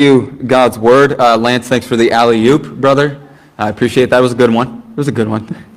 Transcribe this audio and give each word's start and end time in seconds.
you 0.00 0.30
God's 0.46 0.78
word. 0.78 1.20
Uh, 1.20 1.36
Lance, 1.36 1.66
thanks 1.66 1.84
for 1.84 1.96
the 1.96 2.12
alley 2.12 2.46
oop, 2.46 2.80
brother. 2.80 3.20
I 3.58 3.68
appreciate 3.68 4.10
that. 4.10 4.20
It 4.20 4.22
was 4.22 4.30
a 4.30 4.36
good 4.36 4.54
one. 4.54 4.84
It 4.92 4.96
was 4.96 5.08
a 5.08 5.12
good 5.12 5.28
one. 5.28 5.64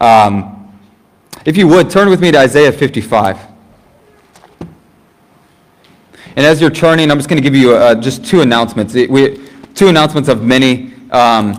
Um, 0.00 0.72
if 1.44 1.56
you 1.56 1.66
would, 1.66 1.90
turn 1.90 2.08
with 2.08 2.20
me 2.20 2.30
to 2.30 2.38
Isaiah 2.38 2.70
55. 2.70 3.36
And 4.60 6.46
as 6.46 6.60
you're 6.60 6.70
turning, 6.70 7.10
I'm 7.10 7.18
just 7.18 7.28
going 7.28 7.42
to 7.42 7.42
give 7.42 7.56
you 7.56 7.74
uh, 7.74 7.96
just 7.96 8.24
two 8.24 8.42
announcements. 8.42 8.94
We, 8.94 9.44
two 9.74 9.88
announcements 9.88 10.28
of 10.28 10.44
many. 10.44 10.94
Um, 11.10 11.54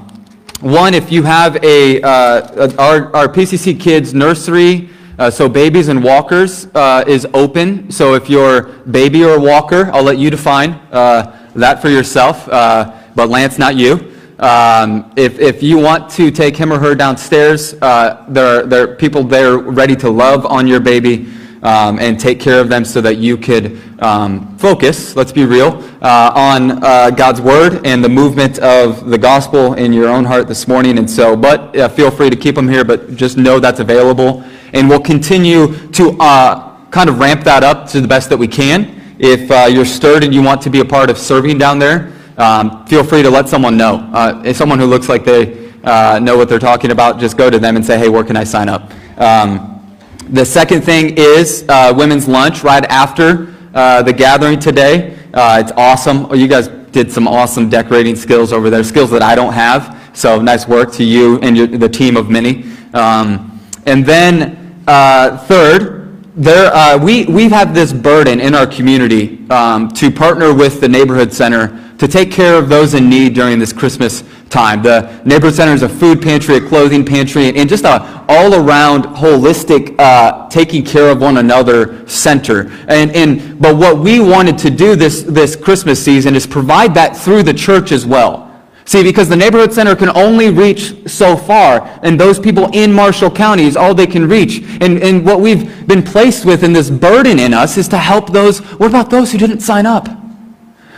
one, 0.62 0.94
if 0.94 1.12
you 1.12 1.22
have 1.24 1.62
a, 1.66 2.02
uh, 2.02 2.72
our, 2.80 3.14
our 3.14 3.28
PCC 3.28 3.78
Kids 3.78 4.14
nursery, 4.14 4.90
uh, 5.18 5.30
so 5.30 5.50
babies 5.50 5.90
and 5.90 6.02
walkers 6.02 6.68
uh, 6.76 7.04
is 7.06 7.28
open. 7.34 7.92
So 7.92 8.14
if 8.14 8.30
you're 8.30 8.62
baby 8.90 9.26
or 9.26 9.38
walker, 9.38 9.92
I'll 9.92 10.04
let 10.04 10.18
you 10.18 10.30
define 10.30 10.76
uh, 10.94 11.39
that 11.56 11.82
for 11.82 11.90
yourself, 11.90 12.48
uh, 12.50 12.94
but 13.16 13.30
Lance, 13.30 13.58
not 13.58 13.76
you. 13.76 14.16
Um, 14.40 15.12
if, 15.18 15.38
if 15.40 15.62
you 15.62 15.78
want 15.78 16.10
to 16.12 16.32
take 16.32 16.56
him 16.56 16.72
or 16.72 16.80
her 16.80 16.96
downstairs, 16.96 17.74
uh, 17.82 18.26
there, 18.30 18.62
are, 18.62 18.66
there 18.66 18.84
are 18.84 18.96
people 18.96 19.24
there 19.24 19.58
ready 19.58 19.96
to 19.98 20.10
love 20.10 20.46
on 20.46 20.66
your 20.66 20.80
baby 20.80 21.28
um, 21.62 22.00
and 22.00 22.18
take 22.18 22.40
care 22.40 22.62
of 22.62 22.70
them 22.70 22.86
so 22.86 23.02
that 23.02 23.18
you 23.18 23.36
could 23.36 23.82
um, 24.02 24.58
focus, 24.58 25.16
let's 25.16 25.34
be 25.34 25.46
real, 25.46 25.84
uh, 26.02 26.32
on 26.34 26.84
uh, 26.84 27.10
God's 27.10 27.42
Word 27.42 27.86
and 27.86 28.04
the 28.04 28.10
movement 28.10 28.60
of 28.60 29.10
the 29.10 29.18
gospel 29.18 29.74
in 29.74 29.92
your 29.92 30.08
own 30.08 30.24
heart 30.24 30.48
this 30.48 30.68
morning. 30.68 30.98
And 30.98 31.10
so, 31.10 31.36
but 31.36 31.76
uh, 31.78 31.90
feel 31.90 32.10
free 32.10 32.30
to 32.30 32.38
keep 32.38 32.56
them 32.56 32.68
here, 32.68 32.86
but 32.86 33.16
just 33.16 33.38
know 33.38 33.60
that's 33.60 33.82
available. 33.82 34.44
And 34.74 34.88
we'll 34.88 35.02
continue 35.02 35.76
to 35.90 36.16
uh, 36.20 36.86
kind 36.92 37.10
of 37.10 37.20
ramp 37.20 37.44
that 37.44 37.64
up 37.64 37.90
to 37.90 38.00
the 38.00 38.08
best 38.08 38.30
that 38.30 38.38
we 38.38 38.48
can. 38.48 38.99
If 39.20 39.52
uh, 39.52 39.66
you're 39.70 39.84
stirred 39.84 40.24
and 40.24 40.34
you 40.34 40.42
want 40.42 40.62
to 40.62 40.70
be 40.70 40.80
a 40.80 40.86
part 40.86 41.10
of 41.10 41.18
serving 41.18 41.58
down 41.58 41.78
there, 41.78 42.14
um, 42.38 42.86
feel 42.88 43.04
free 43.04 43.22
to 43.22 43.30
let 43.30 43.50
someone 43.50 43.76
know. 43.76 44.10
Uh, 44.14 44.42
if 44.46 44.56
someone 44.56 44.80
who 44.80 44.86
looks 44.86 45.10
like 45.10 45.26
they 45.26 45.72
uh, 45.84 46.20
know 46.20 46.38
what 46.38 46.48
they're 46.48 46.58
talking 46.58 46.92
about, 46.92 47.20
just 47.20 47.36
go 47.36 47.50
to 47.50 47.60
them 47.60 47.76
and 47.76 47.86
say, 47.86 48.00
hey, 48.00 48.08
where 48.08 48.24
can 48.24 48.38
I 48.38 48.46
sign 48.46 48.70
up? 48.70 48.92
Um, 49.20 49.98
the 50.30 50.46
second 50.46 50.84
thing 50.84 51.16
is 51.18 51.66
uh, 51.68 51.94
women's 51.96 52.30
lunch 52.30 52.64
right 52.64 52.86
after 52.86 53.54
uh, 53.74 54.02
the 54.04 54.14
gathering 54.14 54.58
today. 54.58 55.18
Uh, 55.34 55.62
it's 55.62 55.74
awesome. 55.74 56.28
Oh, 56.28 56.34
you 56.34 56.48
guys 56.48 56.70
did 56.70 57.12
some 57.12 57.28
awesome 57.28 57.70
decorating 57.70 58.16
skills 58.16 58.54
over 58.54 58.70
there, 58.70 58.86
skills 58.86 59.12
that 59.12 59.22
I 59.22 59.36
don't 59.36 59.54
have. 59.54 60.00
So 60.14 60.42
nice 60.42 60.66
work 60.66 60.94
to 60.94 61.04
you 61.04 61.40
and 61.42 61.58
your, 61.58 61.68
the 61.68 61.90
team 61.90 62.16
of 62.16 62.30
many. 62.30 62.64
Um, 62.94 63.60
and 63.86 64.06
then 64.06 64.82
third, 64.86 65.99
there, 66.40 66.74
uh, 66.74 66.98
we, 66.98 67.26
we've 67.26 67.52
had 67.52 67.74
this 67.74 67.92
burden 67.92 68.40
in 68.40 68.56
our 68.56 68.66
community 68.66 69.46
um, 69.50 69.90
to 69.90 70.10
partner 70.10 70.54
with 70.54 70.80
the 70.80 70.88
Neighborhood 70.88 71.34
Center 71.34 71.86
to 71.98 72.08
take 72.08 72.32
care 72.32 72.56
of 72.56 72.70
those 72.70 72.94
in 72.94 73.10
need 73.10 73.34
during 73.34 73.60
this 73.60 73.74
Christmas 73.74 74.24
time. 74.50 74.82
The 74.82 75.22
Neighborhood 75.26 75.56
Center 75.56 75.74
is 75.74 75.84
a 75.84 75.90
food 75.90 76.22
pantry, 76.22 76.56
a 76.56 76.62
clothing 76.62 77.06
pantry, 77.06 77.54
and 77.58 77.68
just 77.68 77.84
a 77.84 78.26
all-around 78.30 79.04
holistic 79.18 80.00
uh, 80.00 80.48
taking 80.48 80.86
care 80.86 81.10
of 81.10 81.20
one 81.20 81.38
another 81.38 82.08
center. 82.08 82.72
And, 82.88 83.12
and, 83.12 83.60
but 83.60 83.76
what 83.76 84.00
we 84.00 84.22
wanted 84.22 84.58
to 84.60 84.70
do 84.70 84.96
this, 84.96 85.24
this 85.24 85.58
Christmas 85.58 86.04
season 86.04 86.36
is 86.36 86.48
provide 86.48 86.94
that 86.94 87.18
through 87.18 87.44
the 87.44 87.54
church 87.54 87.92
as 87.92 88.06
well. 88.06 88.49
See, 88.90 89.04
because 89.04 89.30
the 89.30 89.36
neighborhood 89.36 89.72
center 89.72 89.96
can 89.96 90.10
only 90.18 90.50
reach 90.50 91.08
so 91.08 91.38
far, 91.38 91.88
and 92.02 92.20
those 92.20 92.40
people 92.40 92.72
in 92.74 92.92
Marshall 92.92 93.30
County 93.30 93.66
is 93.66 93.78
all 93.78 93.94
they 93.94 94.08
can 94.08 94.28
reach. 94.28 94.64
And, 94.82 95.04
and 95.04 95.24
what 95.24 95.42
we've 95.42 95.86
been 95.86 96.02
placed 96.02 96.44
with 96.44 96.64
in 96.64 96.74
this 96.74 96.90
burden 96.90 97.38
in 97.38 97.54
us 97.54 97.78
is 97.78 97.88
to 97.90 98.00
help 98.00 98.32
those. 98.32 98.62
What 98.80 98.88
about 98.88 99.12
those 99.12 99.32
who 99.32 99.38
didn't 99.38 99.60
sign 99.60 99.86
up? 99.86 100.08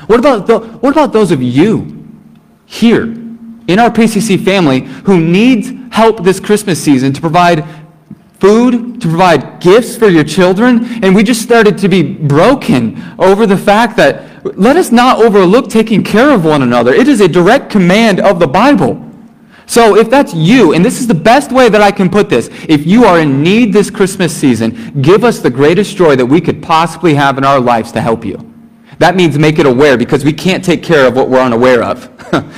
What 0.08 0.20
about, 0.20 0.48
the, 0.48 0.60
what 0.60 0.92
about 0.92 1.12
those 1.12 1.32
of 1.32 1.44
you 1.44 2.08
here 2.66 3.04
in 3.04 3.78
our 3.78 3.90
PCC 3.90 4.42
family 4.42 4.84
who 5.04 5.20
needs 5.20 5.74
help 5.94 6.24
this 6.24 6.40
Christmas 6.40 6.82
season 6.82 7.12
to 7.12 7.20
provide 7.20 7.66
food, 8.40 9.02
to 9.02 9.08
provide 9.10 9.60
gifts 9.60 9.98
for 9.98 10.08
your 10.08 10.24
children? 10.24 11.04
And 11.04 11.14
we 11.14 11.24
just 11.24 11.42
started 11.42 11.78
to 11.80 11.90
be 11.90 12.04
broken 12.04 13.04
over 13.20 13.46
the 13.46 13.58
fact 13.58 13.98
that 13.98 14.31
let 14.44 14.76
us 14.76 14.92
not 14.92 15.20
overlook 15.20 15.70
taking 15.70 16.04
care 16.04 16.32
of 16.32 16.46
one 16.46 16.62
another. 16.62 16.94
It 16.94 17.08
is 17.08 17.22
a 17.22 17.28
direct 17.28 17.70
command 17.70 18.20
of 18.20 18.40
the 18.40 18.48
Bible. 18.48 19.08
So 19.68 19.96
if 19.96 20.10
that's 20.10 20.34
you, 20.34 20.74
and 20.74 20.84
this 20.84 21.00
is 21.00 21.08
the 21.08 21.14
best 21.14 21.52
way 21.52 21.70
that 21.70 21.82
I 21.82 21.92
can 21.92 22.10
put 22.10 22.30
this, 22.30 22.50
if 22.68 22.86
you 22.86 23.06
are 23.06 23.20
in 23.20 23.42
need 23.42 23.72
this 23.72 23.90
Christmas 23.90 24.36
season, 24.36 25.02
give 25.02 25.24
us 25.24 25.40
the 25.40 25.50
greatest 25.50 25.96
joy 25.96 26.16
that 26.16 26.26
we 26.26 26.42
could 26.42 26.62
possibly 26.62 27.14
have 27.14 27.38
in 27.38 27.46
our 27.46 27.60
lives 27.60 27.92
to 27.94 28.02
help 28.02 28.26
you. 28.26 28.52
That 28.98 29.16
means 29.16 29.38
make 29.38 29.60
it 29.60 29.66
aware 29.66 29.98
because 29.98 30.26
we 30.26 30.34
can't 30.34 30.64
take 30.64 30.84
care 30.84 31.08
of 31.08 31.16
what 31.16 31.30
we're 31.30 31.40
unaware 31.40 31.84
of. 31.84 32.10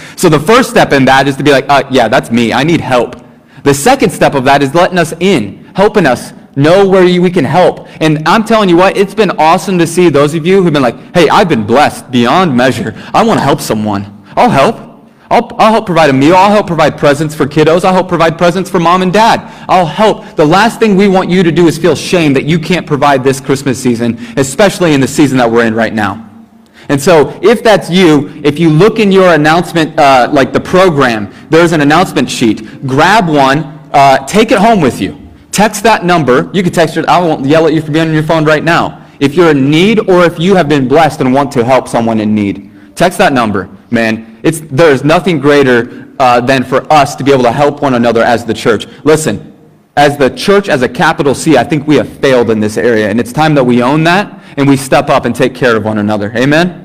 so 0.18 0.28
the 0.28 0.40
first 0.40 0.70
step 0.70 0.92
in 0.92 1.06
that 1.06 1.28
is 1.28 1.38
to 1.38 1.44
be 1.44 1.52
like, 1.52 1.66
uh, 1.70 1.84
yeah, 1.92 2.08
that's 2.08 2.32
me. 2.32 2.52
I 2.52 2.64
need 2.64 2.82
help. 2.82 3.16
The 3.64 3.74
second 3.74 4.10
step 4.10 4.34
of 4.34 4.44
that 4.46 4.62
is 4.62 4.74
letting 4.74 4.98
us 4.98 5.14
in, 5.20 5.66
helping 5.76 6.06
us 6.06 6.34
know 6.56 6.88
where 6.88 7.04
we 7.04 7.30
can 7.32 7.46
help. 7.46 7.88
And 8.02 8.28
I'm 8.28 8.44
telling 8.44 8.70
you 8.70 8.78
what, 8.78 8.98
it's 8.98 9.16
been 9.16 9.32
awesome 9.32 9.78
to 9.80 9.88
see 9.88 10.10
those 10.10 10.34
of 10.36 10.46
you 10.46 10.62
who've 10.62 10.74
been 10.74 10.82
like, 10.82 11.16
hey, 11.16 11.30
I've 11.30 11.50
been 11.50 11.66
blessed 11.66 12.12
beyond 12.12 12.56
measure. 12.56 12.94
I 13.14 13.24
want 13.24 13.40
to 13.40 13.44
help 13.44 13.62
someone. 13.62 14.24
I'll 14.36 14.50
help. 14.50 14.94
I'll, 15.30 15.50
I'll 15.58 15.72
help 15.72 15.86
provide 15.88 16.12
a 16.12 16.14
meal. 16.14 16.36
I'll 16.36 16.52
help 16.52 16.68
provide 16.68 16.98
presents 16.98 17.34
for 17.34 17.46
kiddos. 17.48 17.84
I'll 17.84 17.94
help 17.94 18.08
provide 18.08 18.38
presents 18.38 18.70
for 18.70 18.80
mom 18.80 19.02
and 19.02 19.12
dad. 19.12 19.40
I'll 19.68 19.86
help. 19.86 20.36
The 20.36 20.46
last 20.46 20.80
thing 20.80 20.96
we 20.96 21.08
want 21.08 21.30
you 21.30 21.42
to 21.42 21.52
do 21.52 21.68
is 21.68 21.78
feel 21.78 21.96
shame 21.96 22.34
that 22.34 22.44
you 22.44 22.60
can't 22.60 22.86
provide 22.86 23.24
this 23.24 23.42
Christmas 23.42 23.82
season, 23.82 24.20
especially 24.38 24.94
in 24.94 25.02
the 25.02 25.08
season 25.08 25.38
that 25.40 25.50
we're 25.50 25.66
in 25.66 25.74
right 25.74 25.94
now. 25.94 26.30
And 26.90 27.02
so, 27.02 27.40
if 27.42 27.64
that's 27.64 27.90
you, 27.90 28.30
if 28.44 28.60
you 28.60 28.70
look 28.70 29.00
in 29.00 29.12
your 29.12 29.34
announcement, 29.34 29.98
uh, 29.98 30.30
like 30.32 30.52
the 30.52 30.60
program, 30.60 31.34
there's 31.50 31.72
an 31.72 31.82
announcement 31.82 32.30
sheet. 32.30 32.86
Grab 32.86 33.28
one, 33.28 33.60
uh, 33.94 34.26
take 34.28 34.52
it 34.52 34.60
home 34.60 34.82
with 34.82 35.00
you. 35.00 35.23
Text 35.54 35.84
that 35.84 36.04
number. 36.04 36.50
You 36.52 36.64
can 36.64 36.74
text 36.74 36.98
it. 36.98 37.06
I 37.06 37.22
won't 37.22 37.46
yell 37.46 37.68
at 37.68 37.74
you 37.74 37.82
for 37.82 37.92
being 37.92 38.08
on 38.08 38.14
your 38.14 38.24
phone 38.24 38.44
right 38.44 38.64
now. 38.64 39.08
If 39.20 39.36
you're 39.36 39.52
in 39.52 39.70
need 39.70 40.00
or 40.10 40.26
if 40.26 40.40
you 40.40 40.56
have 40.56 40.68
been 40.68 40.88
blessed 40.88 41.22
and 41.22 41.32
want 41.32 41.52
to 41.54 41.64
help 41.64 41.88
someone 41.88 42.20
in 42.20 42.34
need, 42.34 42.72
text 42.96 43.20
that 43.20 43.34
number, 43.34 43.70
man. 43.92 44.40
It's, 44.42 44.62
there's 44.62 45.04
nothing 45.04 45.40
greater 45.40 46.12
uh, 46.20 46.42
than 46.42 46.64
for 46.64 46.92
us 46.92 47.16
to 47.16 47.24
be 47.24 47.32
able 47.32 47.44
to 47.44 47.52
help 47.52 47.84
one 47.84 47.94
another 47.94 48.24
as 48.24 48.46
the 48.46 48.54
church. 48.54 48.88
Listen, 49.04 49.54
as 49.96 50.18
the 50.18 50.32
church, 50.32 50.70
as 50.70 50.82
a 50.82 50.90
capital 50.90 51.36
C, 51.36 51.56
I 51.56 51.64
think 51.64 51.86
we 51.86 51.98
have 51.98 52.10
failed 52.10 52.50
in 52.50 52.60
this 52.60 52.76
area. 52.76 53.10
And 53.10 53.20
it's 53.20 53.32
time 53.32 53.54
that 53.54 53.64
we 53.64 53.84
own 53.84 54.04
that 54.06 54.44
and 54.58 54.68
we 54.68 54.76
step 54.76 55.10
up 55.10 55.26
and 55.26 55.36
take 55.36 55.54
care 55.54 55.76
of 55.78 55.86
one 55.86 56.00
another. 56.00 56.36
Amen? 56.36 56.80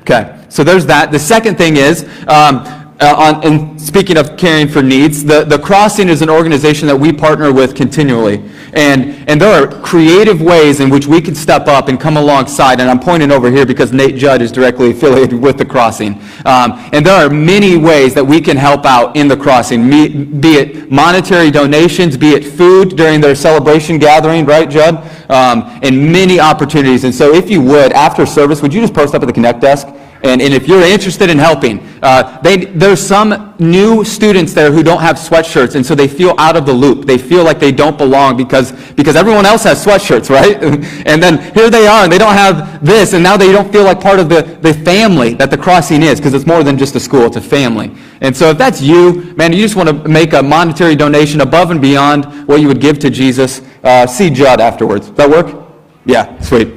Okay, 0.00 0.42
so 0.48 0.64
there's 0.64 0.86
that. 0.86 1.12
The 1.12 1.18
second 1.18 1.58
thing 1.58 1.76
is, 1.76 2.04
um, 2.26 2.81
uh, 3.02 3.16
on, 3.18 3.44
and 3.44 3.80
speaking 3.80 4.16
of 4.16 4.36
caring 4.36 4.68
for 4.68 4.80
needs, 4.80 5.24
the, 5.24 5.42
the 5.42 5.58
Crossing 5.58 6.08
is 6.08 6.22
an 6.22 6.30
organization 6.30 6.86
that 6.86 6.96
we 6.96 7.12
partner 7.12 7.52
with 7.52 7.74
continually. 7.74 8.48
And, 8.74 9.28
and 9.28 9.40
there 9.40 9.50
are 9.50 9.66
creative 9.82 10.40
ways 10.40 10.78
in 10.78 10.88
which 10.88 11.08
we 11.08 11.20
can 11.20 11.34
step 11.34 11.66
up 11.66 11.88
and 11.88 11.98
come 12.00 12.16
alongside. 12.16 12.80
And 12.80 12.88
I'm 12.88 13.00
pointing 13.00 13.32
over 13.32 13.50
here 13.50 13.66
because 13.66 13.92
Nate 13.92 14.14
Judd 14.14 14.40
is 14.40 14.52
directly 14.52 14.90
affiliated 14.92 15.40
with 15.40 15.58
the 15.58 15.64
Crossing. 15.64 16.14
Um, 16.46 16.74
and 16.92 17.04
there 17.04 17.26
are 17.26 17.28
many 17.28 17.76
ways 17.76 18.14
that 18.14 18.24
we 18.24 18.40
can 18.40 18.56
help 18.56 18.86
out 18.86 19.16
in 19.16 19.26
the 19.26 19.36
Crossing, 19.36 19.90
be, 19.90 20.54
it 20.54 20.92
monetary 20.92 21.50
donations, 21.50 22.16
be 22.16 22.30
it 22.30 22.44
food 22.44 22.96
during 22.96 23.20
their 23.20 23.34
celebration 23.34 23.98
gathering, 23.98 24.46
right, 24.46 24.70
Judd? 24.70 24.98
Um, 25.28 25.80
and 25.82 26.12
many 26.12 26.38
opportunities. 26.38 27.02
And 27.02 27.12
so 27.12 27.34
if 27.34 27.50
you 27.50 27.60
would, 27.62 27.92
after 27.92 28.26
service, 28.26 28.62
would 28.62 28.72
you 28.72 28.80
just 28.80 28.94
post 28.94 29.14
up 29.14 29.22
at 29.22 29.26
the 29.26 29.32
Connect 29.32 29.60
desk? 29.60 29.88
And, 30.22 30.40
and 30.40 30.54
if 30.54 30.68
you're 30.68 30.82
interested 30.82 31.30
in 31.30 31.38
helping, 31.38 31.80
uh, 32.00 32.40
they, 32.42 32.66
there's 32.66 33.04
some 33.04 33.54
new 33.58 34.04
students 34.04 34.54
there 34.54 34.70
who 34.70 34.84
don't 34.84 35.00
have 35.00 35.16
sweatshirts, 35.16 35.74
and 35.74 35.84
so 35.84 35.96
they 35.96 36.06
feel 36.06 36.34
out 36.38 36.56
of 36.56 36.64
the 36.64 36.72
loop. 36.72 37.06
They 37.06 37.18
feel 37.18 37.42
like 37.42 37.58
they 37.58 37.72
don't 37.72 37.98
belong 37.98 38.36
because, 38.36 38.70
because 38.92 39.16
everyone 39.16 39.46
else 39.46 39.64
has 39.64 39.84
sweatshirts, 39.84 40.30
right? 40.40 40.62
and 41.06 41.20
then 41.20 41.52
here 41.54 41.70
they 41.70 41.88
are, 41.88 42.04
and 42.04 42.12
they 42.12 42.18
don't 42.18 42.34
have 42.34 42.84
this, 42.84 43.14
and 43.14 43.22
now 43.22 43.36
they 43.36 43.50
don't 43.50 43.72
feel 43.72 43.82
like 43.82 44.00
part 44.00 44.20
of 44.20 44.28
the, 44.28 44.42
the 44.62 44.72
family 44.72 45.34
that 45.34 45.50
the 45.50 45.58
crossing 45.58 46.04
is, 46.04 46.20
because 46.20 46.34
it's 46.34 46.46
more 46.46 46.62
than 46.62 46.78
just 46.78 46.94
a 46.94 47.00
school, 47.00 47.26
it's 47.26 47.36
a 47.36 47.40
family. 47.40 47.92
And 48.20 48.36
so 48.36 48.50
if 48.50 48.58
that's 48.58 48.80
you, 48.80 49.34
man, 49.34 49.52
you 49.52 49.60
just 49.60 49.74
want 49.74 49.88
to 49.88 50.08
make 50.08 50.34
a 50.34 50.42
monetary 50.42 50.94
donation 50.94 51.40
above 51.40 51.72
and 51.72 51.82
beyond 51.82 52.26
what 52.46 52.60
you 52.60 52.68
would 52.68 52.80
give 52.80 53.00
to 53.00 53.10
Jesus, 53.10 53.60
uh, 53.82 54.06
see 54.06 54.30
Judd 54.30 54.60
afterwards. 54.60 55.08
Does 55.08 55.16
that 55.16 55.30
work? 55.30 55.64
Yeah, 56.06 56.38
sweet. 56.40 56.68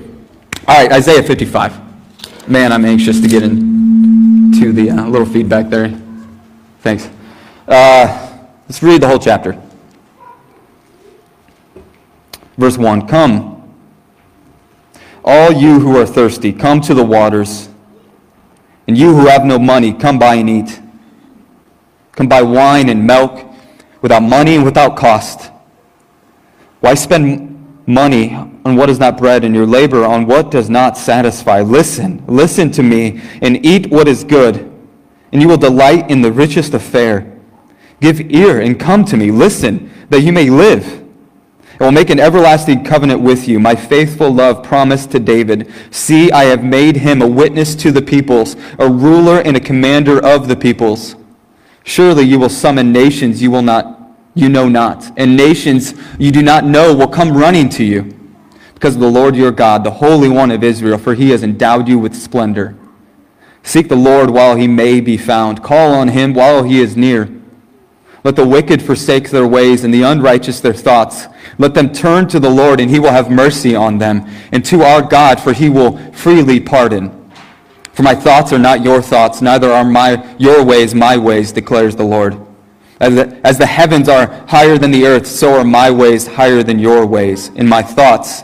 All 0.67 0.81
right, 0.81 0.91
Isaiah 0.91 1.21
55. 1.21 1.84
Man, 2.47 2.71
I'm 2.71 2.85
anxious 2.85 3.19
to 3.21 3.27
get 3.27 3.41
into 3.41 4.71
the 4.71 4.91
uh, 4.91 5.07
little 5.07 5.25
feedback 5.25 5.67
there. 5.67 5.99
Thanks. 6.81 7.09
Uh, 7.67 8.37
let's 8.67 8.83
read 8.83 9.01
the 9.01 9.07
whole 9.07 9.17
chapter. 9.17 9.59
Verse 12.55 12.77
1 12.77 13.07
Come, 13.07 13.73
all 15.23 15.51
you 15.51 15.79
who 15.79 15.97
are 15.97 16.05
thirsty, 16.05 16.53
come 16.53 16.81
to 16.81 16.93
the 16.93 17.03
waters. 17.03 17.69
And 18.87 18.95
you 18.95 19.15
who 19.15 19.25
have 19.25 19.43
no 19.43 19.57
money, 19.57 19.91
come 19.91 20.19
buy 20.19 20.35
and 20.35 20.47
eat. 20.47 20.79
Come 22.11 22.27
buy 22.27 22.43
wine 22.43 22.89
and 22.89 23.07
milk 23.07 23.43
without 24.03 24.21
money 24.21 24.55
and 24.55 24.63
without 24.63 24.95
cost. 24.95 25.49
Why 26.79 26.93
spend 26.93 27.81
money 27.87 28.54
on 28.65 28.75
what 28.75 28.89
is 28.89 28.97
not 28.97 29.15
bread, 29.15 29.45
and 29.45 29.53
your 29.53 29.67
labor 29.67 30.03
on 30.03 30.25
what 30.25 30.49
does 30.49 30.71
not 30.71 30.97
satisfy. 30.97 31.61
Listen, 31.61 32.23
listen 32.27 32.71
to 32.71 32.81
me, 32.81 33.21
and 33.43 33.63
eat 33.63 33.91
what 33.91 34.07
is 34.07 34.23
good, 34.23 34.71
and 35.31 35.39
you 35.41 35.47
will 35.47 35.55
delight 35.55 36.09
in 36.09 36.23
the 36.23 36.31
richest 36.31 36.73
of 36.73 36.81
fare. 36.81 37.31
Give 38.01 38.19
ear 38.31 38.59
and 38.59 38.79
come 38.79 39.05
to 39.05 39.17
me. 39.17 39.29
Listen, 39.29 39.91
that 40.09 40.21
you 40.21 40.33
may 40.33 40.49
live. 40.49 41.03
I 41.79 41.83
will 41.83 41.91
make 41.91 42.09
an 42.09 42.19
everlasting 42.19 42.83
covenant 42.83 43.21
with 43.21 43.47
you, 43.47 43.59
my 43.59 43.75
faithful 43.75 44.31
love 44.31 44.63
promised 44.63 45.11
to 45.11 45.19
David. 45.19 45.71
See, 45.91 46.31
I 46.31 46.45
have 46.45 46.63
made 46.63 46.97
him 46.97 47.21
a 47.21 47.27
witness 47.27 47.75
to 47.75 47.91
the 47.91 48.01
peoples, 48.01 48.55
a 48.79 48.89
ruler 48.89 49.41
and 49.41 49.55
a 49.55 49.59
commander 49.59 50.23
of 50.25 50.47
the 50.47 50.55
peoples. 50.55 51.15
Surely 51.83 52.23
you 52.23 52.39
will 52.39 52.49
summon 52.49 52.91
nations 52.91 53.43
you 53.43 53.51
will 53.51 53.61
not 53.61 53.91
you 54.33 54.49
know 54.49 54.67
not, 54.67 55.11
and 55.17 55.37
nations 55.37 55.93
you 56.17 56.31
do 56.31 56.41
not 56.41 56.65
know 56.65 56.95
will 56.95 57.07
come 57.07 57.37
running 57.37 57.69
to 57.69 57.83
you 57.83 58.24
because 58.75 58.95
of 58.95 59.01
the 59.01 59.09
Lord 59.09 59.35
your 59.35 59.51
God, 59.51 59.83
the 59.83 59.89
Holy 59.91 60.29
One 60.29 60.51
of 60.51 60.63
Israel, 60.63 60.97
for 60.97 61.15
he 61.15 61.31
has 61.31 61.41
endowed 61.41 61.87
you 61.87 61.97
with 61.97 62.13
splendor. 62.13 62.75
Seek 63.63 63.89
the 63.89 63.95
Lord 63.95 64.29
while 64.29 64.55
he 64.55 64.67
may 64.67 65.01
be 65.01 65.17
found. 65.17 65.63
Call 65.63 65.95
on 65.95 66.09
him 66.09 66.35
while 66.35 66.63
he 66.63 66.79
is 66.79 66.95
near. 66.95 67.29
Let 68.23 68.35
the 68.35 68.45
wicked 68.45 68.81
forsake 68.81 69.29
their 69.29 69.47
ways 69.47 69.83
and 69.83 69.93
the 69.93 70.03
unrighteous 70.03 70.59
their 70.59 70.73
thoughts. 70.73 71.25
Let 71.57 71.73
them 71.73 71.93
turn 71.93 72.27
to 72.27 72.39
the 72.39 72.49
Lord, 72.49 72.79
and 72.79 72.91
he 72.91 72.99
will 72.99 73.11
have 73.11 73.31
mercy 73.31 73.75
on 73.75 73.97
them, 73.97 74.27
and 74.51 74.63
to 74.65 74.83
our 74.83 75.01
God, 75.01 75.39
for 75.39 75.53
he 75.53 75.69
will 75.69 75.97
freely 76.11 76.59
pardon. 76.59 77.31
For 77.93 78.03
my 78.03 78.13
thoughts 78.13 78.51
are 78.51 78.59
not 78.59 78.83
your 78.83 79.01
thoughts, 79.01 79.41
neither 79.41 79.71
are 79.71 79.85
my, 79.85 80.35
your 80.37 80.65
ways 80.65 80.93
my 80.93 81.17
ways, 81.17 81.51
declares 81.51 81.95
the 81.95 82.03
Lord. 82.03 82.37
As 82.99 83.15
the, 83.15 83.41
as 83.43 83.57
the 83.57 83.65
heavens 83.65 84.09
are 84.09 84.27
higher 84.47 84.77
than 84.77 84.91
the 84.91 85.05
earth, 85.05 85.27
so 85.27 85.53
are 85.53 85.63
my 85.63 85.89
ways 85.89 86.27
higher 86.27 86.61
than 86.61 86.77
your 86.77 87.05
ways, 87.05 87.51
and 87.55 87.69
my 87.69 87.81
thoughts 87.81 88.43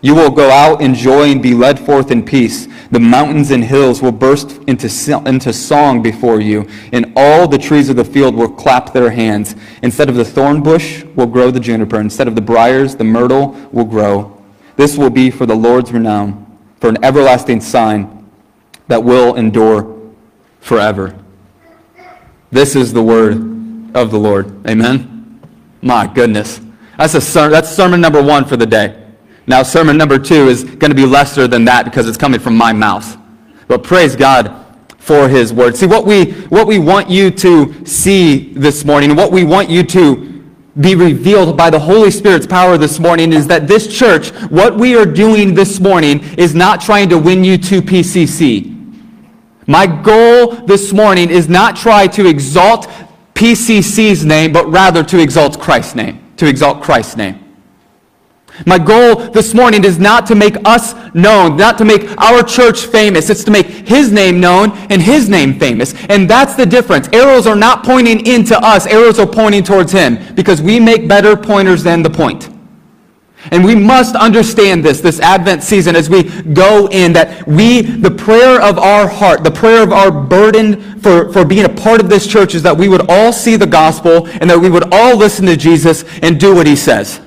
You 0.00 0.14
will 0.14 0.30
go 0.30 0.50
out 0.50 0.80
in 0.80 0.94
joy 0.94 1.30
and 1.32 1.42
be 1.42 1.54
led 1.54 1.78
forth 1.78 2.10
in 2.10 2.24
peace. 2.24 2.68
The 2.90 3.00
mountains 3.00 3.50
and 3.50 3.64
hills 3.64 4.00
will 4.00 4.12
burst 4.12 4.58
into, 4.68 4.86
into 5.26 5.52
song 5.52 6.02
before 6.02 6.40
you, 6.40 6.68
and 6.92 7.12
all 7.16 7.48
the 7.48 7.58
trees 7.58 7.88
of 7.88 7.96
the 7.96 8.04
field 8.04 8.34
will 8.34 8.48
clap 8.50 8.92
their 8.92 9.10
hands. 9.10 9.56
Instead 9.82 10.08
of 10.08 10.14
the 10.14 10.24
thorn 10.24 10.62
bush 10.62 11.02
will 11.16 11.26
grow 11.26 11.50
the 11.50 11.60
juniper. 11.60 12.00
Instead 12.00 12.28
of 12.28 12.36
the 12.36 12.40
briers, 12.40 12.94
the 12.94 13.04
myrtle 13.04 13.48
will 13.72 13.84
grow. 13.84 14.40
This 14.76 14.96
will 14.96 15.10
be 15.10 15.30
for 15.30 15.46
the 15.46 15.56
Lord's 15.56 15.92
renown, 15.92 16.58
for 16.80 16.88
an 16.88 17.04
everlasting 17.04 17.60
sign 17.60 18.30
that 18.86 19.02
will 19.02 19.34
endure 19.34 19.96
forever. 20.60 21.18
This 22.50 22.76
is 22.76 22.92
the 22.92 23.02
word 23.02 23.34
of 23.96 24.10
the 24.12 24.18
Lord. 24.18 24.66
Amen? 24.66 25.40
My 25.82 26.06
goodness. 26.06 26.60
That's, 26.96 27.14
a 27.14 27.20
ser- 27.20 27.50
that's 27.50 27.68
sermon 27.68 28.00
number 28.00 28.22
one 28.22 28.44
for 28.44 28.56
the 28.56 28.66
day. 28.66 29.07
Now, 29.48 29.62
sermon 29.62 29.96
number 29.96 30.18
two 30.18 30.48
is 30.48 30.62
going 30.62 30.90
to 30.90 30.94
be 30.94 31.06
lesser 31.06 31.48
than 31.48 31.64
that 31.64 31.86
because 31.86 32.06
it's 32.06 32.18
coming 32.18 32.38
from 32.38 32.54
my 32.54 32.74
mouth. 32.74 33.16
But 33.66 33.82
praise 33.82 34.14
God 34.14 34.66
for 34.98 35.26
his 35.26 35.54
word. 35.54 35.74
See, 35.74 35.86
what 35.86 36.04
we, 36.04 36.32
what 36.48 36.66
we 36.66 36.78
want 36.78 37.08
you 37.08 37.30
to 37.30 37.86
see 37.86 38.52
this 38.52 38.84
morning, 38.84 39.16
what 39.16 39.32
we 39.32 39.44
want 39.44 39.70
you 39.70 39.82
to 39.84 40.44
be 40.78 40.94
revealed 40.94 41.56
by 41.56 41.70
the 41.70 41.78
Holy 41.78 42.10
Spirit's 42.10 42.46
power 42.46 42.76
this 42.76 43.00
morning 43.00 43.32
is 43.32 43.46
that 43.46 43.66
this 43.66 43.88
church, 43.88 44.28
what 44.50 44.76
we 44.76 44.94
are 44.94 45.06
doing 45.06 45.54
this 45.54 45.80
morning 45.80 46.22
is 46.36 46.54
not 46.54 46.82
trying 46.82 47.08
to 47.08 47.16
win 47.16 47.42
you 47.42 47.56
to 47.56 47.80
PCC. 47.80 48.74
My 49.66 49.86
goal 49.86 50.56
this 50.66 50.92
morning 50.92 51.30
is 51.30 51.48
not 51.48 51.74
try 51.74 52.06
to 52.08 52.28
exalt 52.28 52.86
PCC's 53.32 54.26
name, 54.26 54.52
but 54.52 54.66
rather 54.68 55.02
to 55.04 55.18
exalt 55.18 55.58
Christ's 55.58 55.94
name, 55.94 56.34
to 56.36 56.46
exalt 56.46 56.82
Christ's 56.82 57.16
name. 57.16 57.47
My 58.66 58.78
goal 58.78 59.16
this 59.16 59.54
morning 59.54 59.84
is 59.84 59.98
not 59.98 60.26
to 60.26 60.34
make 60.34 60.56
us 60.64 60.94
known, 61.14 61.56
not 61.56 61.78
to 61.78 61.84
make 61.84 62.10
our 62.18 62.42
church 62.42 62.86
famous. 62.86 63.30
It's 63.30 63.44
to 63.44 63.50
make 63.50 63.66
His 63.66 64.10
name 64.10 64.40
known 64.40 64.72
and 64.90 65.00
His 65.00 65.28
name 65.28 65.58
famous. 65.58 65.94
And 66.06 66.28
that's 66.28 66.54
the 66.54 66.66
difference. 66.66 67.08
Arrows 67.12 67.46
are 67.46 67.56
not 67.56 67.84
pointing 67.84 68.26
into 68.26 68.58
us, 68.58 68.86
arrows 68.86 69.18
are 69.18 69.26
pointing 69.26 69.62
towards 69.62 69.92
Him 69.92 70.18
because 70.34 70.60
we 70.60 70.80
make 70.80 71.08
better 71.08 71.36
pointers 71.36 71.82
than 71.82 72.02
the 72.02 72.10
point. 72.10 72.50
And 73.50 73.64
we 73.64 73.74
must 73.74 74.16
understand 74.16 74.84
this, 74.84 75.00
this 75.00 75.20
Advent 75.20 75.62
season, 75.62 75.94
as 75.94 76.10
we 76.10 76.24
go 76.24 76.88
in, 76.88 77.12
that 77.12 77.46
we, 77.46 77.82
the 77.82 78.10
prayer 78.10 78.60
of 78.60 78.78
our 78.78 79.06
heart, 79.06 79.44
the 79.44 79.50
prayer 79.50 79.82
of 79.82 79.92
our 79.92 80.10
burden 80.10 81.00
for, 81.00 81.32
for 81.32 81.44
being 81.44 81.64
a 81.64 81.68
part 81.68 82.00
of 82.00 82.10
this 82.10 82.26
church 82.26 82.56
is 82.56 82.62
that 82.64 82.76
we 82.76 82.88
would 82.88 83.08
all 83.08 83.32
see 83.32 83.54
the 83.56 83.66
gospel 83.66 84.26
and 84.26 84.50
that 84.50 84.58
we 84.58 84.68
would 84.68 84.92
all 84.92 85.16
listen 85.16 85.46
to 85.46 85.56
Jesus 85.56 86.04
and 86.18 86.40
do 86.40 86.54
what 86.54 86.66
He 86.66 86.74
says. 86.74 87.20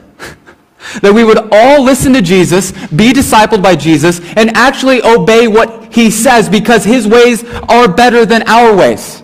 That 0.99 1.13
we 1.13 1.23
would 1.23 1.49
all 1.51 1.83
listen 1.83 2.13
to 2.13 2.21
Jesus, 2.21 2.71
be 2.89 3.13
discipled 3.13 3.63
by 3.63 3.75
Jesus, 3.75 4.19
and 4.35 4.55
actually 4.55 5.01
obey 5.03 5.47
what 5.47 5.93
he 5.93 6.11
says 6.11 6.49
because 6.49 6.83
his 6.83 7.07
ways 7.07 7.43
are 7.69 7.87
better 7.91 8.25
than 8.25 8.43
our 8.47 8.75
ways. 8.75 9.23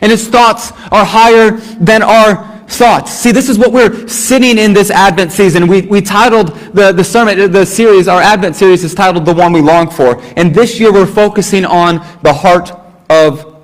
And 0.00 0.10
his 0.10 0.28
thoughts 0.28 0.72
are 0.92 1.04
higher 1.04 1.52
than 1.52 2.02
our 2.02 2.46
thoughts. 2.68 3.12
See, 3.12 3.32
this 3.32 3.48
is 3.48 3.58
what 3.58 3.72
we're 3.72 4.06
sitting 4.06 4.58
in 4.58 4.72
this 4.72 4.90
Advent 4.90 5.32
season. 5.32 5.66
We, 5.66 5.82
we 5.82 6.00
titled 6.00 6.48
the, 6.74 6.92
the 6.92 7.02
sermon, 7.02 7.50
the 7.50 7.64
series, 7.64 8.08
our 8.08 8.20
Advent 8.20 8.56
series 8.56 8.84
is 8.84 8.94
titled 8.94 9.24
The 9.24 9.34
One 9.34 9.52
We 9.52 9.60
Long 9.60 9.90
For. 9.90 10.20
And 10.36 10.54
this 10.54 10.78
year 10.78 10.92
we're 10.92 11.06
focusing 11.06 11.64
on 11.64 11.96
the 12.22 12.32
heart 12.32 12.70
of 13.10 13.62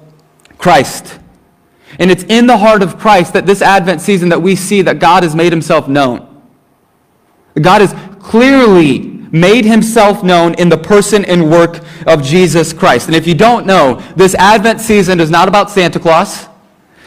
Christ. 0.58 1.18
And 1.98 2.10
it's 2.10 2.24
in 2.24 2.46
the 2.46 2.56
heart 2.56 2.82
of 2.82 2.98
Christ 2.98 3.34
that 3.34 3.46
this 3.46 3.62
Advent 3.62 4.00
season 4.00 4.30
that 4.30 4.40
we 4.40 4.56
see 4.56 4.82
that 4.82 4.98
God 4.98 5.22
has 5.22 5.34
made 5.34 5.52
himself 5.52 5.86
known. 5.86 6.33
God 7.60 7.80
has 7.80 7.94
clearly 8.22 9.14
made 9.30 9.64
himself 9.64 10.22
known 10.22 10.54
in 10.54 10.68
the 10.68 10.78
person 10.78 11.24
and 11.24 11.50
work 11.50 11.80
of 12.06 12.22
Jesus 12.22 12.72
Christ. 12.72 13.08
And 13.08 13.16
if 13.16 13.26
you 13.26 13.34
don't 13.34 13.66
know, 13.66 14.00
this 14.16 14.34
Advent 14.36 14.80
season 14.80 15.18
is 15.18 15.30
not 15.30 15.48
about 15.48 15.70
Santa 15.70 15.98
Claus. 15.98 16.48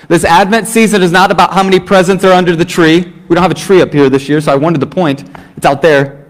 This 0.09 0.23
Advent 0.23 0.67
season 0.67 1.01
is 1.01 1.11
not 1.11 1.31
about 1.31 1.53
how 1.53 1.63
many 1.63 1.79
presents 1.79 2.23
are 2.23 2.33
under 2.33 2.55
the 2.55 2.65
tree. 2.65 3.13
We 3.27 3.33
don't 3.33 3.41
have 3.41 3.51
a 3.51 3.55
tree 3.55 3.81
up 3.81 3.93
here 3.93 4.09
this 4.09 4.29
year, 4.29 4.41
so 4.41 4.51
I 4.51 4.55
wanted 4.55 4.81
to 4.81 4.87
point. 4.87 5.23
It's 5.55 5.65
out 5.65 5.81
there. 5.81 6.27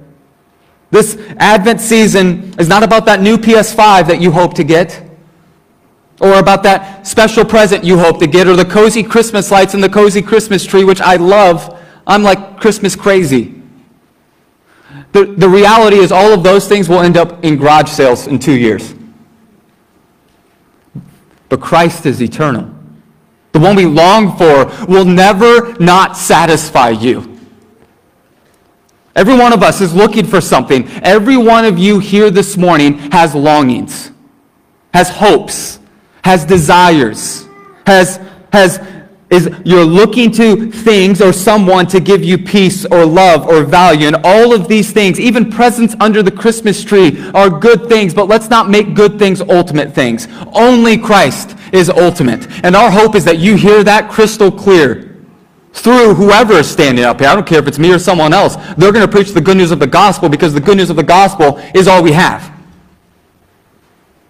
This 0.89 1.17
Advent 1.37 1.81
season 1.81 2.53
is 2.59 2.67
not 2.67 2.83
about 2.83 3.05
that 3.05 3.21
new 3.21 3.37
PS5 3.37 4.07
that 4.07 4.21
you 4.21 4.31
hope 4.31 4.53
to 4.55 4.63
get, 4.63 5.03
or 6.21 6.39
about 6.39 6.63
that 6.63 7.05
special 7.05 7.43
present 7.43 7.83
you 7.83 7.97
hope 7.99 8.19
to 8.19 8.27
get, 8.27 8.47
or 8.47 8.55
the 8.55 8.65
cozy 8.65 9.03
Christmas 9.03 9.51
lights 9.51 9.73
and 9.73 9.83
the 9.83 9.89
cozy 9.89 10.21
Christmas 10.21 10.63
tree, 10.63 10.83
which 10.83 11.01
I 11.01 11.17
love. 11.17 11.79
I'm 12.07 12.23
like 12.23 12.59
Christmas 12.59 12.95
crazy. 12.95 13.56
The, 15.13 15.25
the 15.25 15.49
reality 15.49 15.97
is 15.97 16.11
all 16.11 16.33
of 16.33 16.43
those 16.43 16.67
things 16.67 16.89
will 16.89 16.99
end 16.99 17.17
up 17.17 17.43
in 17.43 17.57
garage 17.57 17.89
sales 17.89 18.27
in 18.27 18.39
two 18.39 18.57
years. 18.57 18.93
But 21.49 21.61
Christ 21.61 22.05
is 22.05 22.21
eternal. 22.21 22.73
The 23.53 23.59
one 23.59 23.75
we 23.75 23.85
long 23.85 24.37
for 24.37 24.65
will 24.85 25.05
never 25.05 25.73
not 25.79 26.17
satisfy 26.17 26.89
you. 26.89 27.39
Every 29.15 29.35
one 29.35 29.51
of 29.51 29.63
us 29.63 29.81
is 29.81 29.95
looking 29.95 30.27
for 30.27 30.39
something. 30.39 30.87
Every 31.01 31.37
one 31.37 31.65
of 31.65 31.79
you 31.79 31.97
here 31.97 32.29
this 32.29 32.55
morning 32.55 32.99
has 33.11 33.33
longings, 33.33 34.11
has 34.93 35.09
hopes, 35.09 35.79
has 36.23 36.45
desires, 36.45 37.47
has, 37.87 38.19
has 38.53 38.79
is 39.29 39.49
you're 39.65 39.83
looking 39.83 40.31
to 40.31 40.71
things 40.71 41.21
or 41.21 41.33
someone 41.33 41.85
to 41.87 41.99
give 41.99 42.23
you 42.23 42.37
peace 42.37 42.85
or 42.85 43.05
love 43.05 43.45
or 43.45 43.63
value. 43.63 44.07
And 44.07 44.17
all 44.23 44.53
of 44.53 44.67
these 44.67 44.91
things, 44.91 45.19
even 45.19 45.51
presents 45.51 45.95
under 45.99 46.23
the 46.23 46.31
Christmas 46.31 46.83
tree, 46.83 47.19
are 47.33 47.49
good 47.49 47.89
things, 47.89 48.13
but 48.13 48.27
let's 48.27 48.49
not 48.49 48.69
make 48.69 48.93
good 48.93 49.19
things 49.19 49.41
ultimate 49.41 49.93
things. 49.93 50.27
Only 50.53 50.97
Christ 50.97 51.57
is 51.73 51.89
ultimate. 51.89 52.47
And 52.63 52.75
our 52.75 52.89
hope 52.89 53.15
is 53.15 53.25
that 53.25 53.39
you 53.39 53.55
hear 53.55 53.83
that 53.83 54.09
crystal 54.09 54.51
clear 54.51 55.17
through 55.73 56.13
whoever 56.15 56.53
is 56.53 56.69
standing 56.69 57.03
up 57.03 57.19
here. 57.19 57.29
I 57.29 57.35
don't 57.35 57.45
care 57.45 57.59
if 57.59 57.67
it's 57.67 57.79
me 57.79 57.91
or 57.93 57.99
someone 57.99 58.33
else. 58.33 58.55
They're 58.77 58.93
going 58.93 59.05
to 59.05 59.11
preach 59.11 59.31
the 59.31 59.41
good 59.41 59.57
news 59.57 59.71
of 59.71 59.79
the 59.79 59.87
gospel 59.87 60.29
because 60.29 60.53
the 60.53 60.61
good 60.61 60.77
news 60.77 60.89
of 60.89 60.95
the 60.95 61.03
gospel 61.03 61.57
is 61.75 61.87
all 61.87 62.01
we 62.01 62.13
have. 62.13 62.56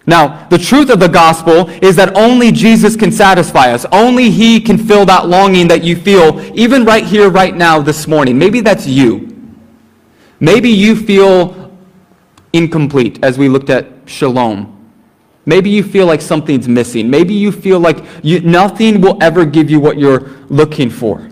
Now, 0.08 0.48
the 0.48 0.56
truth 0.56 0.88
of 0.88 1.00
the 1.00 1.06
gospel 1.06 1.68
is 1.84 1.94
that 1.96 2.16
only 2.16 2.50
Jesus 2.50 2.96
can 2.96 3.12
satisfy 3.12 3.74
us. 3.74 3.84
Only 3.92 4.30
He 4.30 4.58
can 4.58 4.78
fill 4.78 5.04
that 5.04 5.28
longing 5.28 5.68
that 5.68 5.84
you 5.84 5.96
feel, 5.96 6.40
even 6.58 6.86
right 6.86 7.04
here, 7.04 7.28
right 7.28 7.54
now, 7.54 7.82
this 7.82 8.08
morning. 8.08 8.38
Maybe 8.38 8.62
that's 8.62 8.86
you. 8.86 9.52
Maybe 10.40 10.70
you 10.70 10.96
feel 10.96 11.70
incomplete 12.54 13.22
as 13.22 13.36
we 13.36 13.50
looked 13.50 13.68
at 13.68 13.86
shalom. 14.06 14.74
Maybe 15.44 15.68
you 15.68 15.82
feel 15.82 16.06
like 16.06 16.22
something's 16.22 16.66
missing. 16.66 17.10
Maybe 17.10 17.34
you 17.34 17.52
feel 17.52 17.78
like 17.78 18.02
you, 18.22 18.40
nothing 18.40 19.02
will 19.02 19.22
ever 19.22 19.44
give 19.44 19.68
you 19.68 19.78
what 19.78 19.98
you're 19.98 20.20
looking 20.48 20.88
for. 20.88 21.28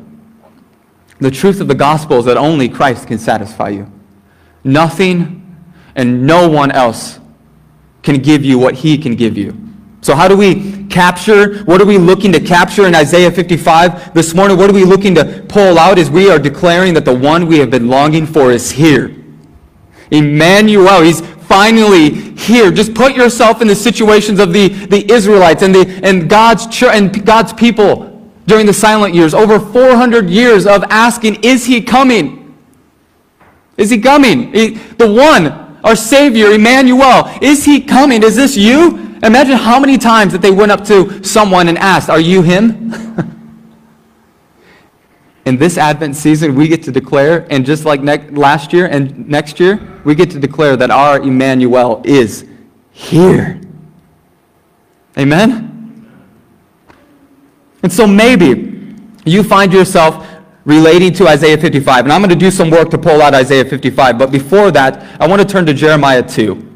The 1.18 1.30
truth 1.30 1.62
of 1.62 1.68
the 1.68 1.74
gospel 1.74 2.18
is 2.18 2.26
that 2.26 2.36
only 2.36 2.68
Christ 2.68 3.06
can 3.06 3.18
satisfy 3.18 3.70
you. 3.70 3.90
Nothing 4.64 5.56
and 5.94 6.26
no 6.26 6.46
one 6.46 6.70
else 6.70 7.20
can 8.06 8.22
give 8.22 8.44
you 8.44 8.56
what 8.58 8.74
he 8.74 8.96
can 8.96 9.16
give 9.16 9.36
you. 9.36 9.54
So, 10.00 10.14
how 10.14 10.28
do 10.28 10.36
we 10.36 10.86
capture? 10.86 11.64
What 11.64 11.82
are 11.82 11.84
we 11.84 11.98
looking 11.98 12.32
to 12.32 12.40
capture 12.40 12.86
in 12.86 12.94
Isaiah 12.94 13.32
55 13.32 14.14
this 14.14 14.32
morning? 14.32 14.56
What 14.56 14.70
are 14.70 14.72
we 14.72 14.84
looking 14.84 15.14
to 15.16 15.44
pull 15.48 15.76
out 15.76 15.98
as 15.98 16.08
we 16.08 16.30
are 16.30 16.38
declaring 16.38 16.94
that 16.94 17.04
the 17.04 17.14
one 17.14 17.48
we 17.48 17.58
have 17.58 17.70
been 17.70 17.88
longing 17.88 18.24
for 18.24 18.52
is 18.52 18.70
here? 18.70 19.12
Emmanuel, 20.12 21.02
he's 21.02 21.20
finally 21.20 22.10
here. 22.36 22.70
Just 22.70 22.94
put 22.94 23.16
yourself 23.16 23.60
in 23.60 23.66
the 23.66 23.74
situations 23.74 24.38
of 24.38 24.52
the, 24.52 24.68
the 24.68 25.10
Israelites 25.10 25.62
and, 25.62 25.74
the, 25.74 26.00
and, 26.04 26.30
God's 26.30 26.68
ch- 26.68 26.84
and 26.84 27.26
God's 27.26 27.52
people 27.52 28.30
during 28.46 28.66
the 28.66 28.72
silent 28.72 29.16
years. 29.16 29.34
Over 29.34 29.58
400 29.58 30.30
years 30.30 30.64
of 30.64 30.84
asking, 30.84 31.42
Is 31.42 31.66
he 31.66 31.82
coming? 31.82 32.56
Is 33.76 33.90
he 33.90 34.00
coming? 34.00 34.52
He, 34.52 34.68
the 34.98 35.12
one, 35.12 35.65
our 35.86 35.94
Savior, 35.94 36.50
Emmanuel, 36.50 37.30
is 37.40 37.64
he 37.64 37.80
coming? 37.80 38.24
Is 38.24 38.34
this 38.34 38.56
you? 38.56 38.98
Imagine 39.22 39.56
how 39.56 39.78
many 39.78 39.96
times 39.96 40.32
that 40.32 40.42
they 40.42 40.50
went 40.50 40.72
up 40.72 40.84
to 40.86 41.22
someone 41.22 41.68
and 41.68 41.78
asked, 41.78 42.10
Are 42.10 42.18
you 42.18 42.42
him? 42.42 42.92
in 45.46 45.56
this 45.56 45.78
Advent 45.78 46.16
season, 46.16 46.56
we 46.56 46.66
get 46.66 46.82
to 46.82 46.90
declare, 46.90 47.46
and 47.50 47.64
just 47.64 47.84
like 47.84 48.02
ne- 48.02 48.28
last 48.30 48.72
year 48.72 48.86
and 48.86 49.28
next 49.28 49.60
year, 49.60 49.80
we 50.04 50.16
get 50.16 50.28
to 50.32 50.40
declare 50.40 50.76
that 50.76 50.90
our 50.90 51.20
Emmanuel 51.22 52.02
is 52.04 52.44
here. 52.90 53.60
Amen? 55.16 56.10
And 57.84 57.92
so 57.92 58.08
maybe 58.08 58.92
you 59.24 59.44
find 59.44 59.72
yourself 59.72 60.26
relating 60.66 61.12
to 61.14 61.28
Isaiah 61.28 61.56
55. 61.56 62.04
And 62.04 62.12
I'm 62.12 62.20
going 62.20 62.28
to 62.28 62.36
do 62.36 62.50
some 62.50 62.68
work 62.70 62.90
to 62.90 62.98
pull 62.98 63.22
out 63.22 63.34
Isaiah 63.34 63.64
55. 63.64 64.18
But 64.18 64.30
before 64.30 64.70
that, 64.72 65.20
I 65.20 65.26
want 65.26 65.40
to 65.40 65.48
turn 65.48 65.64
to 65.66 65.72
Jeremiah 65.72 66.22
2. 66.22 66.74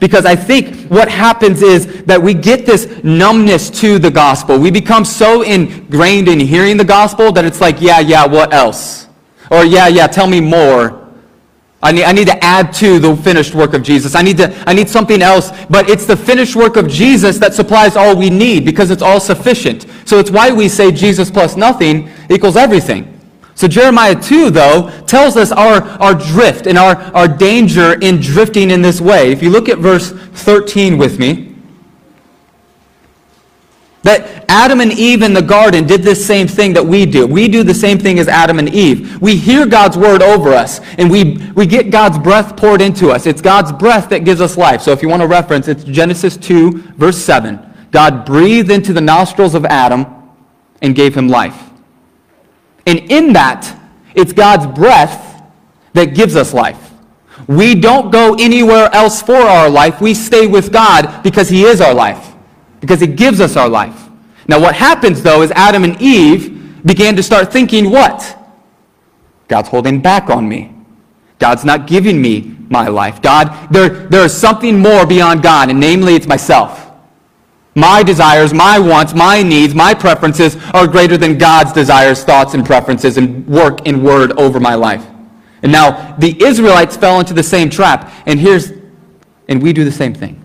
Because 0.00 0.26
I 0.26 0.34
think 0.34 0.88
what 0.90 1.08
happens 1.08 1.62
is 1.62 2.04
that 2.04 2.20
we 2.20 2.34
get 2.34 2.66
this 2.66 3.02
numbness 3.04 3.70
to 3.80 3.98
the 3.98 4.10
gospel. 4.10 4.58
We 4.58 4.70
become 4.70 5.04
so 5.04 5.42
ingrained 5.42 6.28
in 6.28 6.40
hearing 6.40 6.76
the 6.76 6.84
gospel 6.84 7.30
that 7.32 7.44
it's 7.44 7.60
like, 7.60 7.80
yeah, 7.80 8.00
yeah, 8.00 8.26
what 8.26 8.52
else? 8.52 9.06
Or, 9.50 9.64
yeah, 9.64 9.86
yeah, 9.86 10.06
tell 10.06 10.26
me 10.26 10.40
more. 10.40 11.06
I 11.82 11.92
need, 11.92 12.04
I 12.04 12.12
need 12.12 12.26
to 12.26 12.44
add 12.44 12.72
to 12.74 12.98
the 12.98 13.14
finished 13.16 13.54
work 13.54 13.74
of 13.74 13.82
Jesus. 13.82 14.14
I 14.14 14.22
need, 14.22 14.38
to, 14.38 14.52
I 14.66 14.72
need 14.72 14.88
something 14.88 15.22
else. 15.22 15.52
But 15.68 15.88
it's 15.88 16.06
the 16.06 16.16
finished 16.16 16.56
work 16.56 16.76
of 16.76 16.88
Jesus 16.88 17.38
that 17.38 17.54
supplies 17.54 17.96
all 17.96 18.16
we 18.16 18.30
need 18.30 18.64
because 18.64 18.90
it's 18.90 19.02
all 19.02 19.20
sufficient. 19.20 19.86
So 20.06 20.18
it's 20.18 20.30
why 20.30 20.50
we 20.50 20.68
say 20.68 20.90
Jesus 20.90 21.30
plus 21.30 21.54
nothing 21.56 22.10
equals 22.30 22.56
everything. 22.56 23.15
So 23.56 23.66
Jeremiah 23.66 24.14
2, 24.14 24.50
though, 24.50 24.90
tells 25.06 25.38
us 25.38 25.50
our, 25.50 25.82
our 25.82 26.14
drift 26.14 26.66
and 26.66 26.76
our, 26.76 26.94
our 27.14 27.26
danger 27.26 27.98
in 28.00 28.20
drifting 28.20 28.70
in 28.70 28.82
this 28.82 29.00
way. 29.00 29.32
If 29.32 29.42
you 29.42 29.48
look 29.48 29.70
at 29.70 29.78
verse 29.78 30.12
13 30.12 30.98
with 30.98 31.18
me, 31.18 31.54
that 34.02 34.44
Adam 34.48 34.80
and 34.80 34.92
Eve 34.92 35.22
in 35.22 35.32
the 35.32 35.42
garden 35.42 35.86
did 35.86 36.02
this 36.02 36.24
same 36.24 36.46
thing 36.46 36.74
that 36.74 36.84
we 36.84 37.06
do. 37.06 37.26
We 37.26 37.48
do 37.48 37.62
the 37.62 37.74
same 37.74 37.98
thing 37.98 38.18
as 38.18 38.28
Adam 38.28 38.58
and 38.58 38.68
Eve. 38.68 39.20
We 39.22 39.36
hear 39.36 39.66
God's 39.66 39.96
word 39.96 40.22
over 40.22 40.52
us, 40.52 40.80
and 40.98 41.10
we, 41.10 41.38
we 41.54 41.66
get 41.66 41.90
God's 41.90 42.18
breath 42.18 42.58
poured 42.58 42.82
into 42.82 43.10
us. 43.10 43.26
It's 43.26 43.40
God's 43.40 43.72
breath 43.72 44.10
that 44.10 44.26
gives 44.26 44.42
us 44.42 44.58
life. 44.58 44.82
So 44.82 44.92
if 44.92 45.00
you 45.00 45.08
want 45.08 45.22
to 45.22 45.28
reference, 45.28 45.66
it's 45.66 45.82
Genesis 45.82 46.36
2, 46.36 46.92
verse 46.92 47.16
7. 47.16 47.58
God 47.90 48.26
breathed 48.26 48.70
into 48.70 48.92
the 48.92 49.00
nostrils 49.00 49.54
of 49.54 49.64
Adam 49.64 50.06
and 50.82 50.94
gave 50.94 51.16
him 51.16 51.28
life. 51.28 51.65
And 52.86 53.10
in 53.10 53.32
that, 53.32 53.76
it's 54.14 54.32
God's 54.32 54.66
breath 54.66 55.42
that 55.92 56.14
gives 56.14 56.36
us 56.36 56.54
life. 56.54 56.92
We 57.46 57.74
don't 57.74 58.10
go 58.10 58.34
anywhere 58.38 58.88
else 58.92 59.20
for 59.20 59.36
our 59.36 59.68
life. 59.68 60.00
We 60.00 60.14
stay 60.14 60.46
with 60.46 60.72
God 60.72 61.22
because 61.22 61.48
He 61.48 61.64
is 61.64 61.80
our 61.80 61.94
life, 61.94 62.34
because 62.80 63.00
He 63.00 63.06
gives 63.06 63.40
us 63.40 63.56
our 63.56 63.68
life. 63.68 64.08
Now, 64.48 64.60
what 64.60 64.74
happens, 64.74 65.22
though, 65.22 65.42
is 65.42 65.50
Adam 65.52 65.84
and 65.84 66.00
Eve 66.00 66.84
began 66.84 67.16
to 67.16 67.22
start 67.22 67.52
thinking, 67.52 67.90
what? 67.90 68.38
God's 69.48 69.68
holding 69.68 70.00
back 70.00 70.30
on 70.30 70.48
me. 70.48 70.72
God's 71.38 71.64
not 71.64 71.86
giving 71.86 72.20
me 72.20 72.56
my 72.70 72.88
life. 72.88 73.20
God, 73.20 73.68
there, 73.70 73.88
there 73.88 74.24
is 74.24 74.34
something 74.36 74.78
more 74.78 75.06
beyond 75.06 75.42
God, 75.42 75.68
and 75.68 75.78
namely, 75.78 76.14
it's 76.14 76.26
myself. 76.26 76.85
My 77.76 78.02
desires, 78.02 78.54
my 78.54 78.78
wants, 78.78 79.12
my 79.12 79.42
needs, 79.42 79.74
my 79.74 79.92
preferences 79.92 80.56
are 80.72 80.86
greater 80.86 81.18
than 81.18 81.36
God's 81.36 81.74
desires, 81.74 82.24
thoughts, 82.24 82.54
and 82.54 82.64
preferences 82.64 83.18
and 83.18 83.46
work 83.46 83.86
and 83.86 84.02
word 84.02 84.32
over 84.38 84.58
my 84.58 84.74
life. 84.74 85.06
And 85.62 85.70
now 85.70 86.16
the 86.16 86.42
Israelites 86.42 86.96
fell 86.96 87.20
into 87.20 87.34
the 87.34 87.42
same 87.42 87.68
trap. 87.68 88.10
And 88.24 88.40
here's 88.40 88.72
and 89.48 89.62
we 89.62 89.74
do 89.74 89.84
the 89.84 89.92
same 89.92 90.14
thing. 90.14 90.42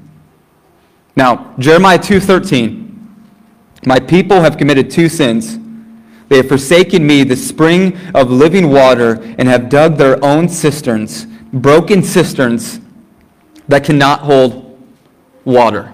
Now, 1.16 1.54
Jeremiah 1.58 2.00
2:13 2.00 2.90
My 3.86 4.00
people 4.00 4.42
have 4.42 4.58
committed 4.58 4.92
two 4.92 5.08
sins. 5.08 5.58
They 6.28 6.38
have 6.38 6.50
forsaken 6.50 7.08
me, 7.08 7.24
the 7.24 7.38
spring 7.38 7.98
of 8.14 8.30
living 8.30 8.72
water, 8.72 9.22
and 9.38 9.48
have 9.48 9.70
dug 9.70 9.98
their 9.98 10.24
own 10.24 10.50
cisterns, 10.50 11.26
broken 11.54 12.04
cisterns 12.04 12.82
that 13.70 13.86
cannot 13.86 14.20
hold 14.20 14.78
water. 15.46 15.94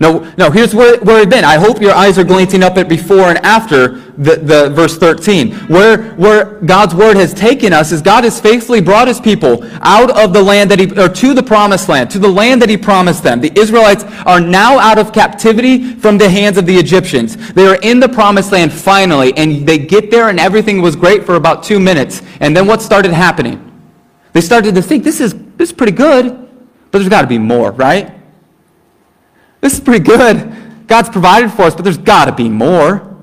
Now, 0.00 0.20
now 0.38 0.50
here's 0.50 0.74
where, 0.74 0.98
where 1.00 1.18
we've 1.18 1.28
been. 1.28 1.44
I 1.44 1.58
hope 1.58 1.78
your 1.78 1.92
eyes 1.92 2.18
are 2.18 2.24
glancing 2.24 2.62
up 2.62 2.78
at 2.78 2.88
before 2.88 3.28
and 3.28 3.36
after 3.44 3.98
the, 4.16 4.36
the 4.36 4.70
verse 4.70 4.96
13. 4.96 5.52
Where, 5.68 6.12
where 6.12 6.58
God's 6.60 6.94
word 6.94 7.18
has 7.18 7.34
taken 7.34 7.74
us 7.74 7.92
is 7.92 8.00
God 8.00 8.24
has 8.24 8.40
faithfully 8.40 8.80
brought 8.80 9.08
his 9.08 9.20
people 9.20 9.62
out 9.82 10.10
of 10.18 10.32
the 10.32 10.42
land 10.42 10.70
that 10.70 10.78
he, 10.78 10.98
or 10.98 11.10
to 11.10 11.34
the 11.34 11.42
promised 11.42 11.90
land, 11.90 12.10
to 12.12 12.18
the 12.18 12.28
land 12.28 12.62
that 12.62 12.70
he 12.70 12.78
promised 12.78 13.22
them. 13.22 13.42
The 13.42 13.52
Israelites 13.60 14.04
are 14.24 14.40
now 14.40 14.78
out 14.78 14.98
of 14.98 15.12
captivity 15.12 15.94
from 15.96 16.16
the 16.16 16.30
hands 16.30 16.56
of 16.56 16.64
the 16.64 16.76
Egyptians. 16.76 17.52
They 17.52 17.66
are 17.66 17.78
in 17.82 18.00
the 18.00 18.08
promised 18.08 18.52
land 18.52 18.72
finally, 18.72 19.36
and 19.36 19.66
they 19.68 19.76
get 19.76 20.10
there 20.10 20.30
and 20.30 20.40
everything 20.40 20.80
was 20.80 20.96
great 20.96 21.26
for 21.26 21.34
about 21.34 21.62
two 21.62 21.78
minutes. 21.78 22.22
And 22.40 22.56
then 22.56 22.66
what 22.66 22.80
started 22.80 23.12
happening? 23.12 23.66
They 24.32 24.40
started 24.40 24.74
to 24.76 24.82
think, 24.82 25.04
this 25.04 25.20
is, 25.20 25.34
this 25.56 25.68
is 25.68 25.74
pretty 25.74 25.92
good, 25.92 26.48
but 26.90 26.98
there's 26.98 27.10
got 27.10 27.20
to 27.20 27.28
be 27.28 27.38
more, 27.38 27.72
right? 27.72 28.14
This 29.60 29.74
is 29.74 29.80
pretty 29.80 30.04
good. 30.04 30.86
God's 30.86 31.08
provided 31.08 31.52
for 31.52 31.62
us, 31.62 31.74
but 31.74 31.82
there's 31.82 31.98
got 31.98 32.24
to 32.26 32.32
be 32.32 32.48
more. 32.48 33.16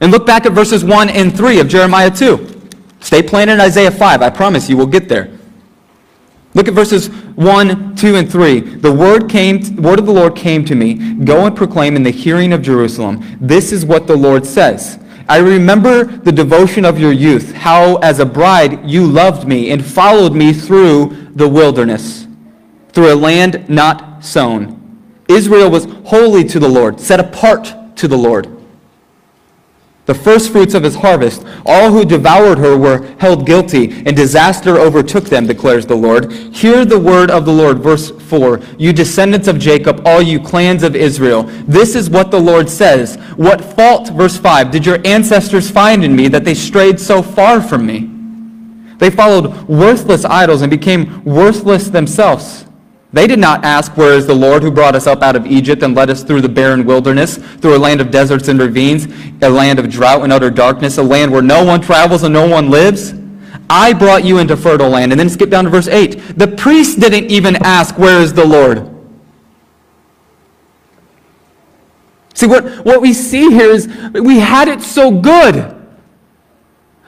And 0.00 0.12
look 0.12 0.26
back 0.26 0.46
at 0.46 0.52
verses 0.52 0.84
1 0.84 1.08
and 1.08 1.36
3 1.36 1.60
of 1.60 1.68
Jeremiah 1.68 2.10
2. 2.10 2.68
Stay 3.00 3.22
planted 3.22 3.54
in 3.54 3.60
Isaiah 3.60 3.90
5. 3.90 4.22
I 4.22 4.30
promise 4.30 4.68
you 4.68 4.76
will 4.76 4.86
get 4.86 5.08
there. 5.08 5.30
Look 6.54 6.68
at 6.68 6.74
verses 6.74 7.08
1, 7.08 7.96
2, 7.96 8.16
and 8.16 8.32
3. 8.32 8.60
The 8.60 8.90
word, 8.90 9.28
came, 9.28 9.76
word 9.76 9.98
of 9.98 10.06
the 10.06 10.12
Lord 10.12 10.34
came 10.34 10.64
to 10.64 10.74
me. 10.74 11.14
Go 11.16 11.44
and 11.44 11.54
proclaim 11.54 11.96
in 11.96 12.02
the 12.02 12.10
hearing 12.10 12.54
of 12.54 12.62
Jerusalem. 12.62 13.22
This 13.40 13.72
is 13.72 13.84
what 13.84 14.06
the 14.06 14.16
Lord 14.16 14.46
says. 14.46 14.98
I 15.28 15.38
remember 15.38 16.04
the 16.04 16.32
devotion 16.32 16.84
of 16.84 16.98
your 16.98 17.12
youth, 17.12 17.52
how 17.52 17.96
as 17.96 18.20
a 18.20 18.26
bride 18.26 18.88
you 18.88 19.06
loved 19.06 19.46
me 19.46 19.70
and 19.70 19.84
followed 19.84 20.34
me 20.34 20.52
through 20.52 21.30
the 21.34 21.48
wilderness, 21.48 22.26
through 22.92 23.12
a 23.12 23.16
land 23.16 23.68
not 23.68 24.24
sown. 24.24 24.85
Israel 25.28 25.70
was 25.70 25.86
holy 26.04 26.44
to 26.44 26.58
the 26.58 26.68
Lord, 26.68 27.00
set 27.00 27.20
apart 27.20 27.74
to 27.96 28.08
the 28.08 28.16
Lord. 28.16 28.56
The 30.06 30.14
first 30.14 30.52
fruits 30.52 30.74
of 30.74 30.84
his 30.84 30.94
harvest, 30.94 31.44
all 31.66 31.90
who 31.90 32.04
devoured 32.04 32.58
her 32.58 32.76
were 32.76 33.04
held 33.18 33.44
guilty, 33.44 33.90
and 34.06 34.16
disaster 34.16 34.78
overtook 34.78 35.24
them, 35.24 35.48
declares 35.48 35.84
the 35.84 35.96
Lord. 35.96 36.30
Hear 36.30 36.84
the 36.84 36.98
word 36.98 37.28
of 37.28 37.44
the 37.44 37.52
Lord, 37.52 37.80
verse 37.80 38.12
4. 38.12 38.60
You 38.78 38.92
descendants 38.92 39.48
of 39.48 39.58
Jacob, 39.58 40.02
all 40.06 40.22
you 40.22 40.38
clans 40.38 40.84
of 40.84 40.94
Israel, 40.94 41.42
this 41.66 41.96
is 41.96 42.08
what 42.08 42.30
the 42.30 42.38
Lord 42.38 42.70
says. 42.70 43.16
What 43.34 43.60
fault, 43.60 44.10
verse 44.10 44.36
5, 44.36 44.70
did 44.70 44.86
your 44.86 45.00
ancestors 45.04 45.72
find 45.72 46.04
in 46.04 46.14
me 46.14 46.28
that 46.28 46.44
they 46.44 46.54
strayed 46.54 47.00
so 47.00 47.20
far 47.20 47.60
from 47.60 47.84
me? 47.84 48.08
They 48.98 49.10
followed 49.10 49.68
worthless 49.68 50.24
idols 50.24 50.62
and 50.62 50.70
became 50.70 51.24
worthless 51.24 51.88
themselves. 51.88 52.64
They 53.12 53.26
did 53.26 53.38
not 53.38 53.64
ask, 53.64 53.96
Where 53.96 54.12
is 54.12 54.26
the 54.26 54.34
Lord 54.34 54.62
who 54.62 54.70
brought 54.70 54.94
us 54.94 55.06
up 55.06 55.22
out 55.22 55.36
of 55.36 55.46
Egypt 55.46 55.82
and 55.82 55.94
led 55.94 56.10
us 56.10 56.22
through 56.22 56.40
the 56.40 56.48
barren 56.48 56.84
wilderness, 56.84 57.36
through 57.36 57.76
a 57.76 57.78
land 57.78 58.00
of 58.00 58.10
deserts 58.10 58.48
and 58.48 58.58
ravines, 58.58 59.06
a 59.42 59.48
land 59.48 59.78
of 59.78 59.88
drought 59.88 60.22
and 60.22 60.32
utter 60.32 60.50
darkness, 60.50 60.98
a 60.98 61.02
land 61.02 61.30
where 61.32 61.42
no 61.42 61.64
one 61.64 61.80
travels 61.80 62.24
and 62.24 62.32
no 62.32 62.48
one 62.48 62.70
lives? 62.70 63.14
I 63.70 63.92
brought 63.92 64.24
you 64.24 64.38
into 64.38 64.56
fertile 64.56 64.88
land. 64.88 65.12
And 65.12 65.20
then 65.20 65.28
skip 65.28 65.50
down 65.50 65.64
to 65.64 65.70
verse 65.70 65.88
8. 65.88 66.38
The 66.38 66.48
priest 66.48 67.00
didn't 67.00 67.30
even 67.30 67.56
ask, 67.64 67.96
Where 67.96 68.20
is 68.20 68.32
the 68.32 68.44
Lord? 68.44 68.92
See, 72.34 72.46
what, 72.46 72.84
what 72.84 73.00
we 73.00 73.14
see 73.14 73.50
here 73.50 73.70
is 73.70 73.86
we 74.12 74.40
had 74.40 74.68
it 74.68 74.82
so 74.82 75.10
good. 75.10 75.74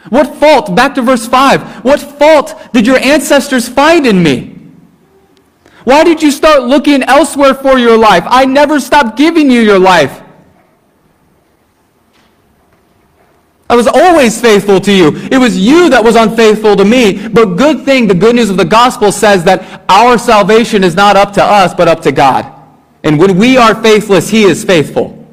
What 0.09 0.37
fault, 0.37 0.75
back 0.75 0.95
to 0.95 1.03
verse 1.03 1.27
5, 1.29 1.85
what 1.85 2.01
fault 2.01 2.55
did 2.73 2.87
your 2.87 2.97
ancestors 2.97 3.69
find 3.69 4.07
in 4.07 4.23
me? 4.23 4.58
Why 5.89 6.05
did 6.05 6.23
you 6.23 6.31
start 6.31 6.65
looking 6.65 7.03
elsewhere 7.05 7.55
for 7.55 7.79
your 7.79 7.97
life? 7.97 8.23
I 8.27 8.45
never 8.45 8.79
stopped 8.79 9.17
giving 9.17 9.51
you 9.51 9.63
your 9.63 9.79
life. 9.79 10.21
I 13.71 13.75
was 13.75 13.87
always 13.87 14.39
faithful 14.39 14.81
to 14.81 14.93
you. 14.93 15.17
It 15.33 15.39
was 15.39 15.59
you 15.59 15.89
that 15.89 16.05
was 16.05 16.15
unfaithful 16.15 16.77
to 16.77 16.85
me. 16.85 17.27
But 17.29 17.57
good 17.57 17.87
thing, 17.87 18.07
the 18.07 18.15
good 18.15 18.37
news 18.37 18.51
of 18.51 18.59
the 18.59 18.67
gospel 18.67 19.11
says 19.11 19.45
that 19.45 19.83
our 19.89 20.19
salvation 20.19 20.85
is 20.85 20.95
not 20.95 21.17
up 21.17 21.33
to 21.33 21.43
us, 21.43 21.73
but 21.73 21.89
up 21.89 22.03
to 22.03 22.13
God. 22.13 22.53
And 23.03 23.19
when 23.19 23.39
we 23.39 23.57
are 23.57 23.75
faithless, 23.75 24.29
He 24.29 24.43
is 24.43 24.63
faithful. 24.63 25.27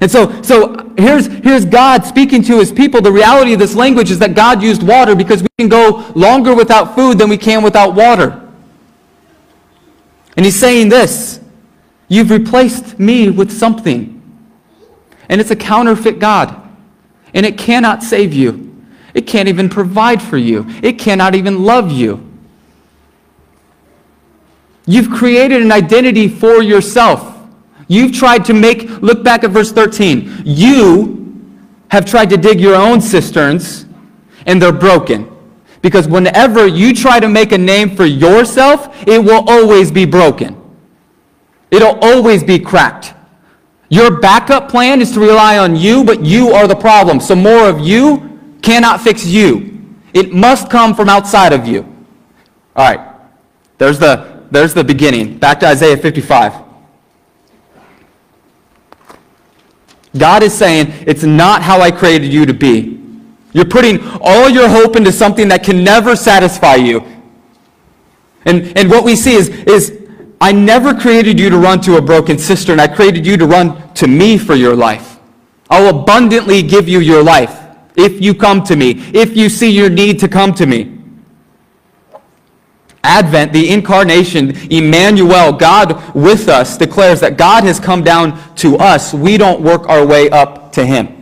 And 0.00 0.10
so, 0.10 0.42
so 0.42 0.92
here's, 0.98 1.28
here's 1.28 1.64
God 1.64 2.04
speaking 2.04 2.42
to 2.42 2.58
His 2.58 2.72
people. 2.72 3.00
The 3.00 3.12
reality 3.12 3.52
of 3.52 3.60
this 3.60 3.76
language 3.76 4.10
is 4.10 4.18
that 4.18 4.34
God 4.34 4.60
used 4.60 4.82
water 4.82 5.14
because 5.14 5.40
we 5.40 5.48
can 5.56 5.68
go 5.68 6.10
longer 6.16 6.52
without 6.52 6.96
food 6.96 7.16
than 7.16 7.28
we 7.28 7.38
can 7.38 7.62
without 7.62 7.94
water. 7.94 8.41
And 10.36 10.44
He's 10.46 10.58
saying 10.58 10.88
this 10.88 11.40
You've 12.08 12.30
replaced 12.30 12.98
me 12.98 13.30
with 13.30 13.50
something. 13.50 14.18
And 15.28 15.40
it's 15.40 15.50
a 15.50 15.56
counterfeit 15.56 16.18
God 16.18 16.62
and 17.34 17.46
it 17.46 17.58
cannot 17.58 18.02
save 18.02 18.32
you. 18.32 18.68
It 19.14 19.26
can't 19.26 19.48
even 19.48 19.68
provide 19.68 20.22
for 20.22 20.36
you. 20.36 20.66
It 20.82 20.98
cannot 20.98 21.34
even 21.34 21.64
love 21.64 21.90
you. 21.90 22.28
You've 24.86 25.10
created 25.10 25.62
an 25.62 25.70
identity 25.70 26.28
for 26.28 26.62
yourself. 26.62 27.38
You've 27.88 28.12
tried 28.12 28.44
to 28.46 28.54
make, 28.54 28.88
look 29.02 29.22
back 29.22 29.44
at 29.44 29.50
verse 29.50 29.70
13. 29.70 30.42
You 30.44 31.52
have 31.88 32.04
tried 32.06 32.30
to 32.30 32.36
dig 32.36 32.58
your 32.58 32.74
own 32.74 33.00
cisterns, 33.00 33.86
and 34.46 34.60
they're 34.60 34.72
broken. 34.72 35.31
Because 35.82 36.06
whenever 36.06 36.66
you 36.66 36.94
try 36.94 37.20
to 37.20 37.28
make 37.28 37.52
a 37.52 37.58
name 37.58 37.94
for 37.94 38.06
yourself, 38.06 38.88
it 39.06 39.22
will 39.22 39.44
always 39.48 39.90
be 39.90 40.06
broken. 40.06 40.56
It'll 41.70 41.98
always 42.00 42.44
be 42.44 42.58
cracked. 42.58 43.14
Your 43.88 44.20
backup 44.20 44.70
plan 44.70 45.02
is 45.02 45.10
to 45.12 45.20
rely 45.20 45.58
on 45.58 45.76
you, 45.76 46.04
but 46.04 46.24
you 46.24 46.52
are 46.52 46.66
the 46.66 46.76
problem. 46.76 47.20
So 47.20 47.34
more 47.34 47.68
of 47.68 47.80
you 47.80 48.56
cannot 48.62 49.00
fix 49.00 49.26
you. 49.26 49.96
It 50.14 50.32
must 50.32 50.70
come 50.70 50.94
from 50.94 51.08
outside 51.08 51.52
of 51.52 51.66
you. 51.66 51.82
All 52.76 52.90
right. 52.90 53.14
There's 53.78 53.98
the, 53.98 54.44
there's 54.50 54.72
the 54.72 54.84
beginning. 54.84 55.38
Back 55.38 55.60
to 55.60 55.66
Isaiah 55.66 55.96
55. 55.96 56.62
God 60.16 60.42
is 60.42 60.52
saying, 60.52 60.92
it's 61.06 61.22
not 61.24 61.62
how 61.62 61.80
I 61.80 61.90
created 61.90 62.32
you 62.32 62.46
to 62.46 62.54
be. 62.54 63.01
You're 63.52 63.66
putting 63.66 64.00
all 64.20 64.48
your 64.48 64.68
hope 64.68 64.96
into 64.96 65.12
something 65.12 65.48
that 65.48 65.62
can 65.62 65.84
never 65.84 66.16
satisfy 66.16 66.76
you. 66.76 67.04
And, 68.44 68.76
and 68.76 68.90
what 68.90 69.04
we 69.04 69.14
see 69.14 69.34
is, 69.34 69.48
is 69.48 69.98
I 70.40 70.52
never 70.52 70.94
created 70.94 71.38
you 71.38 71.50
to 71.50 71.58
run 71.58 71.80
to 71.82 71.96
a 71.96 72.02
broken 72.02 72.38
cistern. 72.38 72.80
I 72.80 72.88
created 72.88 73.26
you 73.26 73.36
to 73.36 73.46
run 73.46 73.92
to 73.94 74.08
me 74.08 74.38
for 74.38 74.54
your 74.54 74.74
life. 74.74 75.18
I'll 75.70 76.00
abundantly 76.00 76.62
give 76.62 76.88
you 76.88 77.00
your 77.00 77.22
life 77.22 77.58
if 77.96 78.20
you 78.20 78.34
come 78.34 78.64
to 78.64 78.76
me, 78.76 78.90
if 79.14 79.36
you 79.36 79.48
see 79.48 79.70
your 79.70 79.90
need 79.90 80.18
to 80.20 80.28
come 80.28 80.54
to 80.54 80.66
me. 80.66 80.98
Advent, 83.04 83.52
the 83.52 83.70
incarnation, 83.70 84.56
Emmanuel, 84.70 85.52
God 85.52 86.14
with 86.14 86.48
us, 86.48 86.78
declares 86.78 87.20
that 87.20 87.36
God 87.36 87.64
has 87.64 87.80
come 87.80 88.02
down 88.02 88.54
to 88.56 88.76
us. 88.76 89.12
We 89.12 89.36
don't 89.36 89.60
work 89.60 89.88
our 89.88 90.06
way 90.06 90.30
up 90.30 90.72
to 90.72 90.86
him. 90.86 91.21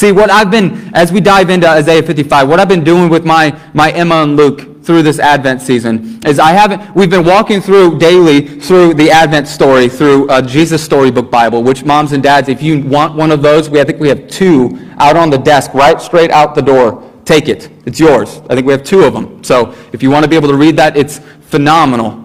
See, 0.00 0.12
what 0.12 0.30
I've 0.30 0.50
been, 0.50 0.90
as 0.94 1.12
we 1.12 1.20
dive 1.20 1.50
into 1.50 1.68
Isaiah 1.68 2.02
55, 2.02 2.48
what 2.48 2.58
I've 2.58 2.70
been 2.70 2.82
doing 2.82 3.10
with 3.10 3.26
my, 3.26 3.54
my 3.74 3.90
Emma 3.90 4.22
and 4.22 4.34
Luke 4.34 4.82
through 4.82 5.02
this 5.02 5.18
Advent 5.18 5.60
season 5.60 6.18
is 6.24 6.38
I 6.38 6.52
haven't, 6.52 6.94
we've 6.94 7.10
been 7.10 7.26
walking 7.26 7.60
through 7.60 7.98
daily 7.98 8.40
through 8.60 8.94
the 8.94 9.10
Advent 9.10 9.46
story, 9.46 9.90
through 9.90 10.26
uh, 10.30 10.40
Jesus 10.40 10.82
Storybook 10.82 11.30
Bible, 11.30 11.62
which 11.62 11.84
moms 11.84 12.12
and 12.12 12.22
dads, 12.22 12.48
if 12.48 12.62
you 12.62 12.80
want 12.80 13.14
one 13.14 13.30
of 13.30 13.42
those, 13.42 13.68
we, 13.68 13.78
I 13.78 13.84
think 13.84 14.00
we 14.00 14.08
have 14.08 14.26
two 14.26 14.88
out 14.96 15.16
on 15.16 15.28
the 15.28 15.36
desk, 15.36 15.74
right 15.74 16.00
straight 16.00 16.30
out 16.30 16.54
the 16.54 16.62
door. 16.62 17.06
Take 17.26 17.50
it. 17.50 17.68
It's 17.84 18.00
yours. 18.00 18.40
I 18.48 18.54
think 18.54 18.66
we 18.66 18.72
have 18.72 18.84
two 18.84 19.02
of 19.02 19.12
them. 19.12 19.44
So 19.44 19.74
if 19.92 20.02
you 20.02 20.10
want 20.10 20.24
to 20.24 20.30
be 20.30 20.36
able 20.36 20.48
to 20.48 20.56
read 20.56 20.78
that, 20.78 20.96
it's 20.96 21.18
phenomenal. 21.18 22.24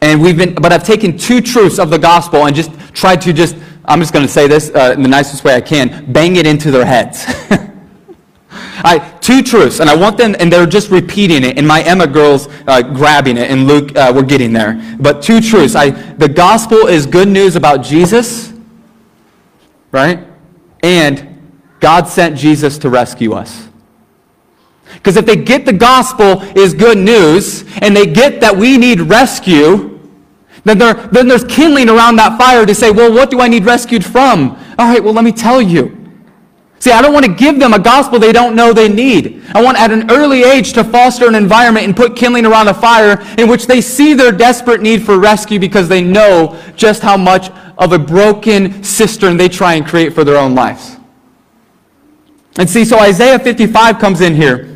And 0.00 0.22
we've 0.22 0.38
been, 0.38 0.54
but 0.54 0.72
I've 0.72 0.84
taken 0.84 1.18
two 1.18 1.40
truths 1.40 1.80
of 1.80 1.90
the 1.90 1.98
gospel 1.98 2.46
and 2.46 2.54
just 2.54 2.70
tried 2.94 3.20
to 3.22 3.32
just, 3.32 3.56
I'm 3.84 4.00
just 4.00 4.12
going 4.12 4.24
to 4.24 4.32
say 4.32 4.48
this 4.48 4.70
uh, 4.70 4.94
in 4.96 5.02
the 5.02 5.08
nicest 5.08 5.44
way 5.44 5.54
I 5.54 5.60
can, 5.60 6.10
bang 6.12 6.36
it 6.36 6.46
into 6.46 6.70
their 6.70 6.86
heads. 6.86 7.24
I, 8.86 8.98
two 9.20 9.42
truths, 9.42 9.80
and 9.80 9.88
I 9.88 9.96
want 9.96 10.18
them, 10.18 10.34
and 10.38 10.52
they're 10.52 10.66
just 10.66 10.90
repeating 10.90 11.44
it, 11.44 11.58
and 11.58 11.66
my 11.66 11.82
Emma 11.82 12.06
girls 12.06 12.48
uh, 12.66 12.82
grabbing 12.82 13.36
it, 13.36 13.50
and 13.50 13.66
Luke, 13.66 13.96
uh, 13.96 14.12
we're 14.14 14.22
getting 14.22 14.52
there. 14.52 14.96
But 15.00 15.22
two 15.22 15.40
truths. 15.40 15.74
I, 15.74 15.90
the 15.90 16.28
gospel 16.28 16.86
is 16.86 17.06
good 17.06 17.28
news 17.28 17.56
about 17.56 17.82
Jesus, 17.82 18.52
right? 19.90 20.26
And 20.82 21.40
God 21.80 22.08
sent 22.08 22.36
Jesus 22.36 22.78
to 22.78 22.90
rescue 22.90 23.32
us. 23.32 23.68
Because 24.94 25.16
if 25.16 25.26
they 25.26 25.36
get 25.36 25.64
the 25.64 25.72
gospel 25.72 26.42
is 26.56 26.74
good 26.74 26.98
news, 26.98 27.64
and 27.78 27.96
they 27.96 28.06
get 28.06 28.40
that 28.40 28.56
we 28.56 28.76
need 28.78 29.00
rescue, 29.00 29.93
then, 30.64 30.78
there, 30.78 30.94
then 30.94 31.28
there's 31.28 31.44
kindling 31.44 31.88
around 31.88 32.16
that 32.16 32.38
fire 32.38 32.64
to 32.64 32.74
say, 32.74 32.90
well, 32.90 33.12
what 33.12 33.30
do 33.30 33.40
I 33.40 33.48
need 33.48 33.64
rescued 33.64 34.04
from? 34.04 34.50
All 34.78 34.88
right, 34.88 35.02
well, 35.02 35.12
let 35.12 35.24
me 35.24 35.32
tell 35.32 35.60
you. 35.60 36.00
See, 36.84 36.90
I 36.90 37.00
don't 37.00 37.14
want 37.14 37.24
to 37.24 37.32
give 37.32 37.58
them 37.58 37.72
a 37.72 37.78
gospel 37.78 38.18
they 38.18 38.32
don't 38.32 38.54
know 38.54 38.72
they 38.72 38.90
need. 38.90 39.42
I 39.54 39.62
want 39.62 39.78
at 39.78 39.90
an 39.90 40.10
early 40.10 40.42
age 40.42 40.74
to 40.74 40.84
foster 40.84 41.26
an 41.26 41.34
environment 41.34 41.86
and 41.86 41.96
put 41.96 42.14
kindling 42.14 42.44
around 42.44 42.68
a 42.68 42.74
fire 42.74 43.22
in 43.38 43.48
which 43.48 43.66
they 43.66 43.80
see 43.80 44.12
their 44.12 44.32
desperate 44.32 44.82
need 44.82 45.02
for 45.02 45.18
rescue 45.18 45.58
because 45.58 45.88
they 45.88 46.02
know 46.02 46.60
just 46.76 47.02
how 47.02 47.16
much 47.16 47.50
of 47.78 47.92
a 47.92 47.98
broken 47.98 48.82
cistern 48.82 49.36
they 49.36 49.48
try 49.48 49.74
and 49.74 49.86
create 49.86 50.12
for 50.12 50.24
their 50.24 50.36
own 50.36 50.54
lives. 50.54 50.96
And 52.58 52.68
see, 52.68 52.84
so 52.84 52.98
Isaiah 52.98 53.38
55 53.38 53.98
comes 53.98 54.20
in 54.20 54.34
here. 54.34 54.73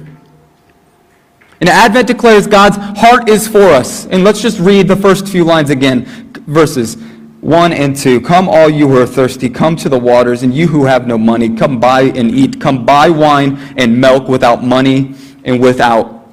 And 1.61 1.69
Advent 1.69 2.07
declares 2.07 2.47
God's 2.47 2.77
heart 2.77 3.29
is 3.29 3.49
for 3.49 3.63
us. 3.63 4.07
And 4.07 4.23
let's 4.23 4.41
just 4.41 4.61
read 4.61 4.87
the 4.87 4.97
first 4.97 5.27
few 5.27 5.45
lines 5.45 5.71
again, 5.71 6.05
verses. 6.47 6.97
1 7.41 7.73
and 7.73 7.97
2 7.97 8.21
Come, 8.21 8.49
all 8.49 8.69
you 8.69 8.89
who 8.89 9.01
are 9.01 9.07
thirsty, 9.07 9.49
come 9.49 9.77
to 9.77 9.89
the 9.89 9.99
waters, 9.99 10.43
and 10.43 10.53
you 10.53 10.67
who 10.67 10.85
have 10.85 11.07
no 11.07 11.17
money, 11.17 11.55
come 11.55 11.79
buy 11.79 12.03
and 12.03 12.31
eat. 12.31 12.61
Come 12.61 12.85
buy 12.85 13.09
wine 13.09 13.57
and 13.77 14.01
milk 14.01 14.29
without 14.29 14.65
money 14.65 15.15
and 15.45 15.61
without 15.61 16.29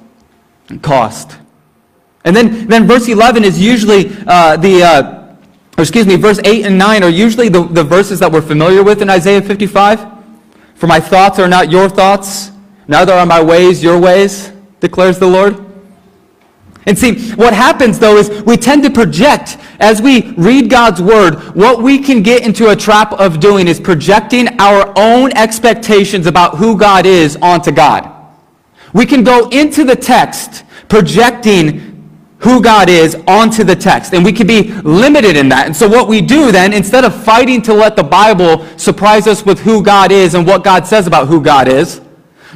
cost. 0.82 1.36
And 2.24 2.34
then, 2.34 2.66
then 2.66 2.86
verse 2.86 3.08
11 3.08 3.44
is 3.44 3.60
usually 3.60 4.10
uh, 4.26 4.56
the, 4.56 4.82
uh, 4.82 5.36
or 5.78 5.82
excuse 5.82 6.06
me, 6.06 6.16
verse 6.16 6.40
8 6.42 6.66
and 6.66 6.76
9 6.76 7.04
are 7.04 7.08
usually 7.08 7.48
the, 7.48 7.62
the 7.62 7.84
verses 7.84 8.18
that 8.18 8.30
we're 8.32 8.42
familiar 8.42 8.82
with 8.82 9.00
in 9.00 9.08
Isaiah 9.08 9.40
55. 9.40 10.04
For 10.74 10.88
my 10.88 10.98
thoughts 10.98 11.38
are 11.38 11.48
not 11.48 11.70
your 11.70 11.88
thoughts, 11.88 12.50
neither 12.88 13.12
are 13.12 13.26
my 13.26 13.42
ways 13.42 13.82
your 13.82 13.98
ways, 13.98 14.50
declares 14.86 15.18
the 15.18 15.26
Lord. 15.26 15.66
And 16.86 16.96
see, 16.96 17.32
what 17.32 17.52
happens 17.52 17.98
though 17.98 18.16
is 18.16 18.30
we 18.42 18.56
tend 18.56 18.84
to 18.84 18.90
project, 18.90 19.58
as 19.80 20.00
we 20.00 20.32
read 20.34 20.70
God's 20.70 21.02
word, 21.02 21.34
what 21.56 21.82
we 21.82 21.98
can 21.98 22.22
get 22.22 22.46
into 22.46 22.70
a 22.70 22.76
trap 22.76 23.12
of 23.14 23.40
doing 23.40 23.66
is 23.66 23.80
projecting 23.80 24.60
our 24.60 24.92
own 24.96 25.32
expectations 25.36 26.26
about 26.26 26.58
who 26.58 26.78
God 26.78 27.04
is 27.04 27.36
onto 27.42 27.72
God. 27.72 28.12
We 28.92 29.04
can 29.04 29.24
go 29.24 29.48
into 29.48 29.84
the 29.84 29.96
text 29.96 30.64
projecting 30.88 31.82
who 32.38 32.62
God 32.62 32.88
is 32.88 33.16
onto 33.26 33.64
the 33.64 33.74
text, 33.74 34.12
and 34.12 34.24
we 34.24 34.32
can 34.32 34.46
be 34.46 34.70
limited 34.82 35.36
in 35.36 35.48
that. 35.48 35.66
And 35.66 35.74
so 35.74 35.88
what 35.88 36.06
we 36.06 36.20
do 36.20 36.52
then, 36.52 36.72
instead 36.72 37.04
of 37.04 37.24
fighting 37.24 37.62
to 37.62 37.74
let 37.74 37.96
the 37.96 38.04
Bible 38.04 38.64
surprise 38.76 39.26
us 39.26 39.44
with 39.44 39.58
who 39.58 39.82
God 39.82 40.12
is 40.12 40.34
and 40.34 40.46
what 40.46 40.62
God 40.62 40.86
says 40.86 41.08
about 41.08 41.26
who 41.26 41.40
God 41.40 41.66
is, 41.66 42.00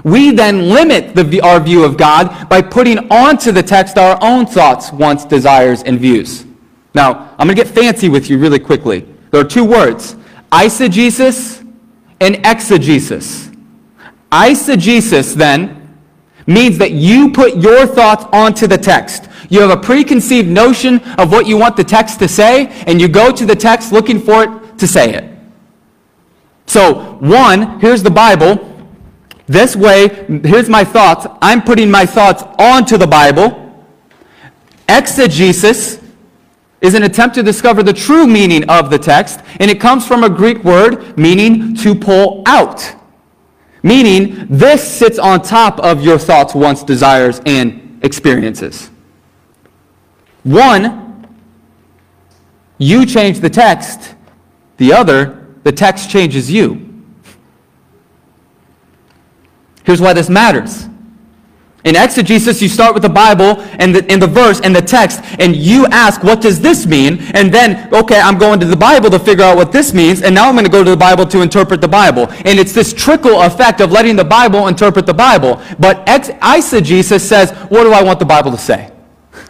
we 0.05 0.31
then 0.33 0.69
limit 0.71 1.15
the, 1.15 1.41
our 1.41 1.61
view 1.61 1.85
of 1.85 1.97
God 1.97 2.49
by 2.49 2.63
putting 2.63 2.99
onto 3.11 3.53
the 3.53 3.63
text 3.63 3.99
our 3.99 4.19
own 4.23 4.47
thoughts, 4.47 4.93
wants, 4.93 5.25
desires, 5.25 5.83
and 5.83 5.99
views. 5.99 6.47
Now, 6.95 7.35
I'm 7.39 7.47
going 7.47 7.57
to 7.57 7.65
get 7.65 7.69
fancy 7.69 8.09
with 8.09 8.29
you 8.29 8.39
really 8.39 8.59
quickly. 8.59 9.07
There 9.31 9.41
are 9.41 9.49
two 9.49 9.65
words 9.65 10.17
eisegesis 10.53 11.67
and 12.21 12.45
exegesis. 12.45 13.51
Eisegesis, 14.33 15.35
then, 15.35 15.99
means 16.47 16.79
that 16.79 16.93
you 16.93 17.31
put 17.31 17.57
your 17.57 17.87
thoughts 17.87 18.25
onto 18.33 18.67
the 18.67 18.79
text. 18.79 19.29
You 19.49 19.61
have 19.61 19.71
a 19.71 19.77
preconceived 19.77 20.49
notion 20.49 21.01
of 21.19 21.33
what 21.33 21.47
you 21.47 21.57
want 21.57 21.77
the 21.77 21.85
text 21.85 22.19
to 22.21 22.29
say, 22.29 22.69
and 22.87 23.01
you 23.01 23.09
go 23.09 23.33
to 23.33 23.47
the 23.47 23.55
text 23.55 23.93
looking 23.93 24.21
for 24.21 24.45
it 24.45 24.79
to 24.79 24.87
say 24.87 25.15
it. 25.15 25.25
So, 26.67 27.17
one, 27.21 27.81
here's 27.81 28.03
the 28.03 28.11
Bible. 28.11 28.70
This 29.51 29.75
way, 29.75 30.07
here's 30.45 30.69
my 30.69 30.85
thoughts. 30.85 31.27
I'm 31.43 31.63
putting 31.63 31.91
my 31.91 32.07
thoughts 32.07 32.45
onto 32.57 32.97
the 32.97 33.07
Bible. 33.09 33.85
Exegesis 34.89 36.01
is 36.81 36.95
an 36.95 37.03
attempt 37.03 37.35
to 37.35 37.43
discover 37.43 37.83
the 37.83 37.93
true 37.93 38.29
meaning 38.29 38.63
of 38.71 38.91
the 38.91 38.99
text, 38.99 39.41
and 39.59 39.69
it 39.69 39.81
comes 39.81 40.07
from 40.07 40.23
a 40.23 40.31
Greek 40.31 40.63
word 40.63 41.19
meaning 41.19 41.75
to 41.79 41.97
pull 41.97 42.45
out. 42.47 42.95
Meaning, 43.83 44.47
this 44.49 44.89
sits 44.89 45.19
on 45.19 45.43
top 45.43 45.81
of 45.81 46.01
your 46.01 46.17
thoughts, 46.17 46.55
wants, 46.55 46.85
desires, 46.85 47.41
and 47.45 47.99
experiences. 48.05 48.89
One, 50.45 51.27
you 52.79 53.05
change 53.05 53.41
the 53.41 53.51
text. 53.51 54.15
The 54.77 54.93
other, 54.93 55.57
the 55.65 55.73
text 55.73 56.09
changes 56.09 56.53
you. 56.53 56.90
Here's 59.85 60.01
why 60.01 60.13
this 60.13 60.29
matters. 60.29 60.89
In 61.83 61.97
exegesis, 61.97 62.61
you 62.61 62.69
start 62.69 62.93
with 62.93 63.03
the 63.03 63.09
Bible 63.09 63.59
and 63.79 63.95
the, 63.95 64.11
and 64.13 64.21
the 64.21 64.27
verse 64.27 64.61
and 64.61 64.77
the 64.77 64.83
text, 64.83 65.21
and 65.39 65.57
you 65.57 65.87
ask, 65.87 66.23
what 66.23 66.43
does 66.43 66.61
this 66.61 66.87
mean? 66.87 67.23
And 67.33 67.53
then, 67.53 67.93
okay, 67.95 68.21
I'm 68.21 68.37
going 68.37 68.61
to 68.61 68.67
the 68.67 68.77
Bible 68.77 69.09
to 69.09 69.19
figure 69.19 69.45
out 69.45 69.57
what 69.57 69.73
this 69.73 69.95
means, 69.95 70.21
and 70.21 70.35
now 70.35 70.47
I'm 70.47 70.55
going 70.55 70.67
to 70.67 70.71
go 70.71 70.85
to 70.85 70.91
the 70.91 70.97
Bible 70.97 71.25
to 71.27 71.41
interpret 71.41 71.81
the 71.81 71.89
Bible. 71.89 72.27
And 72.45 72.59
it's 72.59 72.75
this 72.75 72.93
trickle 72.93 73.41
effect 73.41 73.81
of 73.81 73.93
letting 73.93 74.15
the 74.15 74.25
Bible 74.25 74.69
interpret 74.69 75.07
the 75.07 75.15
Bible. 75.15 75.63
But 75.79 76.07
ex- 76.07 76.29
eisegesis 76.29 77.21
says, 77.21 77.53
what 77.71 77.85
do 77.85 77.93
I 77.93 78.03
want 78.03 78.19
the 78.19 78.27
Bible 78.27 78.51
to 78.51 78.59
say? 78.59 78.93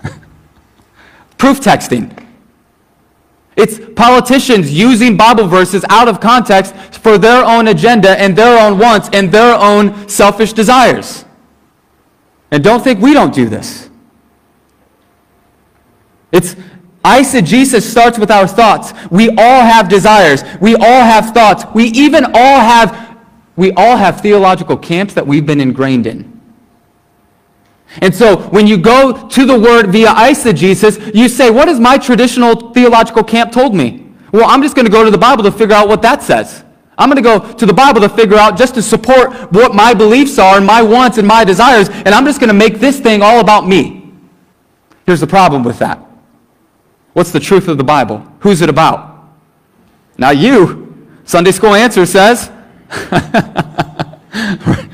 Proof 1.36 1.60
texting. 1.60 2.16
It's 3.56 3.80
politicians 3.94 4.72
using 4.72 5.16
Bible 5.16 5.46
verses 5.46 5.84
out 5.88 6.08
of 6.08 6.20
context 6.20 6.74
for 6.94 7.18
their 7.18 7.44
own 7.44 7.68
agenda 7.68 8.18
and 8.18 8.36
their 8.36 8.60
own 8.60 8.78
wants 8.78 9.08
and 9.12 9.30
their 9.30 9.54
own 9.54 10.08
selfish 10.08 10.52
desires. 10.52 11.24
And 12.50 12.64
don't 12.64 12.82
think 12.82 13.00
we 13.00 13.12
don't 13.12 13.34
do 13.34 13.48
this. 13.48 13.90
It's 16.32 16.56
eisegesis 17.04 17.82
starts 17.82 18.18
with 18.18 18.30
our 18.30 18.46
thoughts. 18.46 18.92
We 19.10 19.30
all 19.30 19.62
have 19.62 19.88
desires. 19.88 20.44
We 20.60 20.74
all 20.74 21.02
have 21.02 21.32
thoughts. 21.34 21.64
We 21.74 21.84
even 21.86 22.24
all 22.26 22.60
have 22.60 23.08
we 23.56 23.72
all 23.72 23.96
have 23.96 24.22
theological 24.22 24.76
camps 24.76 25.12
that 25.14 25.26
we've 25.26 25.44
been 25.44 25.60
ingrained 25.60 26.06
in. 26.06 26.29
And 27.98 28.14
so 28.14 28.36
when 28.50 28.66
you 28.66 28.78
go 28.78 29.28
to 29.28 29.44
the 29.44 29.58
word 29.58 29.90
via 29.90 30.08
eisegesis, 30.08 31.14
you 31.14 31.28
say, 31.28 31.50
what 31.50 31.68
has 31.68 31.80
my 31.80 31.98
traditional 31.98 32.72
theological 32.72 33.24
camp 33.24 33.52
told 33.52 33.74
me? 33.74 34.06
Well, 34.32 34.48
I'm 34.48 34.62
just 34.62 34.76
going 34.76 34.86
to 34.86 34.92
go 34.92 35.04
to 35.04 35.10
the 35.10 35.18
Bible 35.18 35.42
to 35.42 35.50
figure 35.50 35.74
out 35.74 35.88
what 35.88 36.02
that 36.02 36.22
says. 36.22 36.64
I'm 36.96 37.10
going 37.10 37.22
to 37.22 37.22
go 37.22 37.52
to 37.54 37.66
the 37.66 37.72
Bible 37.72 38.00
to 38.02 38.08
figure 38.08 38.36
out 38.36 38.56
just 38.56 38.74
to 38.74 38.82
support 38.82 39.32
what 39.52 39.74
my 39.74 39.92
beliefs 39.92 40.38
are 40.38 40.58
and 40.58 40.66
my 40.66 40.82
wants 40.82 41.18
and 41.18 41.26
my 41.26 41.44
desires, 41.44 41.88
and 41.88 42.08
I'm 42.08 42.24
just 42.24 42.38
going 42.38 42.48
to 42.48 42.54
make 42.54 42.74
this 42.74 43.00
thing 43.00 43.22
all 43.22 43.40
about 43.40 43.66
me. 43.66 44.12
Here's 45.06 45.20
the 45.20 45.26
problem 45.26 45.64
with 45.64 45.78
that. 45.80 45.98
What's 47.14 47.32
the 47.32 47.40
truth 47.40 47.66
of 47.68 47.78
the 47.78 47.84
Bible? 47.84 48.24
Who's 48.40 48.60
it 48.60 48.68
about? 48.68 49.28
Now 50.16 50.30
you, 50.30 51.08
Sunday 51.24 51.50
School 51.50 51.74
Answer 51.74 52.06
says. 52.06 52.52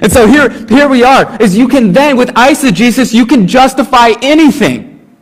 and 0.00 0.12
so 0.12 0.26
here, 0.26 0.50
here 0.68 0.88
we 0.88 1.02
are, 1.02 1.40
is 1.42 1.56
you 1.56 1.68
can 1.68 1.92
then, 1.92 2.16
with 2.16 2.28
eisegesis, 2.30 3.12
you 3.12 3.26
can 3.26 3.46
justify 3.46 4.12
anything. 4.22 5.16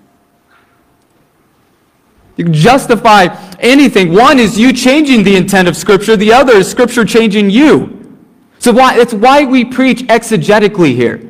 You 2.37 2.45
can 2.45 2.53
justify 2.53 3.29
anything. 3.61 4.13
One 4.13 4.39
is 4.39 4.59
you 4.59 4.73
changing 4.73 5.25
the 5.25 5.37
intent 5.37 5.69
of 5.69 5.77
Scripture. 5.77 6.17
The 6.17 6.33
other 6.33 6.55
is 6.55 6.71
Scripture 6.71 7.05
changing 7.05 7.49
you. 7.49 8.21
So 8.59 8.73
why, 8.73 8.99
it's 8.99 9.15
why 9.15 9.45
we 9.45 9.65
preach 9.65 10.03
exegetically 10.05 10.95
here. 10.95 11.23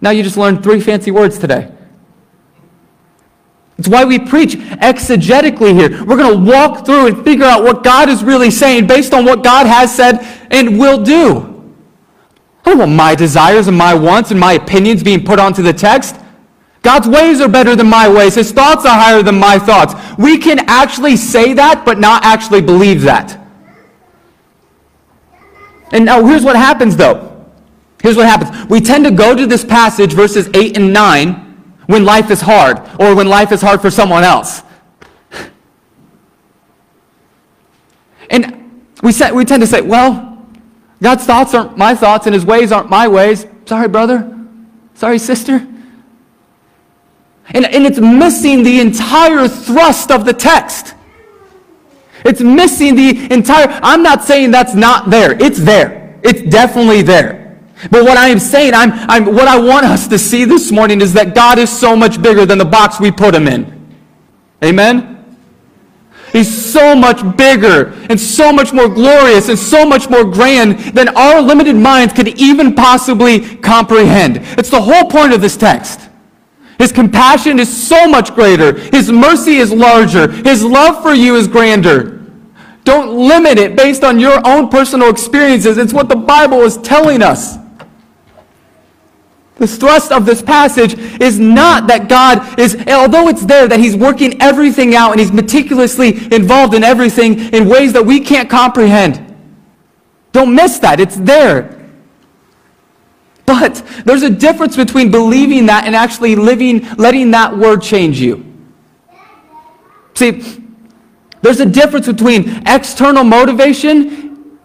Now 0.00 0.10
you 0.10 0.22
just 0.22 0.36
learned 0.36 0.62
three 0.62 0.80
fancy 0.80 1.10
words 1.10 1.38
today. 1.38 1.70
It's 3.76 3.88
why 3.88 4.04
we 4.04 4.18
preach 4.18 4.54
exegetically 4.54 5.74
here. 5.74 6.04
We're 6.04 6.16
going 6.16 6.44
to 6.44 6.50
walk 6.50 6.86
through 6.86 7.08
and 7.08 7.24
figure 7.24 7.44
out 7.44 7.64
what 7.64 7.82
God 7.82 8.08
is 8.08 8.22
really 8.22 8.50
saying 8.50 8.86
based 8.86 9.12
on 9.12 9.24
what 9.24 9.42
God 9.42 9.66
has 9.66 9.94
said 9.94 10.20
and 10.50 10.78
will 10.78 11.02
do. 11.02 11.53
I 12.64 12.70
don't 12.70 12.78
want 12.78 12.92
my 12.92 13.14
desires 13.14 13.68
and 13.68 13.76
my 13.76 13.94
wants 13.94 14.30
and 14.30 14.40
my 14.40 14.54
opinions 14.54 15.02
being 15.02 15.24
put 15.24 15.38
onto 15.38 15.62
the 15.62 15.72
text. 15.72 16.16
God's 16.82 17.08
ways 17.08 17.40
are 17.40 17.48
better 17.48 17.76
than 17.76 17.88
my 17.88 18.08
ways. 18.08 18.34
His 18.34 18.52
thoughts 18.52 18.84
are 18.84 18.98
higher 18.98 19.22
than 19.22 19.38
my 19.38 19.58
thoughts. 19.58 19.94
We 20.18 20.38
can 20.38 20.60
actually 20.68 21.16
say 21.16 21.54
that, 21.54 21.84
but 21.84 21.98
not 21.98 22.24
actually 22.24 22.60
believe 22.60 23.02
that. 23.02 23.40
And 25.92 26.04
now 26.04 26.24
here's 26.24 26.44
what 26.44 26.56
happens, 26.56 26.96
though. 26.96 27.46
Here's 28.02 28.16
what 28.16 28.26
happens. 28.26 28.68
We 28.68 28.80
tend 28.80 29.04
to 29.04 29.10
go 29.10 29.34
to 29.34 29.46
this 29.46 29.64
passage, 29.64 30.12
verses 30.12 30.48
8 30.52 30.76
and 30.76 30.92
9, 30.92 31.34
when 31.86 32.04
life 32.04 32.30
is 32.30 32.40
hard, 32.40 32.78
or 33.00 33.14
when 33.14 33.28
life 33.28 33.52
is 33.52 33.62
hard 33.62 33.80
for 33.80 33.90
someone 33.90 34.24
else. 34.24 34.62
And 38.28 38.82
we, 39.02 39.12
we 39.32 39.44
tend 39.44 39.62
to 39.62 39.66
say, 39.66 39.80
well, 39.80 40.23
God's 41.04 41.26
thoughts 41.26 41.52
aren't 41.52 41.76
my 41.76 41.94
thoughts, 41.94 42.24
and 42.24 42.32
his 42.32 42.46
ways 42.46 42.72
aren't 42.72 42.88
my 42.88 43.06
ways. 43.06 43.46
Sorry, 43.66 43.88
brother. 43.88 44.34
Sorry, 44.94 45.18
sister. 45.18 45.56
And, 47.48 47.66
and 47.66 47.84
it's 47.84 47.98
missing 47.98 48.62
the 48.62 48.80
entire 48.80 49.46
thrust 49.46 50.10
of 50.10 50.24
the 50.24 50.32
text. 50.32 50.94
It's 52.24 52.40
missing 52.40 52.94
the 52.94 53.30
entire. 53.30 53.68
I'm 53.82 54.02
not 54.02 54.24
saying 54.24 54.50
that's 54.50 54.74
not 54.74 55.10
there. 55.10 55.32
It's 55.42 55.58
there. 55.58 56.18
It's 56.22 56.40
definitely 56.40 57.02
there. 57.02 57.60
But 57.90 58.04
what 58.04 58.16
I 58.16 58.28
am 58.28 58.38
saying, 58.38 58.72
I'm, 58.72 58.92
I'm, 59.10 59.26
what 59.26 59.46
I 59.46 59.58
want 59.58 59.84
us 59.84 60.08
to 60.08 60.18
see 60.18 60.46
this 60.46 60.72
morning 60.72 61.02
is 61.02 61.12
that 61.12 61.34
God 61.34 61.58
is 61.58 61.68
so 61.68 61.94
much 61.94 62.22
bigger 62.22 62.46
than 62.46 62.56
the 62.56 62.64
box 62.64 62.98
we 62.98 63.10
put 63.10 63.34
him 63.34 63.46
in. 63.46 63.94
Amen? 64.64 65.13
He's 66.34 66.72
so 66.72 66.96
much 66.96 67.22
bigger 67.36 67.92
and 68.10 68.20
so 68.20 68.52
much 68.52 68.72
more 68.72 68.88
glorious 68.88 69.48
and 69.48 69.56
so 69.56 69.86
much 69.86 70.10
more 70.10 70.24
grand 70.24 70.80
than 70.92 71.16
our 71.16 71.40
limited 71.40 71.76
minds 71.76 72.12
could 72.12 72.26
even 72.40 72.74
possibly 72.74 73.56
comprehend. 73.58 74.38
It's 74.58 74.68
the 74.68 74.80
whole 74.80 75.08
point 75.08 75.32
of 75.32 75.40
this 75.40 75.56
text. 75.56 76.10
His 76.76 76.90
compassion 76.90 77.60
is 77.60 77.74
so 77.74 78.08
much 78.08 78.34
greater. 78.34 78.72
His 78.72 79.12
mercy 79.12 79.58
is 79.58 79.72
larger. 79.72 80.28
His 80.28 80.64
love 80.64 81.04
for 81.04 81.14
you 81.14 81.36
is 81.36 81.46
grander. 81.46 82.20
Don't 82.82 83.16
limit 83.16 83.56
it 83.56 83.76
based 83.76 84.02
on 84.02 84.18
your 84.18 84.44
own 84.44 84.68
personal 84.68 85.10
experiences. 85.10 85.78
It's 85.78 85.92
what 85.92 86.08
the 86.08 86.16
Bible 86.16 86.62
is 86.62 86.78
telling 86.78 87.22
us. 87.22 87.58
The 89.56 89.66
thrust 89.68 90.10
of 90.10 90.26
this 90.26 90.42
passage 90.42 90.94
is 91.20 91.38
not 91.38 91.86
that 91.86 92.08
God 92.08 92.58
is, 92.58 92.76
although 92.88 93.28
it's 93.28 93.44
there, 93.46 93.68
that 93.68 93.78
He's 93.78 93.96
working 93.96 94.40
everything 94.42 94.96
out 94.96 95.12
and 95.12 95.20
He's 95.20 95.32
meticulously 95.32 96.08
involved 96.34 96.74
in 96.74 96.82
everything 96.82 97.38
in 97.54 97.68
ways 97.68 97.92
that 97.92 98.04
we 98.04 98.20
can't 98.20 98.50
comprehend. 98.50 99.20
Don't 100.32 100.54
miss 100.54 100.80
that. 100.80 100.98
It's 100.98 101.16
there. 101.16 101.80
But 103.46 103.82
there's 104.04 104.22
a 104.22 104.30
difference 104.30 104.74
between 104.74 105.10
believing 105.10 105.66
that 105.66 105.84
and 105.84 105.94
actually 105.94 106.34
living, 106.34 106.88
letting 106.96 107.30
that 107.32 107.56
word 107.56 107.82
change 107.82 108.20
you. 108.20 108.44
See, 110.14 110.64
there's 111.42 111.60
a 111.60 111.66
difference 111.66 112.06
between 112.06 112.62
external 112.66 113.22
motivation 113.22 114.58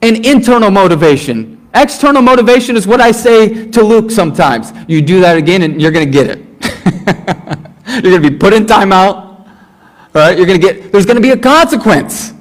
and 0.00 0.24
internal 0.24 0.70
motivation. 0.70 1.65
External 1.76 2.22
motivation 2.22 2.76
is 2.76 2.86
what 2.86 3.00
I 3.00 3.12
say 3.12 3.68
to 3.70 3.82
Luke 3.82 4.10
sometimes. 4.10 4.72
You 4.88 5.02
do 5.02 5.20
that 5.20 5.36
again 5.36 5.62
and 5.62 5.80
you're 5.80 5.92
going 5.92 6.06
to 6.06 6.12
get 6.12 6.26
it. 6.28 6.38
you're 8.02 8.12
going 8.12 8.22
to 8.22 8.30
be 8.30 8.36
put 8.36 8.52
in 8.52 8.66
timeout. 8.66 9.46
Right? 10.14 10.36
You're 10.36 10.46
going 10.46 10.60
to 10.60 10.66
get, 10.66 10.90
there's 10.90 11.06
going 11.06 11.16
to 11.16 11.22
be 11.22 11.30
a 11.30 11.36
consequence. 11.36 12.32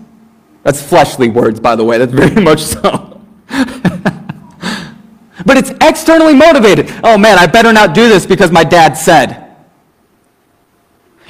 That's 0.63 0.82
fleshly 0.82 1.30
words, 1.30 1.60
by 1.60 1.76
the 1.76 1.84
way. 1.84 2.00
That's 2.00 2.13
very 2.13 2.41
much 2.41 2.63
so. 2.63 3.21
But 5.45 5.58
it's 5.58 5.69
externally 5.82 6.34
motivated. 6.34 6.91
Oh 7.04 7.17
man, 7.17 7.38
I 7.38 7.45
better 7.45 7.71
not 7.71 7.93
do 7.93 8.10
this 8.10 8.26
because 8.26 8.52
my 8.52 8.63
dad 8.63 8.93
said. 8.93 9.56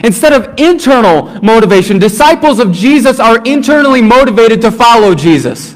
Instead 0.03 0.33
of 0.33 0.57
internal 0.57 1.41
motivation, 1.41 1.99
disciples 1.99 2.59
of 2.59 2.71
Jesus 2.71 3.19
are 3.19 3.41
internally 3.43 4.01
motivated 4.01 4.61
to 4.61 4.71
follow 4.71 5.15
Jesus. 5.15 5.74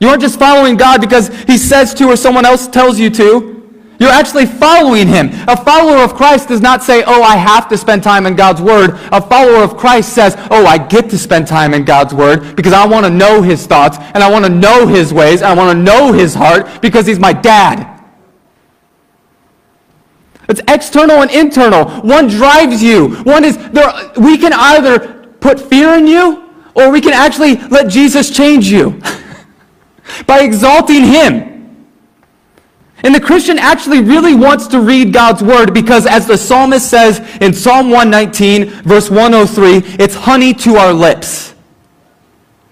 You 0.00 0.08
aren't 0.08 0.22
just 0.22 0.38
following 0.38 0.76
God 0.76 1.00
because 1.00 1.28
he 1.44 1.56
says 1.56 1.94
to 1.94 2.08
or 2.08 2.16
someone 2.16 2.44
else 2.44 2.66
tells 2.66 2.98
you 2.98 3.10
to. 3.10 3.54
You're 4.00 4.10
actually 4.10 4.46
following 4.46 5.06
him. 5.06 5.30
A 5.48 5.56
follower 5.56 6.02
of 6.02 6.14
Christ 6.14 6.48
does 6.48 6.60
not 6.60 6.82
say, 6.82 7.04
oh, 7.06 7.22
I 7.22 7.36
have 7.36 7.68
to 7.68 7.78
spend 7.78 8.02
time 8.02 8.26
in 8.26 8.34
God's 8.34 8.60
word. 8.60 8.98
A 9.12 9.20
follower 9.20 9.62
of 9.62 9.76
Christ 9.76 10.12
says, 10.12 10.34
oh, 10.50 10.66
I 10.66 10.78
get 10.78 11.08
to 11.10 11.18
spend 11.18 11.46
time 11.46 11.74
in 11.74 11.84
God's 11.84 12.12
word 12.12 12.56
because 12.56 12.72
I 12.72 12.86
want 12.86 13.06
to 13.06 13.10
know 13.10 13.40
his 13.40 13.66
thoughts 13.66 13.98
and 13.98 14.18
I 14.18 14.30
want 14.30 14.44
to 14.44 14.50
know 14.50 14.86
his 14.86 15.14
ways 15.14 15.42
and 15.42 15.46
I 15.46 15.54
want 15.54 15.78
to 15.78 15.82
know 15.82 16.12
his 16.12 16.34
heart 16.34 16.82
because 16.82 17.06
he's 17.06 17.20
my 17.20 17.32
dad. 17.32 17.94
It's 20.48 20.60
external 20.68 21.22
and 21.22 21.30
internal. 21.30 21.88
One 22.02 22.28
drives 22.28 22.82
you. 22.82 23.14
One 23.22 23.44
is 23.44 23.56
there 23.70 24.12
we 24.18 24.36
can 24.36 24.52
either 24.52 25.28
put 25.40 25.58
fear 25.58 25.94
in 25.94 26.06
you 26.06 26.50
or 26.74 26.90
we 26.90 27.00
can 27.00 27.12
actually 27.12 27.56
let 27.68 27.88
Jesus 27.88 28.30
change 28.30 28.66
you 28.66 29.00
by 30.26 30.40
exalting 30.40 31.04
him. 31.04 31.54
And 33.04 33.14
the 33.14 33.20
Christian 33.20 33.58
actually 33.58 34.00
really 34.00 34.34
wants 34.34 34.66
to 34.68 34.80
read 34.80 35.12
God's 35.12 35.42
word 35.42 35.74
because 35.74 36.06
as 36.06 36.26
the 36.26 36.38
psalmist 36.38 36.88
says 36.88 37.18
in 37.42 37.52
Psalm 37.52 37.90
119, 37.90 38.82
verse 38.82 39.10
103, 39.10 39.96
it's 40.02 40.14
honey 40.14 40.54
to 40.54 40.76
our 40.76 40.92
lips. 40.92 41.54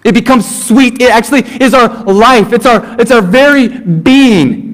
It 0.03 0.13
becomes 0.13 0.65
sweet. 0.65 1.01
It 1.01 1.11
actually 1.11 1.41
is 1.63 1.73
our 1.73 2.03
life. 2.03 2.51
It's 2.51 2.65
our, 2.65 2.99
it's 2.99 3.11
our 3.11 3.21
very 3.21 3.67
being. 3.67 4.73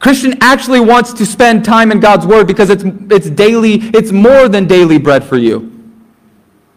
Christian 0.00 0.36
actually 0.40 0.80
wants 0.80 1.12
to 1.12 1.24
spend 1.24 1.64
time 1.64 1.92
in 1.92 2.00
God's 2.00 2.26
Word 2.26 2.48
because 2.48 2.68
it's, 2.68 2.82
it's 2.84 3.30
daily, 3.30 3.74
it's 3.74 4.10
more 4.10 4.48
than 4.48 4.66
daily 4.66 4.98
bread 4.98 5.22
for 5.22 5.36
you. 5.36 5.71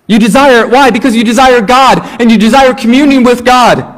You 0.08 0.20
desire 0.20 0.66
it. 0.66 0.70
Why? 0.70 0.92
Because 0.92 1.16
you 1.16 1.24
desire 1.24 1.62
God 1.62 2.00
and 2.22 2.30
you 2.30 2.38
desire 2.38 2.74
communion 2.74 3.24
with 3.24 3.44
God. 3.44 3.94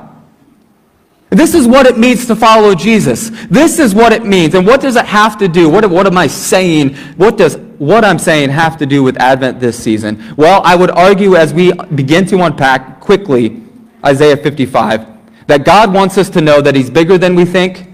This 1.29 1.53
is 1.53 1.67
what 1.67 1.85
it 1.85 1.97
means 1.97 2.25
to 2.27 2.35
follow 2.35 2.73
Jesus. 2.73 3.29
This 3.47 3.79
is 3.79 3.93
what 3.93 4.13
it 4.13 4.25
means. 4.25 4.53
And 4.53 4.65
what 4.65 4.79
does 4.79 4.95
it 4.95 5.05
have 5.05 5.37
to 5.39 5.49
do? 5.49 5.69
What, 5.69 5.89
what 5.89 6.07
am 6.07 6.17
I 6.17 6.27
saying? 6.27 6.95
What 7.17 7.37
does 7.37 7.57
what 7.77 8.05
I'm 8.05 8.17
saying 8.17 8.49
have 8.49 8.77
to 8.77 8.85
do 8.85 9.03
with 9.03 9.17
Advent 9.17 9.59
this 9.59 9.77
season? 9.77 10.33
Well, 10.37 10.61
I 10.63 10.75
would 10.75 10.89
argue 10.91 11.35
as 11.35 11.53
we 11.53 11.73
begin 11.95 12.25
to 12.27 12.41
unpack 12.43 13.01
quickly 13.01 13.61
Isaiah 14.05 14.37
55 14.37 15.05
that 15.47 15.65
God 15.65 15.93
wants 15.93 16.17
us 16.17 16.29
to 16.31 16.41
know 16.41 16.61
that 16.61 16.75
He's 16.75 16.89
bigger 16.89 17.17
than 17.17 17.35
we 17.35 17.43
think, 17.43 17.87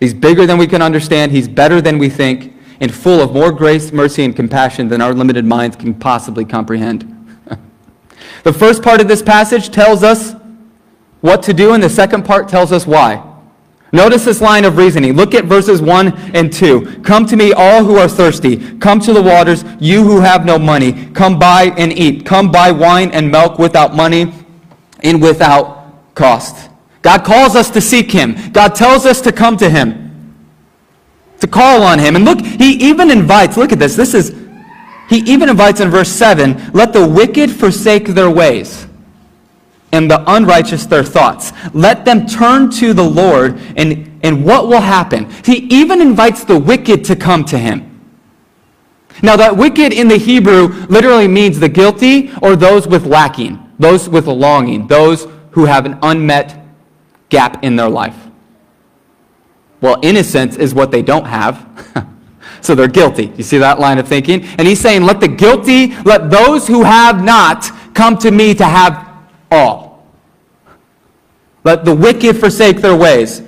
He's 0.00 0.12
bigger 0.12 0.46
than 0.46 0.58
we 0.58 0.66
can 0.66 0.82
understand. 0.82 1.30
He's 1.30 1.48
better 1.48 1.80
than 1.80 1.98
we 1.98 2.10
think 2.10 2.53
and 2.84 2.94
full 2.94 3.20
of 3.20 3.32
more 3.32 3.50
grace, 3.50 3.90
mercy, 3.90 4.24
and 4.24 4.36
compassion 4.36 4.88
than 4.88 5.00
our 5.00 5.12
limited 5.12 5.44
minds 5.44 5.74
can 5.74 5.94
possibly 5.94 6.44
comprehend. 6.44 7.02
the 8.44 8.52
first 8.52 8.82
part 8.82 9.00
of 9.00 9.08
this 9.08 9.22
passage 9.22 9.70
tells 9.70 10.04
us 10.04 10.34
what 11.20 11.42
to 11.42 11.52
do, 11.52 11.72
and 11.72 11.82
the 11.82 11.90
second 11.90 12.24
part 12.24 12.48
tells 12.48 12.70
us 12.70 12.86
why. 12.86 13.24
Notice 13.94 14.24
this 14.24 14.40
line 14.40 14.64
of 14.64 14.76
reasoning. 14.76 15.14
Look 15.14 15.34
at 15.34 15.44
verses 15.44 15.80
1 15.80 16.34
and 16.34 16.52
2. 16.52 17.02
Come 17.02 17.26
to 17.26 17.36
me, 17.36 17.52
all 17.52 17.84
who 17.84 17.96
are 17.96 18.08
thirsty. 18.08 18.76
Come 18.78 19.00
to 19.00 19.12
the 19.12 19.22
waters, 19.22 19.64
you 19.80 20.02
who 20.02 20.20
have 20.20 20.44
no 20.44 20.58
money. 20.58 21.06
Come 21.12 21.38
buy 21.38 21.72
and 21.78 21.92
eat. 21.92 22.26
Come 22.26 22.50
buy 22.50 22.70
wine 22.72 23.12
and 23.12 23.30
milk 23.30 23.58
without 23.58 23.94
money 23.94 24.34
and 25.04 25.22
without 25.22 26.14
cost. 26.14 26.70
God 27.02 27.24
calls 27.24 27.54
us 27.54 27.70
to 27.70 27.80
seek 27.80 28.10
him. 28.10 28.50
God 28.50 28.74
tells 28.74 29.06
us 29.06 29.20
to 29.20 29.30
come 29.30 29.56
to 29.58 29.70
him, 29.70 30.03
to 31.44 31.50
call 31.50 31.82
on 31.82 31.98
him. 31.98 32.16
And 32.16 32.24
look, 32.24 32.40
he 32.40 32.72
even 32.88 33.10
invites, 33.10 33.58
look 33.58 33.70
at 33.70 33.78
this. 33.78 33.94
This 33.94 34.14
is, 34.14 34.34
he 35.10 35.18
even 35.30 35.50
invites 35.50 35.80
in 35.80 35.90
verse 35.90 36.08
7 36.08 36.72
let 36.72 36.94
the 36.94 37.06
wicked 37.06 37.50
forsake 37.50 38.06
their 38.06 38.30
ways 38.30 38.86
and 39.92 40.10
the 40.10 40.24
unrighteous 40.26 40.86
their 40.86 41.04
thoughts. 41.04 41.52
Let 41.74 42.06
them 42.06 42.26
turn 42.26 42.70
to 42.72 42.94
the 42.94 43.04
Lord, 43.04 43.60
and, 43.76 44.18
and 44.24 44.44
what 44.44 44.66
will 44.66 44.80
happen? 44.80 45.30
He 45.44 45.58
even 45.66 46.00
invites 46.00 46.44
the 46.44 46.58
wicked 46.58 47.04
to 47.04 47.14
come 47.14 47.44
to 47.44 47.58
him. 47.58 47.90
Now, 49.22 49.36
that 49.36 49.56
wicked 49.56 49.92
in 49.92 50.08
the 50.08 50.16
Hebrew 50.16 50.68
literally 50.86 51.28
means 51.28 51.60
the 51.60 51.68
guilty 51.68 52.32
or 52.42 52.56
those 52.56 52.88
with 52.88 53.06
lacking, 53.06 53.72
those 53.78 54.08
with 54.08 54.26
longing, 54.26 54.88
those 54.88 55.28
who 55.52 55.66
have 55.66 55.86
an 55.86 55.98
unmet 56.02 56.66
gap 57.28 57.62
in 57.62 57.76
their 57.76 57.88
life. 57.88 58.16
Well, 59.84 59.98
innocence 60.00 60.56
is 60.56 60.72
what 60.72 60.90
they 60.90 61.02
don't 61.02 61.26
have. 61.26 62.08
so 62.62 62.74
they're 62.74 62.88
guilty. 62.88 63.30
You 63.36 63.44
see 63.44 63.58
that 63.58 63.78
line 63.78 63.98
of 63.98 64.08
thinking? 64.08 64.42
And 64.42 64.66
he's 64.66 64.80
saying, 64.80 65.02
let 65.02 65.20
the 65.20 65.28
guilty, 65.28 65.94
let 66.04 66.30
those 66.30 66.66
who 66.66 66.84
have 66.84 67.22
not 67.22 67.70
come 67.92 68.16
to 68.20 68.30
me 68.30 68.54
to 68.54 68.64
have 68.64 69.06
all. 69.50 70.08
Let 71.64 71.84
the 71.84 71.94
wicked 71.94 72.38
forsake 72.38 72.78
their 72.78 72.96
ways. 72.96 73.42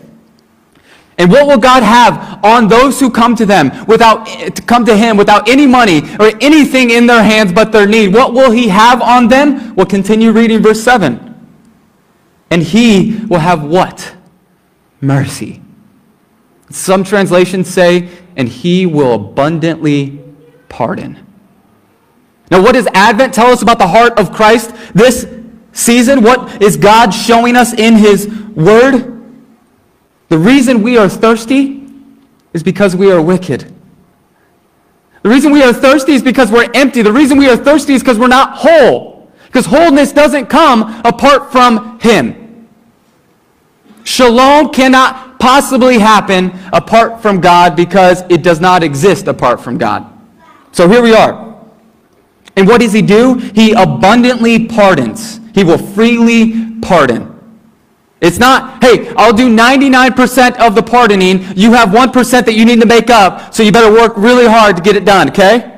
And 1.16 1.30
what 1.30 1.46
will 1.46 1.56
God 1.56 1.82
have 1.82 2.44
on 2.44 2.68
those 2.68 3.00
who 3.00 3.10
come 3.10 3.34
to 3.36 3.46
them 3.46 3.86
without 3.86 4.26
to 4.26 4.60
come 4.60 4.84
to 4.84 4.94
him 4.94 5.16
without 5.16 5.48
any 5.48 5.66
money 5.66 6.02
or 6.20 6.32
anything 6.42 6.90
in 6.90 7.06
their 7.06 7.22
hands 7.22 7.50
but 7.50 7.72
their 7.72 7.86
need? 7.86 8.12
What 8.12 8.34
will 8.34 8.50
he 8.50 8.68
have 8.68 9.00
on 9.00 9.28
them? 9.28 9.74
We'll 9.74 9.86
continue 9.86 10.32
reading 10.32 10.60
verse 10.60 10.82
7. 10.82 11.34
And 12.50 12.62
he 12.62 13.24
will 13.26 13.38
have 13.38 13.64
what? 13.64 14.14
Mercy. 15.00 15.62
Some 16.70 17.04
translations 17.04 17.68
say, 17.68 18.08
and 18.36 18.48
he 18.48 18.86
will 18.86 19.14
abundantly 19.14 20.22
pardon. 20.68 21.26
Now, 22.50 22.62
what 22.62 22.72
does 22.72 22.86
Advent 22.94 23.34
tell 23.34 23.48
us 23.48 23.62
about 23.62 23.78
the 23.78 23.86
heart 23.86 24.18
of 24.18 24.32
Christ 24.32 24.74
this 24.94 25.26
season? 25.72 26.22
What 26.22 26.62
is 26.62 26.76
God 26.76 27.10
showing 27.10 27.56
us 27.56 27.72
in 27.72 27.96
his 27.96 28.28
word? 28.54 29.12
The 30.28 30.38
reason 30.38 30.82
we 30.82 30.96
are 30.96 31.08
thirsty 31.08 31.88
is 32.52 32.62
because 32.62 32.96
we 32.96 33.10
are 33.10 33.20
wicked. 33.20 33.72
The 35.22 35.28
reason 35.28 35.52
we 35.52 35.62
are 35.62 35.72
thirsty 35.72 36.12
is 36.12 36.22
because 36.22 36.52
we're 36.52 36.70
empty. 36.74 37.02
The 37.02 37.12
reason 37.12 37.38
we 37.38 37.48
are 37.48 37.56
thirsty 37.56 37.94
is 37.94 38.02
because 38.02 38.18
we're 38.18 38.28
not 38.28 38.56
whole. 38.56 39.28
Because 39.46 39.66
wholeness 39.66 40.12
doesn't 40.12 40.46
come 40.46 40.82
apart 41.04 41.50
from 41.50 41.98
Him. 42.00 42.68
Shalom 44.04 44.70
cannot 44.70 45.35
possibly 45.38 45.98
happen 45.98 46.52
apart 46.72 47.20
from 47.22 47.40
God 47.40 47.76
because 47.76 48.22
it 48.28 48.42
does 48.42 48.60
not 48.60 48.82
exist 48.82 49.28
apart 49.28 49.60
from 49.60 49.78
God. 49.78 50.06
So 50.72 50.88
here 50.88 51.02
we 51.02 51.14
are. 51.14 51.56
And 52.56 52.66
what 52.66 52.80
does 52.80 52.92
He 52.92 53.02
do? 53.02 53.34
He 53.34 53.72
abundantly 53.72 54.66
pardons. 54.66 55.40
He 55.54 55.64
will 55.64 55.78
freely 55.78 56.80
pardon. 56.80 57.32
It's 58.20 58.38
not, 58.38 58.82
hey, 58.82 59.12
I'll 59.16 59.32
do 59.32 59.54
99% 59.54 60.56
of 60.58 60.74
the 60.74 60.82
pardoning. 60.82 61.44
You 61.54 61.72
have 61.72 61.90
1% 61.90 62.44
that 62.46 62.54
you 62.54 62.64
need 62.64 62.80
to 62.80 62.86
make 62.86 63.10
up, 63.10 63.54
so 63.54 63.62
you 63.62 63.70
better 63.70 63.92
work 63.92 64.14
really 64.16 64.46
hard 64.46 64.76
to 64.76 64.82
get 64.82 64.96
it 64.96 65.04
done, 65.04 65.28
okay? 65.28 65.76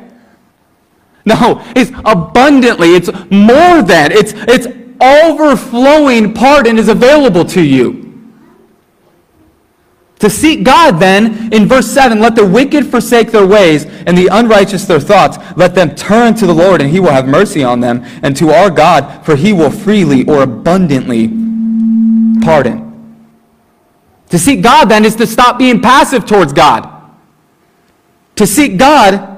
No, 1.25 1.62
it's 1.77 1.90
abundantly, 2.05 2.94
it's 2.94 3.09
more 3.31 3.83
than, 3.83 4.12
it's, 4.12 4.33
it's 4.35 4.66
overflowing 5.01 6.33
pardon 6.33 6.79
is 6.79 6.88
available 6.88 7.44
to 7.44 7.62
you. 7.62 8.08
To 10.18 10.28
seek 10.28 10.64
God, 10.64 10.98
then, 10.98 11.52
in 11.52 11.66
verse 11.66 11.87
7, 11.87 12.18
let 12.18 12.35
the 12.35 12.44
wicked 12.44 12.87
forsake 12.87 13.31
their 13.31 13.46
ways 13.46 13.85
and 13.85 14.18
the 14.18 14.26
unrighteous 14.26 14.85
their 14.85 14.98
thoughts. 14.98 15.38
Let 15.57 15.74
them 15.74 15.94
turn 15.94 16.35
to 16.35 16.46
the 16.46 16.54
Lord, 16.54 16.81
and 16.81 16.90
he 16.90 16.98
will 16.98 17.12
have 17.12 17.28
mercy 17.28 17.62
on 17.62 17.81
them, 17.81 18.04
and 18.22 18.37
to 18.37 18.50
our 18.50 18.70
God, 18.70 19.24
for 19.24 19.37
he 19.37 19.52
will 19.52 19.70
freely 19.70 20.26
or 20.26 20.42
abundantly 20.42 21.28
pardon. 22.42 22.87
To 24.31 24.38
seek 24.38 24.61
God, 24.61 24.87
then, 24.87 25.04
is 25.04 25.14
to 25.16 25.26
stop 25.26 25.59
being 25.59 25.81
passive 25.81 26.26
towards 26.26 26.52
God. 26.52 26.94
To 28.37 28.46
seek 28.46 28.76
God 28.76 29.37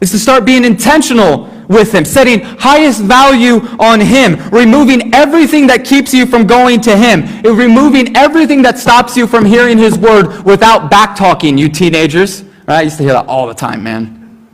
is 0.00 0.10
to 0.10 0.18
start 0.18 0.44
being 0.44 0.64
intentional 0.64 1.51
with 1.68 1.92
Him, 1.94 2.04
setting 2.04 2.40
highest 2.40 3.02
value 3.02 3.56
on 3.78 4.00
Him, 4.00 4.36
removing 4.50 5.14
everything 5.14 5.66
that 5.68 5.84
keeps 5.84 6.12
you 6.12 6.26
from 6.26 6.46
going 6.46 6.80
to 6.82 6.96
Him, 6.96 7.42
removing 7.42 8.16
everything 8.16 8.62
that 8.62 8.78
stops 8.78 9.16
you 9.16 9.26
from 9.26 9.44
hearing 9.44 9.78
His 9.78 9.98
Word 9.98 10.42
without 10.44 10.90
back 10.90 11.16
talking, 11.16 11.58
you 11.58 11.68
teenagers. 11.68 12.42
Right? 12.66 12.78
I 12.78 12.82
used 12.82 12.96
to 12.98 13.02
hear 13.02 13.12
that 13.12 13.26
all 13.26 13.46
the 13.46 13.54
time, 13.54 13.82
man. 13.82 14.48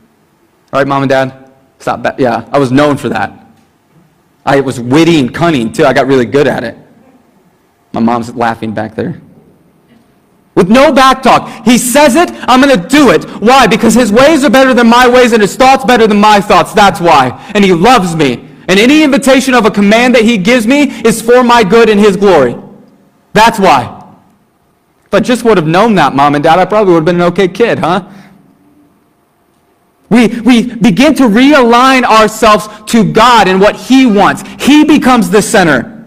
All 0.71 0.79
right, 0.79 0.87
mom 0.87 1.03
and 1.03 1.09
dad? 1.09 1.51
Stop. 1.79 2.03
Ba- 2.03 2.15
yeah, 2.17 2.47
I 2.51 2.59
was 2.59 2.71
known 2.71 2.97
for 2.97 3.09
that. 3.09 3.47
I 4.45 4.61
was 4.61 4.79
witty 4.79 5.19
and 5.19 5.33
cunning, 5.33 5.71
too. 5.71 5.85
I 5.85 5.93
got 5.93 6.07
really 6.07 6.25
good 6.25 6.47
at 6.47 6.63
it. 6.63 6.77
My 7.91 7.99
mom's 7.99 8.35
laughing 8.35 8.73
back 8.73 8.95
there 8.95 9.21
with 10.59 10.69
no 10.69 10.91
back 10.91 11.23
talk. 11.23 11.63
He 11.63 11.77
says 11.77 12.17
it, 12.17 12.29
I'm 12.49 12.61
going 12.61 12.77
to 12.77 12.87
do 12.89 13.11
it. 13.11 13.23
Why? 13.41 13.65
Because 13.65 13.93
his 13.93 14.11
ways 14.11 14.43
are 14.43 14.49
better 14.49 14.73
than 14.73 14.87
my 14.87 15.07
ways 15.07 15.31
and 15.31 15.41
his 15.41 15.55
thoughts 15.55 15.85
better 15.85 16.05
than 16.05 16.19
my 16.19 16.41
thoughts. 16.41 16.73
That's 16.73 16.99
why. 16.99 17.29
And 17.55 17.63
he 17.63 17.71
loves 17.71 18.13
me. 18.13 18.45
And 18.67 18.77
any 18.77 19.01
invitation 19.01 19.53
of 19.53 19.65
a 19.65 19.71
command 19.71 20.15
that 20.15 20.23
he 20.23 20.37
gives 20.37 20.67
me 20.67 20.91
is 21.07 21.21
for 21.21 21.45
my 21.45 21.63
good 21.63 21.87
and 21.87 21.97
his 21.97 22.17
glory. 22.17 22.57
That's 23.31 23.57
why. 23.57 24.03
If 25.05 25.13
I 25.13 25.21
just 25.21 25.45
would 25.45 25.55
have 25.55 25.65
known 25.65 25.95
that, 25.95 26.13
mom 26.13 26.35
and 26.35 26.43
dad, 26.43 26.59
I 26.59 26.65
probably 26.65 26.91
would 26.91 26.99
have 26.99 27.05
been 27.05 27.21
an 27.21 27.31
okay 27.31 27.47
kid, 27.47 27.79
huh? 27.79 28.11
We, 30.09 30.41
we 30.41 30.75
begin 30.75 31.15
to 31.15 31.23
realign 31.23 32.03
ourselves 32.03 32.67
to 32.91 33.09
God 33.09 33.47
and 33.47 33.61
what 33.61 33.77
He 33.77 34.05
wants. 34.05 34.43
He 34.61 34.83
becomes 34.83 35.29
the 35.29 35.41
center. 35.41 35.98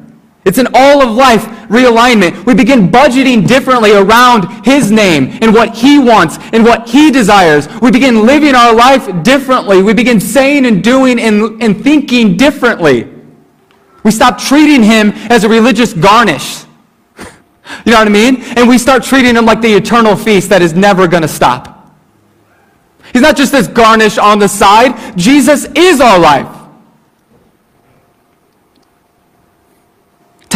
It's 0.44 0.58
an 0.58 0.68
all 0.74 1.02
of 1.02 1.14
life 1.14 1.44
realignment. 1.68 2.44
We 2.44 2.54
begin 2.54 2.90
budgeting 2.90 3.46
differently 3.46 3.92
around 3.92 4.66
His 4.66 4.90
name 4.90 5.38
and 5.40 5.54
what 5.54 5.76
He 5.76 6.00
wants 6.00 6.36
and 6.52 6.64
what 6.64 6.88
He 6.88 7.12
desires. 7.12 7.68
We 7.80 7.92
begin 7.92 8.26
living 8.26 8.54
our 8.54 8.74
life 8.74 9.22
differently. 9.22 9.82
We 9.82 9.94
begin 9.94 10.18
saying 10.18 10.66
and 10.66 10.82
doing 10.82 11.20
and, 11.20 11.62
and 11.62 11.80
thinking 11.82 12.36
differently. 12.36 13.08
We 14.02 14.10
stop 14.10 14.36
treating 14.36 14.82
Him 14.82 15.12
as 15.30 15.44
a 15.44 15.48
religious 15.48 15.92
garnish. 15.92 16.64
You 17.86 17.92
know 17.92 17.98
what 17.98 18.08
I 18.08 18.10
mean? 18.10 18.42
And 18.56 18.68
we 18.68 18.76
start 18.76 19.02
treating 19.04 19.36
Him 19.36 19.46
like 19.46 19.60
the 19.62 19.72
eternal 19.72 20.16
feast 20.16 20.48
that 20.50 20.60
is 20.60 20.74
never 20.74 21.06
going 21.06 21.22
to 21.22 21.28
stop. 21.28 21.72
He's 23.12 23.22
not 23.22 23.36
just 23.36 23.52
this 23.52 23.68
garnish 23.68 24.18
on 24.18 24.40
the 24.40 24.48
side, 24.48 25.16
Jesus 25.16 25.66
is 25.76 26.00
our 26.00 26.18
life. 26.18 26.61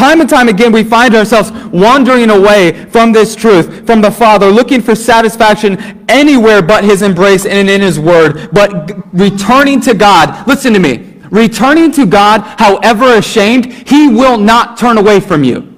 Time 0.06 0.20
and 0.20 0.30
time 0.30 0.48
again, 0.48 0.70
we 0.70 0.84
find 0.84 1.16
ourselves 1.16 1.50
wandering 1.72 2.30
away 2.30 2.84
from 2.90 3.10
this 3.10 3.34
truth, 3.34 3.84
from 3.84 4.00
the 4.00 4.08
Father, 4.12 4.46
looking 4.46 4.80
for 4.80 4.94
satisfaction 4.94 6.04
anywhere 6.08 6.62
but 6.62 6.84
His 6.84 7.02
embrace 7.02 7.44
and 7.44 7.68
in 7.68 7.80
His 7.80 7.98
Word, 7.98 8.50
but 8.52 9.04
returning 9.12 9.80
to 9.80 9.94
God. 9.94 10.46
Listen 10.46 10.72
to 10.74 10.78
me. 10.78 11.18
returning 11.32 11.90
to 11.90 12.06
God, 12.06 12.42
however 12.56 13.16
ashamed, 13.16 13.66
He 13.66 14.06
will 14.06 14.38
not 14.38 14.78
turn 14.78 14.96
away 14.96 15.18
from 15.18 15.42
you. 15.42 15.74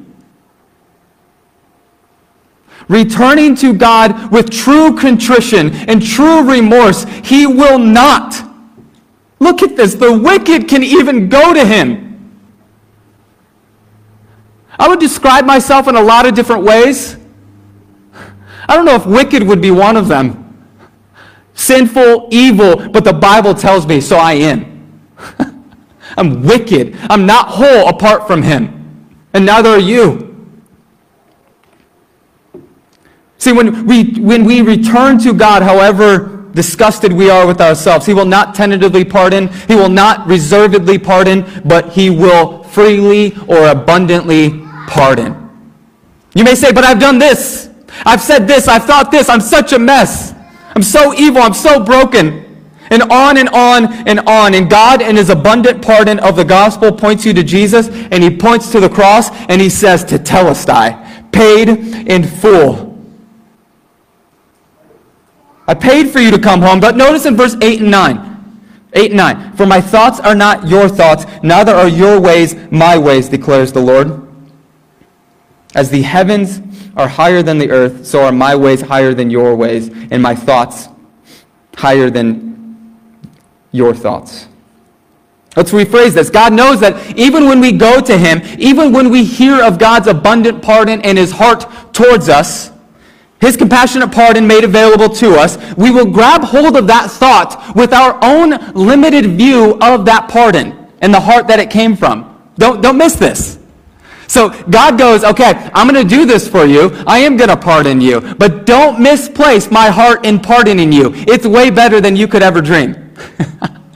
Returning 2.86 3.56
to 3.56 3.72
God 3.72 4.30
with 4.30 4.50
true 4.50 4.94
contrition 4.94 5.72
and 5.88 6.04
true 6.04 6.42
remorse, 6.42 7.04
He 7.24 7.46
will 7.46 7.78
not. 7.78 8.34
Look 9.40 9.62
at 9.62 9.74
this. 9.74 9.94
The 9.94 10.12
wicked 10.12 10.68
can 10.68 10.82
even 10.82 11.30
go 11.30 11.54
to 11.54 11.64
Him. 11.64 12.07
I 14.78 14.88
would 14.88 15.00
describe 15.00 15.44
myself 15.44 15.88
in 15.88 15.96
a 15.96 16.02
lot 16.02 16.26
of 16.26 16.34
different 16.34 16.62
ways. 16.62 17.16
I 18.68 18.76
don't 18.76 18.84
know 18.84 18.94
if 18.94 19.06
wicked 19.06 19.42
would 19.42 19.60
be 19.60 19.70
one 19.70 19.96
of 19.96 20.08
them. 20.08 20.44
Sinful, 21.54 22.28
evil, 22.30 22.88
but 22.90 23.02
the 23.02 23.12
Bible 23.12 23.54
tells 23.54 23.86
me 23.86 24.00
so 24.00 24.16
I 24.16 24.34
am. 24.34 25.10
I'm 26.16 26.42
wicked. 26.44 26.96
I'm 27.10 27.26
not 27.26 27.48
whole 27.48 27.88
apart 27.88 28.26
from 28.26 28.42
Him. 28.42 29.16
And 29.34 29.44
neither 29.44 29.70
are 29.70 29.78
you. 29.78 30.24
See, 33.38 33.52
when 33.52 33.86
we, 33.86 34.14
when 34.20 34.44
we 34.44 34.62
return 34.62 35.18
to 35.20 35.32
God, 35.32 35.62
however 35.62 36.48
disgusted 36.52 37.12
we 37.12 37.30
are 37.30 37.46
with 37.46 37.60
ourselves, 37.60 38.06
He 38.06 38.14
will 38.14 38.24
not 38.24 38.54
tentatively 38.54 39.04
pardon, 39.04 39.48
He 39.66 39.74
will 39.74 39.88
not 39.88 40.26
reservedly 40.26 40.98
pardon, 40.98 41.44
but 41.64 41.90
He 41.90 42.10
will 42.10 42.62
freely 42.64 43.36
or 43.48 43.68
abundantly 43.68 44.67
pardon. 44.88 45.44
You 46.34 46.44
may 46.44 46.54
say, 46.54 46.72
but 46.72 46.84
I've 46.84 46.98
done 46.98 47.18
this. 47.18 47.70
I've 48.04 48.20
said 48.20 48.48
this. 48.48 48.66
I've 48.66 48.84
thought 48.84 49.10
this. 49.10 49.28
I'm 49.28 49.40
such 49.40 49.72
a 49.72 49.78
mess. 49.78 50.34
I'm 50.74 50.82
so 50.82 51.14
evil. 51.14 51.42
I'm 51.42 51.54
so 51.54 51.82
broken. 51.82 52.44
And 52.90 53.02
on 53.02 53.36
and 53.36 53.48
on 53.50 54.08
and 54.08 54.20
on. 54.20 54.54
And 54.54 54.68
God, 54.70 55.02
in 55.02 55.16
his 55.16 55.30
abundant 55.30 55.82
pardon 55.82 56.18
of 56.20 56.36
the 56.36 56.44
gospel, 56.44 56.90
points 56.92 57.24
you 57.24 57.32
to 57.34 57.42
Jesus, 57.42 57.88
and 57.88 58.22
he 58.22 58.34
points 58.34 58.70
to 58.72 58.80
the 58.80 58.88
cross, 58.88 59.30
and 59.48 59.60
he 59.60 59.68
says, 59.68 60.04
Tetelestai, 60.04 61.32
paid 61.32 61.68
in 61.68 62.24
full. 62.24 62.88
I 65.66 65.74
paid 65.74 66.10
for 66.10 66.18
you 66.18 66.30
to 66.30 66.38
come 66.38 66.62
home. 66.62 66.80
But 66.80 66.96
notice 66.96 67.26
in 67.26 67.36
verse 67.36 67.56
8 67.60 67.80
and 67.82 67.90
9. 67.90 68.28
8 68.94 69.10
and 69.10 69.16
9. 69.16 69.56
For 69.56 69.66
my 69.66 69.80
thoughts 69.82 70.18
are 70.20 70.34
not 70.34 70.66
your 70.66 70.88
thoughts, 70.88 71.26
neither 71.42 71.74
are 71.74 71.88
your 71.88 72.18
ways 72.18 72.56
my 72.70 72.96
ways, 72.96 73.28
declares 73.28 73.72
the 73.72 73.80
Lord. 73.80 74.27
As 75.78 75.90
the 75.90 76.02
heavens 76.02 76.60
are 76.96 77.06
higher 77.06 77.40
than 77.40 77.56
the 77.56 77.70
earth, 77.70 78.04
so 78.04 78.24
are 78.24 78.32
my 78.32 78.56
ways 78.56 78.80
higher 78.80 79.14
than 79.14 79.30
your 79.30 79.54
ways, 79.54 79.90
and 80.10 80.20
my 80.20 80.34
thoughts 80.34 80.88
higher 81.76 82.10
than 82.10 82.98
your 83.70 83.94
thoughts. 83.94 84.48
Let's 85.54 85.70
rephrase 85.70 86.14
this. 86.14 86.30
God 86.30 86.52
knows 86.52 86.80
that 86.80 87.16
even 87.16 87.44
when 87.44 87.60
we 87.60 87.70
go 87.70 88.00
to 88.00 88.18
Him, 88.18 88.42
even 88.58 88.92
when 88.92 89.08
we 89.08 89.22
hear 89.22 89.62
of 89.62 89.78
God's 89.78 90.08
abundant 90.08 90.64
pardon 90.64 91.00
and 91.02 91.16
His 91.16 91.30
heart 91.30 91.64
towards 91.94 92.28
us, 92.28 92.72
His 93.40 93.56
compassionate 93.56 94.10
pardon 94.10 94.48
made 94.48 94.64
available 94.64 95.08
to 95.10 95.34
us, 95.36 95.58
we 95.76 95.92
will 95.92 96.10
grab 96.10 96.42
hold 96.42 96.74
of 96.76 96.88
that 96.88 97.08
thought 97.08 97.76
with 97.76 97.92
our 97.92 98.18
own 98.20 98.50
limited 98.74 99.26
view 99.26 99.78
of 99.80 100.04
that 100.06 100.28
pardon 100.28 100.88
and 101.02 101.14
the 101.14 101.20
heart 101.20 101.46
that 101.46 101.60
it 101.60 101.70
came 101.70 101.94
from. 101.94 102.36
Don't, 102.56 102.82
don't 102.82 102.98
miss 102.98 103.14
this. 103.14 103.57
So 104.28 104.50
God 104.64 104.98
goes, 104.98 105.24
okay, 105.24 105.70
I'm 105.74 105.88
going 105.88 106.06
to 106.06 106.08
do 106.08 106.26
this 106.26 106.46
for 106.46 106.66
you. 106.66 106.92
I 107.06 107.18
am 107.20 107.36
going 107.36 107.48
to 107.48 107.56
pardon 107.56 108.00
you. 108.00 108.20
But 108.20 108.66
don't 108.66 109.00
misplace 109.00 109.70
my 109.70 109.88
heart 109.88 110.26
in 110.26 110.38
pardoning 110.38 110.92
you. 110.92 111.12
It's 111.14 111.46
way 111.46 111.70
better 111.70 112.00
than 112.00 112.14
you 112.14 112.28
could 112.28 112.42
ever 112.42 112.60
dream. 112.60 113.14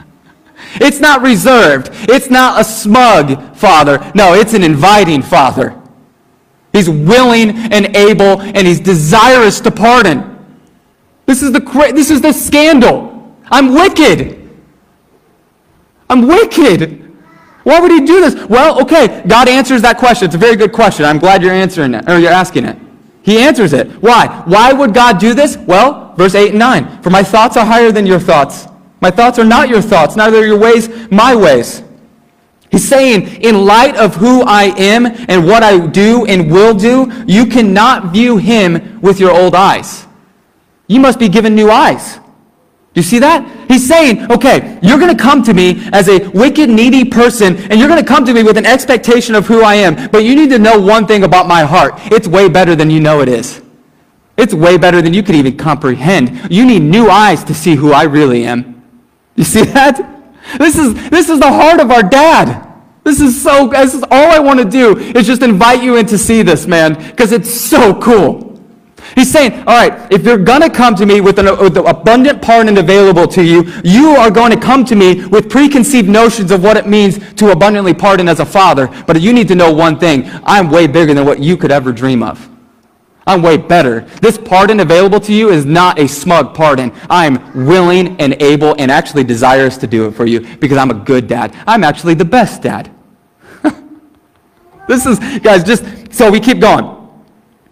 it's 0.75 0.99
not 0.99 1.21
reserved. 1.21 1.89
It's 2.09 2.31
not 2.31 2.59
a 2.59 2.63
smug 2.63 3.55
father. 3.55 4.11
No, 4.15 4.33
it's 4.33 4.55
an 4.55 4.63
inviting 4.63 5.21
father. 5.21 5.79
He's 6.73 6.89
willing 6.89 7.51
and 7.71 7.95
able 7.95 8.41
and 8.41 8.65
he's 8.65 8.79
desirous 8.79 9.59
to 9.61 9.71
pardon. 9.71 10.31
This 11.27 11.43
is 11.43 11.51
the, 11.51 11.59
this 11.93 12.09
is 12.09 12.21
the 12.21 12.33
scandal. 12.33 13.37
I'm 13.51 13.75
wicked. 13.75 14.49
I'm 16.09 16.27
wicked. 16.27 17.02
Why 17.63 17.79
would 17.79 17.91
he 17.91 18.01
do 18.01 18.19
this? 18.19 18.35
Well, 18.45 18.81
okay, 18.81 19.23
God 19.25 19.47
answers 19.47 19.81
that 19.81 19.97
question. 19.97 20.25
It's 20.25 20.35
a 20.35 20.39
very 20.39 20.55
good 20.55 20.73
question. 20.73 21.05
I'm 21.05 21.19
glad 21.19 21.41
you're 21.41 21.53
answering 21.53 21.93
it, 21.93 22.09
or 22.09 22.19
you're 22.19 22.31
asking 22.31 22.65
it. 22.65 22.77
He 23.21 23.39
answers 23.39 23.71
it. 23.71 23.87
Why? 24.01 24.43
Why 24.45 24.73
would 24.73 24.93
God 24.93 25.17
do 25.17 25.33
this? 25.33 25.57
Well, 25.57 26.13
verse 26.15 26.35
8 26.35 26.49
and 26.49 26.59
9. 26.59 27.01
For 27.01 27.09
my 27.09 27.23
thoughts 27.23 27.55
are 27.55 27.65
higher 27.65 27.91
than 27.91 28.05
your 28.05 28.19
thoughts. 28.19 28.67
My 28.99 29.11
thoughts 29.11 29.39
are 29.39 29.45
not 29.45 29.67
your 29.67 29.81
thoughts, 29.81 30.15
neither 30.15 30.37
are 30.37 30.45
your 30.45 30.57
ways 30.57 30.89
my 31.11 31.35
ways. 31.35 31.83
He's 32.71 32.87
saying, 32.87 33.43
in 33.43 33.65
light 33.65 33.95
of 33.97 34.15
who 34.15 34.41
I 34.43 34.73
am 34.77 35.05
and 35.05 35.45
what 35.45 35.61
I 35.61 35.85
do 35.87 36.25
and 36.25 36.49
will 36.49 36.73
do, 36.73 37.11
you 37.27 37.45
cannot 37.45 38.13
view 38.13 38.37
him 38.37 38.99
with 39.01 39.19
your 39.19 39.31
old 39.31 39.55
eyes. 39.55 40.07
You 40.87 40.99
must 40.99 41.19
be 41.19 41.29
given 41.29 41.53
new 41.53 41.69
eyes. 41.69 42.19
Do 42.93 42.99
you 42.99 43.03
see 43.03 43.17
that? 43.19 43.67
He's 43.67 43.87
saying, 43.87 44.31
okay, 44.31 44.77
you're 44.83 44.99
going 44.99 45.15
to 45.15 45.21
come 45.21 45.41
to 45.43 45.53
me 45.53 45.81
as 45.91 46.09
a 46.09 46.27
wicked, 46.29 46.69
needy 46.69 47.03
person, 47.03 47.57
and 47.57 47.79
you're 47.79 47.89
going 47.89 47.99
to 47.99 48.07
come 48.07 48.23
to 48.25 48.33
me 48.33 48.43
with 48.43 48.55
an 48.55 48.67
expectation 48.67 49.33
of 49.33 49.47
who 49.47 49.63
I 49.63 49.75
am. 49.75 50.11
But 50.11 50.23
you 50.23 50.35
need 50.35 50.51
to 50.51 50.59
know 50.59 50.79
one 50.79 51.07
thing 51.07 51.23
about 51.23 51.47
my 51.47 51.63
heart. 51.63 51.93
It's 52.11 52.27
way 52.27 52.49
better 52.49 52.75
than 52.75 52.91
you 52.91 52.99
know 52.99 53.21
it 53.21 53.29
is. 53.29 53.63
It's 54.37 54.53
way 54.53 54.77
better 54.77 55.01
than 55.01 55.11
you 55.11 55.23
could 55.23 55.33
even 55.33 55.57
comprehend. 55.57 56.51
You 56.51 56.65
need 56.65 56.83
new 56.83 57.09
eyes 57.09 57.43
to 57.45 57.55
see 57.55 57.75
who 57.75 57.93
I 57.93 58.03
really 58.03 58.45
am. 58.45 58.83
You 59.35 59.43
see 59.43 59.63
that? 59.63 59.97
This 60.59 60.77
is, 60.77 60.93
this 61.09 61.29
is 61.29 61.39
the 61.39 61.51
heart 61.51 61.79
of 61.79 61.89
our 61.89 62.03
dad. 62.03 62.69
This 63.03 63.19
is 63.19 63.41
so, 63.41 63.67
this 63.69 63.95
is 63.95 64.03
all 64.03 64.31
I 64.31 64.39
want 64.39 64.59
to 64.59 64.65
do 64.65 64.97
is 64.97 65.25
just 65.25 65.41
invite 65.41 65.83
you 65.83 65.97
in 65.97 66.05
to 66.07 66.17
see 66.17 66.43
this, 66.43 66.67
man, 66.67 66.93
because 66.93 67.31
it's 67.31 67.51
so 67.51 67.99
cool. 67.99 68.52
He's 69.15 69.31
saying, 69.31 69.53
all 69.67 69.75
right, 69.75 70.11
if 70.11 70.23
you're 70.23 70.37
going 70.37 70.61
to 70.61 70.69
come 70.69 70.95
to 70.95 71.05
me 71.05 71.21
with 71.21 71.37
an 71.39 71.45
with 71.59 71.77
abundant 71.77 72.41
pardon 72.41 72.77
available 72.77 73.27
to 73.27 73.43
you, 73.43 73.71
you 73.83 74.09
are 74.09 74.31
going 74.31 74.51
to 74.51 74.59
come 74.59 74.85
to 74.85 74.95
me 74.95 75.25
with 75.25 75.49
preconceived 75.49 76.09
notions 76.09 76.51
of 76.51 76.63
what 76.63 76.77
it 76.77 76.87
means 76.87 77.19
to 77.35 77.51
abundantly 77.51 77.93
pardon 77.93 78.27
as 78.27 78.39
a 78.39 78.45
father. 78.45 78.87
But 79.05 79.21
you 79.21 79.33
need 79.33 79.47
to 79.49 79.55
know 79.55 79.71
one 79.71 79.99
thing. 79.99 80.29
I'm 80.43 80.69
way 80.69 80.87
bigger 80.87 81.13
than 81.13 81.25
what 81.25 81.39
you 81.39 81.57
could 81.57 81.71
ever 81.71 81.91
dream 81.91 82.23
of. 82.23 82.49
I'm 83.25 83.41
way 83.41 83.57
better. 83.57 84.01
This 84.21 84.37
pardon 84.37 84.79
available 84.81 85.19
to 85.21 85.33
you 85.33 85.49
is 85.49 85.65
not 85.65 85.97
a 85.97 86.07
smug 86.07 86.53
pardon. 86.53 86.91
I'm 87.09 87.65
willing 87.65 88.19
and 88.19 88.33
able 88.41 88.75
and 88.77 88.91
actually 88.91 89.23
desirous 89.23 89.77
to 89.77 89.87
do 89.87 90.07
it 90.07 90.11
for 90.11 90.25
you 90.25 90.41
because 90.57 90.77
I'm 90.77 90.91
a 90.91 90.95
good 90.95 91.27
dad. 91.27 91.55
I'm 91.65 91.83
actually 91.83 92.15
the 92.15 92.25
best 92.25 92.61
dad. 92.61 92.91
this 94.87 95.05
is, 95.05 95.19
guys, 95.39 95.63
just 95.63 95.85
so 96.13 96.29
we 96.29 96.41
keep 96.41 96.59
going. 96.59 96.99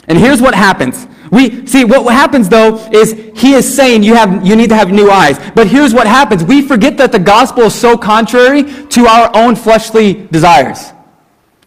And 0.07 0.17
here's 0.17 0.41
what 0.41 0.55
happens. 0.55 1.07
We 1.31 1.65
see 1.65 1.85
what 1.85 2.13
happens 2.13 2.49
though 2.49 2.75
is 2.91 3.13
he 3.35 3.53
is 3.53 3.73
saying 3.73 4.03
you 4.03 4.15
have 4.15 4.45
you 4.45 4.55
need 4.57 4.69
to 4.69 4.75
have 4.75 4.91
new 4.91 5.09
eyes. 5.09 5.39
But 5.55 5.67
here's 5.67 5.93
what 5.93 6.05
happens. 6.05 6.43
We 6.43 6.61
forget 6.61 6.97
that 6.97 7.13
the 7.13 7.19
gospel 7.19 7.63
is 7.63 7.73
so 7.73 7.97
contrary 7.97 8.63
to 8.87 9.07
our 9.07 9.31
own 9.33 9.55
fleshly 9.55 10.27
desires. 10.27 10.91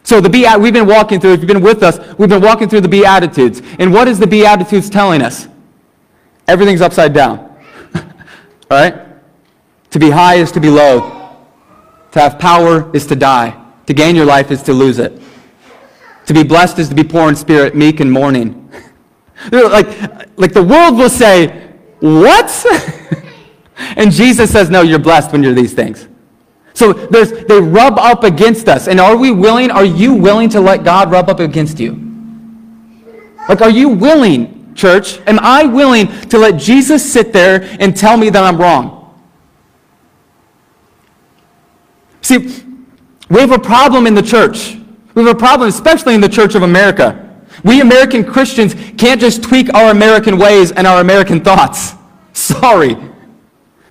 So 0.03 0.21
the 0.21 0.29
Beat, 0.29 0.59
we've 0.59 0.71
been 0.71 0.85
walking 0.85 1.19
through, 1.19 1.33
if 1.33 1.39
you've 1.39 1.47
been 1.47 1.63
with 1.63 1.81
us, 1.81 1.97
we've 2.19 2.29
been 2.29 2.43
walking 2.43 2.69
through 2.69 2.81
the 2.81 2.87
Beatitudes. 2.87 3.63
And 3.79 3.91
what 3.91 4.07
is 4.07 4.19
the 4.19 4.27
Beatitudes 4.27 4.87
telling 4.87 5.23
us? 5.23 5.47
Everything's 6.47 6.81
upside 6.81 7.11
down. 7.11 7.39
All 7.95 8.03
right? 8.69 9.01
To 9.89 9.99
be 9.99 10.11
high 10.11 10.35
is 10.35 10.51
to 10.51 10.59
be 10.59 10.69
low. 10.69 11.35
To 12.11 12.19
have 12.19 12.37
power 12.37 12.95
is 12.95 13.07
to 13.07 13.15
die. 13.15 13.59
To 13.87 13.95
gain 13.95 14.15
your 14.15 14.25
life 14.25 14.51
is 14.51 14.61
to 14.63 14.73
lose 14.73 14.99
it. 14.99 15.19
To 16.27 16.35
be 16.35 16.43
blessed 16.43 16.77
is 16.77 16.89
to 16.89 16.95
be 16.95 17.03
poor 17.03 17.27
in 17.27 17.35
spirit, 17.35 17.75
meek 17.75 17.99
and 17.99 18.11
mourning. 18.11 18.61
Like, 19.51 20.37
like 20.37 20.53
the 20.53 20.63
world 20.63 20.97
will 20.97 21.09
say, 21.09 21.71
What? 21.99 22.65
and 23.77 24.11
Jesus 24.11 24.51
says, 24.51 24.69
No, 24.69 24.81
you're 24.81 24.99
blessed 24.99 25.31
when 25.31 25.43
you're 25.43 25.53
these 25.53 25.73
things. 25.73 26.07
So 26.73 26.91
there's, 26.91 27.31
they 27.45 27.59
rub 27.59 27.97
up 27.97 28.23
against 28.23 28.67
us. 28.67 28.87
And 28.87 28.99
are 28.99 29.15
we 29.15 29.31
willing, 29.31 29.71
are 29.71 29.85
you 29.85 30.13
willing 30.13 30.49
to 30.49 30.59
let 30.59 30.83
God 30.83 31.09
rub 31.09 31.29
up 31.29 31.39
against 31.39 31.79
you? 31.79 31.93
Like, 33.47 33.61
are 33.61 33.69
you 33.69 33.89
willing, 33.89 34.73
church? 34.75 35.19
Am 35.25 35.39
I 35.39 35.63
willing 35.63 36.07
to 36.29 36.37
let 36.37 36.57
Jesus 36.57 37.11
sit 37.11 37.31
there 37.31 37.63
and 37.79 37.95
tell 37.95 38.17
me 38.17 38.29
that 38.29 38.43
I'm 38.43 38.57
wrong? 38.57 38.95
See, 42.21 42.63
we 43.29 43.39
have 43.39 43.51
a 43.51 43.59
problem 43.59 44.05
in 44.05 44.13
the 44.13 44.21
church. 44.21 44.77
We 45.13 45.23
have 45.23 45.33
a 45.33 45.39
problem, 45.39 45.69
especially 45.69 46.13
in 46.13 46.21
the 46.21 46.29
Church 46.29 46.55
of 46.55 46.63
America. 46.63 47.24
We 47.63 47.81
American 47.81 48.23
Christians 48.23 48.75
can't 48.97 49.19
just 49.19 49.43
tweak 49.43 49.73
our 49.73 49.91
American 49.91 50.37
ways 50.37 50.71
and 50.71 50.85
our 50.85 51.01
American 51.01 51.43
thoughts. 51.43 51.93
Sorry. 52.33 52.95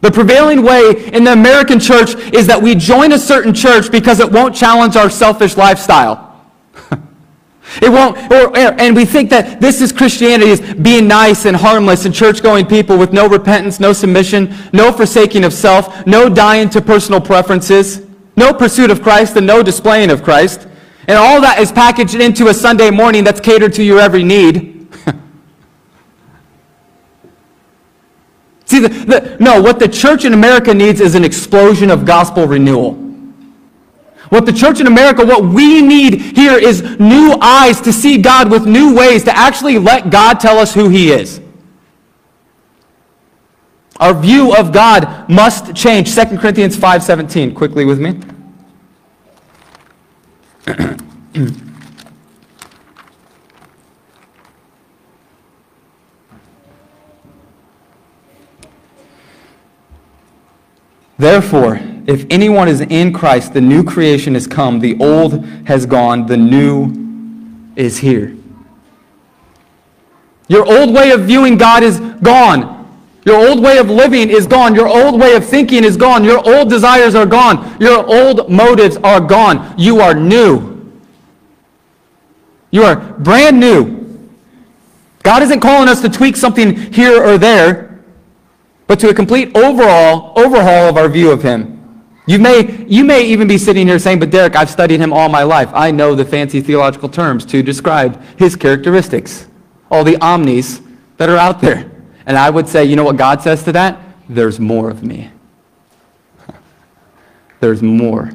The 0.05 0.11
prevailing 0.11 0.63
way 0.63 1.11
in 1.15 1.25
the 1.25 1.33
American 1.33 1.81
church 1.81 2.15
is 2.35 2.47
that 2.47 2.61
we 2.61 2.75
join 2.75 3.13
a 3.13 3.19
certain 3.19 3.55
church 3.55 3.91
because 3.91 4.21
it 4.21 4.31
won't 4.31 4.55
challenge 4.55 4.97
our 4.97 5.09
selfish 5.09 5.57
lifestyle. 5.57 6.45
it 7.81 7.89
won't, 7.89 8.19
or, 8.31 8.55
and 8.55 8.95
we 8.95 9.07
think 9.07 9.31
that 9.31 9.63
this 9.63 9.81
is 9.81 9.93
Christianity, 9.93 10.51
is 10.51 10.61
being 10.75 11.09
nice 11.09 11.47
and 11.47 11.57
harmless 11.57 12.05
and 12.05 12.15
church-going 12.15 12.67
people 12.67 12.99
with 12.99 13.15
no 13.15 13.27
repentance, 13.27 13.81
no 13.81 13.95
submission, 13.95 14.55
no 14.75 14.93
forsaking 14.93 15.43
of 15.43 15.55
self, 15.55 16.07
no 16.07 16.29
dying 16.29 16.69
to 16.69 16.83
personal 16.83 17.21
preferences. 17.21 18.03
no 18.37 18.53
pursuit 18.53 18.91
of 18.91 19.01
Christ, 19.01 19.37
and 19.37 19.47
no 19.47 19.63
displaying 19.63 20.11
of 20.11 20.23
Christ. 20.23 20.67
And 21.07 21.19
all 21.19 21.41
that 21.43 21.59
is 21.59 21.71
packaged 21.71 22.15
into 22.15 22.49
a 22.49 22.55
Sunday 22.55 22.91
morning 22.91 23.25
that's 23.25 23.41
catered 23.41 23.75
to 23.75 23.85
your 23.85 24.01
every 24.01 24.23
need. 24.23 24.89
See, 28.65 28.81
the, 28.81 28.89
the, 28.89 29.37
no, 29.39 29.61
what 29.61 29.79
the 29.79 29.89
church 29.89 30.25
in 30.25 30.33
America 30.33 30.73
needs 30.73 31.01
is 31.01 31.15
an 31.15 31.25
explosion 31.25 31.91
of 31.91 32.07
gospel 32.07 32.47
renewal. 32.47 32.95
What 34.31 34.47
the 34.47 34.53
church 34.53 34.81
in 34.81 34.87
America, 34.87 35.25
what 35.25 35.45
we 35.45 35.83
need 35.83 36.21
here 36.21 36.59
is 36.59 36.83
new 36.99 37.37
eyes 37.41 37.81
to 37.83 37.93
see 37.93 38.17
God 38.19 38.51
with 38.51 38.67
new 38.67 38.95
ways, 38.95 39.25
to 39.25 39.37
actually 39.37 39.79
let 39.79 40.11
God 40.11 40.41
tell 40.41 40.59
us 40.59 40.73
who 40.73 40.89
He 40.89 41.13
is. 41.13 41.41
Our 44.01 44.15
view 44.15 44.57
of 44.57 44.73
God 44.73 45.29
must 45.29 45.77
change. 45.77 46.15
2 46.15 46.39
Corinthians 46.39 46.77
5.17, 46.77 47.55
quickly 47.55 47.85
with 47.85 48.01
me. 48.01 48.19
Therefore, 61.19 61.81
if 62.07 62.27
anyone 62.29 62.69
is 62.69 62.81
in 62.83 63.13
Christ, 63.13 63.55
the 63.55 63.61
new 63.61 63.83
creation 63.85 64.35
has 64.35 64.47
come, 64.47 64.81
the 64.81 64.99
old 65.01 65.45
has 65.67 65.87
gone, 65.87 66.27
the 66.27 66.37
new 66.37 66.93
is 67.77 67.99
here. 67.99 68.37
Your 70.49 70.67
old 70.67 70.95
way 70.95 71.13
of 71.13 71.23
viewing 71.23 71.57
God 71.57 71.83
is 71.83 72.01
gone. 72.23 72.84
Your 73.25 73.49
old 73.49 73.63
way 73.63 73.79
of 73.79 73.89
living 73.89 74.29
is 74.29 74.47
gone. 74.47 74.75
Your 74.75 74.89
old 74.89 75.19
way 75.19 75.35
of 75.35 75.47
thinking 75.47 75.83
is 75.83 75.97
gone. 75.97 76.25
Your 76.25 76.47
old 76.47 76.69
desires 76.69 77.15
are 77.15 77.27
gone. 77.27 77.77
Your 77.81 78.07
old 78.07 78.51
motives 78.51 78.97
are 78.99 79.21
gone. 79.21 79.75
You 79.79 80.01
are 80.01 80.15
new. 80.15 80.93
You 82.71 82.83
are 82.83 82.97
brand 82.97 83.59
new. 83.59 84.03
God 85.23 85.43
isn't 85.43 85.61
calling 85.61 85.89
us 85.89 86.03
to 86.03 86.11
tweak 86.11 86.37
something 86.37 86.93
here 86.93 87.23
or 87.23 87.39
there, 87.39 88.05
but 88.87 89.01
to 89.01 89.09
a 89.09 89.15
complete 89.15 89.57
overall 89.57 90.39
overhaul 90.39 90.89
of 90.89 90.99
our 90.99 91.09
view 91.09 91.31
of 91.31 91.43
Him. 91.43 91.75
You 92.27 92.39
may, 92.39 92.85
you 92.87 93.05
may 93.05 93.25
even 93.27 93.49
be 93.49 93.59
sitting 93.59 93.87
here 93.87 93.99
saying, 93.99 94.19
but 94.19 94.31
Derek, 94.31 94.57
I've 94.57 94.71
studied 94.71 94.99
him 94.99 95.13
all 95.13 95.29
my 95.29 95.43
life. 95.43 95.69
I 95.75 95.91
know 95.91 96.15
the 96.15 96.25
fancy 96.25 96.63
theological 96.63 97.11
terms 97.11 97.45
to 97.47 97.63
describe 97.63 98.23
his 98.39 98.57
characteristics, 98.57 99.47
all 99.91 100.05
the 100.05 100.17
omnis 100.23 100.81
that 101.19 101.29
are 101.29 101.37
out 101.37 101.61
there. 101.61 101.94
And 102.27 102.39
I 102.39 102.51
would 102.51 102.69
say, 102.69 102.85
you 102.85 102.97
know 102.97 103.05
what 103.05 103.17
God 103.17 103.43
says 103.43 103.63
to 103.65 103.73
that? 103.73 103.99
There's 104.29 104.59
more 104.59 104.91
of 104.91 105.03
me. 105.03 105.31
There's 107.61 107.83
more. 107.83 108.31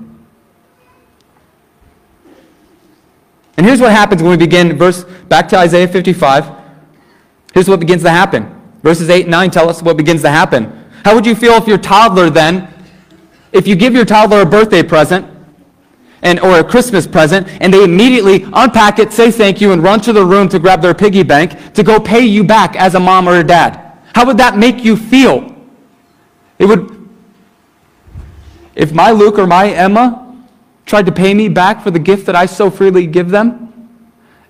And 3.58 3.66
here's 3.66 3.82
what 3.82 3.92
happens 3.92 4.22
when 4.22 4.32
we 4.32 4.38
begin, 4.38 4.78
verse 4.78 5.04
back 5.04 5.50
to 5.50 5.58
Isaiah 5.58 5.88
55. 5.88 6.50
Here's 7.54 7.68
what 7.68 7.80
begins 7.80 8.04
to 8.04 8.10
happen. 8.10 8.56
Verses 8.82 9.10
8 9.10 9.24
and 9.24 9.32
9 9.32 9.52
tell 9.52 9.70
us 9.70 9.82
what 9.82 9.98
begins 9.98 10.22
to 10.22 10.30
happen. 10.30 10.90
How 11.04 11.16
would 11.16 11.26
you 11.26 11.36
feel 11.36 11.54
if 11.54 11.68
your 11.68 11.78
toddler 11.78 12.30
then, 12.30 12.74
if 13.52 13.68
you 13.68 13.76
give 13.76 13.94
your 13.94 14.06
toddler 14.06 14.42
a 14.42 14.46
birthday 14.46 14.84
present, 14.84 15.26
and, 16.22 16.40
or 16.40 16.60
a 16.60 16.64
Christmas 16.64 17.08
present, 17.08 17.48
and 17.62 17.74
they 17.74 17.84
immediately 17.84 18.44
unpack 18.54 19.00
it, 19.00 19.12
say 19.14 19.32
thank 19.32 19.62
you, 19.62 19.72
and 19.72 19.84
run 19.84 20.02
to 20.02 20.14
the 20.14 20.26
room 20.26 20.50
to 20.50 20.60
grab 20.60 20.82
their 20.82 20.94
piggy 20.94 21.24
bank 21.24 21.74
to 21.74 21.84
go 21.84 22.00
pay 22.00 22.26
you 22.26 22.44
back 22.44 22.76
as 22.76 22.96
a 22.96 23.00
mom 23.00 23.28
or 23.28 23.38
a 23.38 23.44
dad. 23.44 23.98
How 24.14 24.26
would 24.26 24.38
that 24.38 24.58
make 24.58 24.84
you 24.84 24.98
feel? 24.98 25.56
It 26.58 26.66
would, 26.66 27.10
if 28.76 28.92
my 28.92 29.12
Luke 29.12 29.40
or 29.40 29.48
my 29.48 29.70
Emma 29.70 30.26
tried 30.86 31.06
to 31.06 31.12
pay 31.12 31.34
me 31.34 31.48
back 31.48 31.84
for 31.84 31.92
the 31.92 32.00
gift 32.00 32.26
that 32.26 32.36
I 32.36 32.46
so 32.46 32.70
freely 32.70 33.08
give 33.08 33.30
them, 33.30 34.00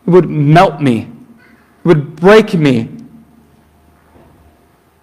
it 0.07 0.09
would 0.09 0.29
melt 0.29 0.81
me. 0.81 1.01
It 1.01 1.87
would 1.87 2.15
break 2.15 2.53
me. 2.53 2.89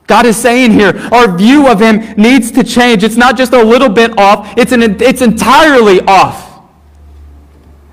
God 0.06 0.24
is 0.24 0.36
saying 0.36 0.72
here, 0.72 0.96
our 1.12 1.36
view 1.36 1.68
of 1.68 1.80
Him 1.80 2.14
needs 2.16 2.50
to 2.52 2.62
change. 2.62 3.02
It's 3.02 3.16
not 3.16 3.36
just 3.36 3.52
a 3.52 3.62
little 3.62 3.88
bit 3.88 4.18
off, 4.18 4.56
it's, 4.56 4.72
an, 4.72 4.82
it's 5.02 5.20
entirely 5.20 6.00
off. 6.02 6.45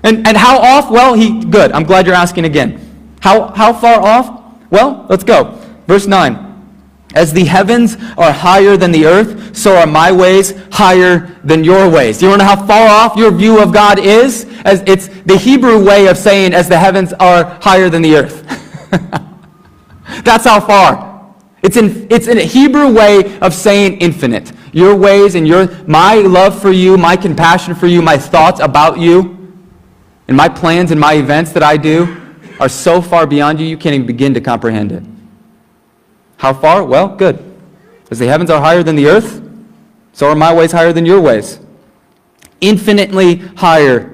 And, 0.04 0.26
and 0.26 0.36
how 0.36 0.58
off? 0.58 0.90
Well, 0.90 1.14
he, 1.14 1.42
good. 1.42 1.72
I'm 1.72 1.82
glad 1.82 2.06
you're 2.06 2.14
asking 2.14 2.44
again. 2.44 2.80
How, 3.20 3.48
how 3.48 3.72
far 3.72 4.00
off? 4.00 4.42
Well, 4.70 5.06
let's 5.08 5.24
go. 5.24 5.58
Verse 5.86 6.06
9. 6.06 6.52
As 7.14 7.32
the 7.32 7.44
heavens 7.44 7.96
are 8.18 8.32
higher 8.32 8.76
than 8.76 8.92
the 8.92 9.06
earth, 9.06 9.56
so 9.56 9.76
are 9.76 9.86
my 9.86 10.12
ways 10.12 10.52
higher 10.70 11.38
than 11.42 11.64
your 11.64 11.88
ways. 11.88 12.20
You 12.20 12.28
want 12.28 12.40
to 12.40 12.46
know 12.46 12.54
how 12.54 12.66
far 12.66 12.88
off 12.88 13.16
your 13.16 13.30
view 13.30 13.62
of 13.62 13.72
God 13.72 13.98
is? 13.98 14.46
As 14.64 14.82
it's 14.86 15.08
the 15.24 15.38
Hebrew 15.38 15.82
way 15.82 16.08
of 16.08 16.18
saying, 16.18 16.52
as 16.52 16.68
the 16.68 16.78
heavens 16.78 17.12
are 17.14 17.44
higher 17.62 17.88
than 17.88 18.02
the 18.02 18.16
earth. 18.16 18.42
That's 20.24 20.44
how 20.44 20.60
far. 20.60 21.34
It's 21.62 21.78
in, 21.78 22.08
it's 22.10 22.26
in 22.26 22.36
a 22.36 22.42
Hebrew 22.42 22.92
way 22.92 23.38
of 23.38 23.54
saying 23.54 23.98
infinite. 23.98 24.52
Your 24.72 24.94
ways 24.94 25.34
and 25.34 25.48
your, 25.48 25.68
my 25.86 26.16
love 26.16 26.60
for 26.60 26.72
you, 26.72 26.98
my 26.98 27.16
compassion 27.16 27.74
for 27.74 27.86
you, 27.86 28.02
my 28.02 28.18
thoughts 28.18 28.60
about 28.60 28.98
you, 28.98 29.43
and 30.28 30.36
my 30.36 30.48
plans 30.48 30.90
and 30.90 31.00
my 31.00 31.14
events 31.14 31.52
that 31.52 31.62
I 31.62 31.76
do 31.76 32.20
are 32.60 32.68
so 32.68 33.02
far 33.02 33.26
beyond 33.26 33.60
you, 33.60 33.66
you 33.66 33.76
can't 33.76 33.94
even 33.94 34.06
begin 34.06 34.34
to 34.34 34.40
comprehend 34.40 34.92
it. 34.92 35.02
How 36.36 36.54
far? 36.54 36.84
Well, 36.84 37.08
good. 37.08 37.42
As 38.10 38.18
the 38.18 38.26
heavens 38.26 38.50
are 38.50 38.60
higher 38.60 38.82
than 38.82 38.96
the 38.96 39.06
earth, 39.06 39.42
so 40.12 40.28
are 40.28 40.34
my 40.34 40.54
ways 40.54 40.72
higher 40.72 40.92
than 40.92 41.04
your 41.04 41.20
ways. 41.20 41.58
Infinitely 42.60 43.36
higher. 43.36 44.10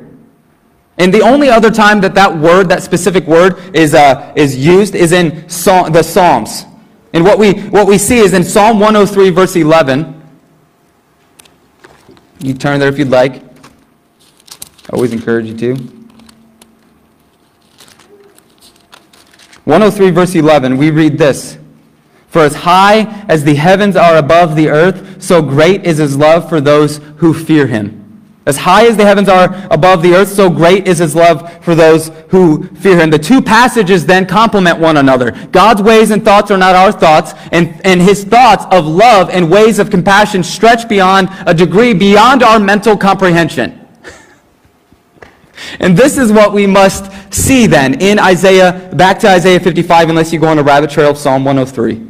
And 0.99 1.13
the 1.13 1.23
only 1.23 1.49
other 1.49 1.71
time 1.71 2.01
that 2.01 2.15
that 2.15 2.37
word, 2.37 2.69
that 2.69 2.83
specific 2.83 3.27
word, 3.27 3.75
is, 3.75 3.95
uh, 3.95 4.33
is 4.37 4.57
used 4.57 4.95
is 4.95 5.13
in 5.13 5.47
the 5.47 6.03
Psalms. 6.03 6.65
And 7.13 7.25
what 7.25 7.39
we, 7.39 7.55
what 7.69 7.87
we 7.87 7.99
see 7.99 8.19
is 8.19 8.33
in 8.33 8.45
Psalm 8.45 8.81
103, 8.81 9.31
verse 9.31 9.57
11. 9.57 10.17
You 12.41 12.55
turn 12.55 12.81
there 12.81 12.89
if 12.89 12.99
you'd 12.99 13.11
like. 13.11 13.35
I 13.35 14.93
always 14.93 15.13
encourage 15.13 15.47
you 15.47 15.57
to. 15.57 16.00
103, 19.65 20.11
verse 20.11 20.35
11, 20.35 20.77
we 20.77 20.91
read 20.91 21.19
this 21.19 21.59
For 22.29 22.43
as 22.43 22.55
high 22.55 23.03
as 23.29 23.45
the 23.45 23.55
heavens 23.55 23.97
are 23.97 24.17
above 24.17 24.57
the 24.57 24.69
earth, 24.69 25.23
so 25.23 25.43
great 25.43 25.85
is 25.85 25.99
his 25.99 26.17
love 26.17 26.49
for 26.49 26.61
those 26.61 26.99
who 27.17 27.35
fear 27.35 27.67
him. 27.67 28.01
As 28.47 28.57
high 28.57 28.87
as 28.87 28.97
the 28.97 29.05
heavens 29.05 29.29
are 29.29 29.55
above 29.71 30.03
the 30.03 30.15
earth, 30.15 30.29
so 30.29 30.49
great 30.49 30.89
is 30.89 30.99
his 30.99 31.15
love 31.15 31.63
for 31.63 31.75
those 31.75 32.09
who 32.31 32.65
fear 32.69 32.99
him. 32.99 33.11
The 33.11 33.19
two 33.19 33.43
passages 33.43 34.07
then 34.07 34.27
complement 34.27 34.79
one 34.79 34.97
another. 34.97 35.33
God's 35.53 35.83
ways 35.83 36.11
and 36.11 36.25
thoughts 36.25 36.51
are 36.51 36.57
not 36.57 36.75
our 36.75 36.91
thoughts, 36.91 37.35
and, 37.53 37.81
and 37.87 38.01
his 38.01 38.25
thoughts 38.25 38.65
of 38.73 38.87
love 38.87 39.29
and 39.29 39.51
ways 39.51 39.79
of 39.79 39.91
compassion 39.91 40.43
stretch 40.43 40.89
beyond 40.89 41.29
a 41.47 41.53
degree 41.53 41.93
beyond 41.93 42.43
our 42.43 42.59
mental 42.59 42.97
comprehension. 42.97 43.80
And 45.79 45.97
this 45.97 46.19
is 46.19 46.33
what 46.33 46.53
we 46.53 46.67
must 46.67 47.11
see 47.33 47.67
then 47.67 48.01
in 48.01 48.19
Isaiah, 48.19 48.91
back 48.95 49.19
to 49.21 49.29
Isaiah 49.29 49.61
55, 49.61 50.09
unless 50.09 50.33
you 50.33 50.41
go 50.41 50.49
on 50.49 50.59
a 50.59 50.63
rabbit 50.63 50.91
trail 50.91 51.11
of 51.11 51.19
Psalm 51.19 51.45
103. 51.45 52.07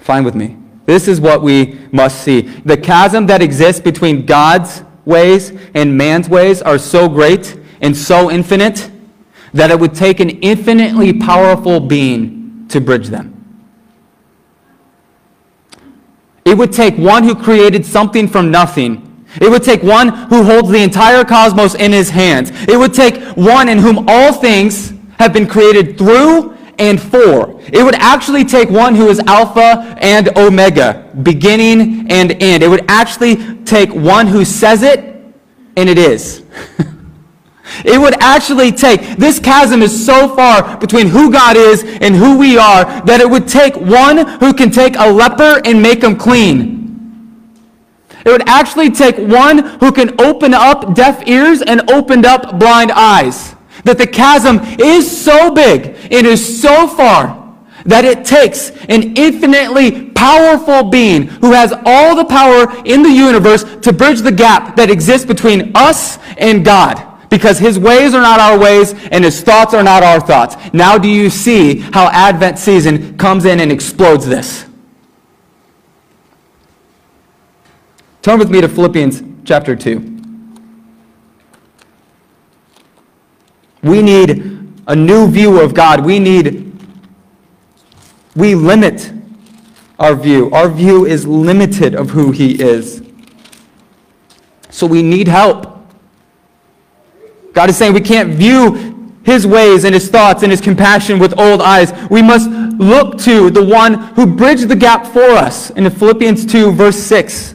Fine 0.00 0.24
with 0.24 0.34
me. 0.34 0.56
This 0.86 1.08
is 1.08 1.20
what 1.20 1.42
we 1.42 1.78
must 1.92 2.22
see. 2.22 2.42
The 2.42 2.76
chasm 2.76 3.26
that 3.26 3.40
exists 3.40 3.80
between 3.80 4.26
God's 4.26 4.82
ways 5.04 5.52
and 5.74 5.96
man's 5.96 6.28
ways 6.28 6.60
are 6.62 6.78
so 6.78 7.08
great 7.08 7.58
and 7.80 7.96
so 7.96 8.30
infinite 8.30 8.90
that 9.54 9.70
it 9.70 9.78
would 9.78 9.94
take 9.94 10.20
an 10.20 10.30
infinitely 10.30 11.12
powerful 11.12 11.80
being 11.80 12.66
to 12.68 12.80
bridge 12.80 13.08
them. 13.08 13.36
It 16.44 16.56
would 16.56 16.72
take 16.72 16.96
one 16.96 17.24
who 17.24 17.34
created 17.34 17.84
something 17.84 18.26
from 18.26 18.50
nothing 18.50 19.09
it 19.40 19.50
would 19.50 19.62
take 19.62 19.82
one 19.82 20.08
who 20.08 20.42
holds 20.42 20.68
the 20.68 20.82
entire 20.82 21.24
cosmos 21.24 21.74
in 21.74 21.92
his 21.92 22.10
hands. 22.10 22.50
It 22.68 22.78
would 22.78 22.94
take 22.94 23.22
one 23.36 23.68
in 23.68 23.78
whom 23.78 24.08
all 24.08 24.32
things 24.32 24.92
have 25.18 25.32
been 25.32 25.46
created 25.46 25.96
through 25.96 26.56
and 26.78 27.00
for. 27.00 27.60
It 27.72 27.84
would 27.84 27.94
actually 27.96 28.44
take 28.44 28.70
one 28.70 28.94
who 28.94 29.08
is 29.08 29.20
Alpha 29.20 29.96
and 30.00 30.36
Omega, 30.36 31.10
beginning 31.22 32.10
and 32.10 32.32
end. 32.42 32.62
It 32.62 32.68
would 32.68 32.84
actually 32.88 33.62
take 33.64 33.94
one 33.94 34.26
who 34.26 34.44
says 34.44 34.82
it, 34.82 35.00
and 35.76 35.88
it 35.88 35.98
is. 35.98 36.42
It 37.84 38.00
would 38.00 38.20
actually 38.20 38.72
take, 38.72 39.16
this 39.16 39.38
chasm 39.38 39.80
is 39.80 40.04
so 40.04 40.34
far 40.34 40.76
between 40.78 41.06
who 41.06 41.30
God 41.30 41.56
is 41.56 41.84
and 41.84 42.16
who 42.16 42.36
we 42.36 42.58
are 42.58 42.84
that 43.02 43.20
it 43.20 43.30
would 43.30 43.46
take 43.46 43.76
one 43.76 44.26
who 44.40 44.52
can 44.52 44.70
take 44.70 44.96
a 44.96 45.08
leper 45.08 45.60
and 45.64 45.80
make 45.80 46.02
him 46.02 46.16
clean. 46.16 46.79
It 48.24 48.30
would 48.30 48.48
actually 48.48 48.90
take 48.90 49.16
one 49.16 49.58
who 49.80 49.92
can 49.92 50.20
open 50.20 50.54
up 50.54 50.94
deaf 50.94 51.26
ears 51.26 51.62
and 51.62 51.90
open 51.90 52.24
up 52.24 52.58
blind 52.58 52.92
eyes. 52.92 53.54
That 53.84 53.98
the 53.98 54.06
chasm 54.06 54.60
is 54.78 55.10
so 55.10 55.52
big, 55.52 55.96
it 56.10 56.26
is 56.26 56.60
so 56.60 56.86
far, 56.86 57.56
that 57.86 58.04
it 58.04 58.24
takes 58.24 58.70
an 58.88 59.16
infinitely 59.16 60.10
powerful 60.10 60.90
being 60.90 61.28
who 61.28 61.52
has 61.52 61.72
all 61.86 62.14
the 62.14 62.24
power 62.24 62.70
in 62.84 63.02
the 63.02 63.10
universe 63.10 63.64
to 63.80 63.92
bridge 63.92 64.20
the 64.20 64.32
gap 64.32 64.76
that 64.76 64.90
exists 64.90 65.26
between 65.26 65.72
us 65.74 66.18
and 66.36 66.64
God. 66.64 67.06
Because 67.30 67.58
his 67.58 67.78
ways 67.78 68.12
are 68.12 68.20
not 68.20 68.40
our 68.40 68.58
ways 68.58 68.92
and 69.12 69.24
his 69.24 69.40
thoughts 69.40 69.72
are 69.72 69.84
not 69.84 70.02
our 70.02 70.20
thoughts. 70.20 70.56
Now, 70.74 70.98
do 70.98 71.08
you 71.08 71.30
see 71.30 71.78
how 71.78 72.08
Advent 72.08 72.58
season 72.58 73.16
comes 73.16 73.44
in 73.44 73.60
and 73.60 73.70
explodes 73.70 74.26
this? 74.26 74.66
Turn 78.22 78.38
with 78.38 78.50
me 78.50 78.60
to 78.60 78.68
Philippians 78.68 79.22
chapter 79.44 79.74
2. 79.74 79.98
We 83.82 84.02
need 84.02 84.30
a 84.86 84.94
new 84.94 85.26
view 85.26 85.58
of 85.60 85.72
God. 85.72 86.04
We 86.04 86.18
need, 86.18 86.70
we 88.36 88.54
limit 88.54 89.10
our 89.98 90.14
view. 90.14 90.50
Our 90.50 90.68
view 90.68 91.06
is 91.06 91.26
limited 91.26 91.94
of 91.94 92.10
who 92.10 92.30
He 92.30 92.60
is. 92.60 93.02
So 94.68 94.86
we 94.86 95.02
need 95.02 95.26
help. 95.26 95.78
God 97.54 97.70
is 97.70 97.76
saying 97.78 97.94
we 97.94 98.02
can't 98.02 98.34
view 98.34 99.14
His 99.24 99.46
ways 99.46 99.84
and 99.84 99.94
His 99.94 100.10
thoughts 100.10 100.42
and 100.42 100.52
His 100.52 100.60
compassion 100.60 101.18
with 101.18 101.38
old 101.38 101.62
eyes. 101.62 101.92
We 102.10 102.20
must 102.20 102.50
look 102.50 103.18
to 103.20 103.48
the 103.50 103.64
one 103.64 103.94
who 104.14 104.26
bridged 104.26 104.68
the 104.68 104.76
gap 104.76 105.06
for 105.06 105.22
us 105.22 105.70
in 105.70 105.88
Philippians 105.88 106.44
2, 106.44 106.72
verse 106.72 106.98
6. 106.98 107.54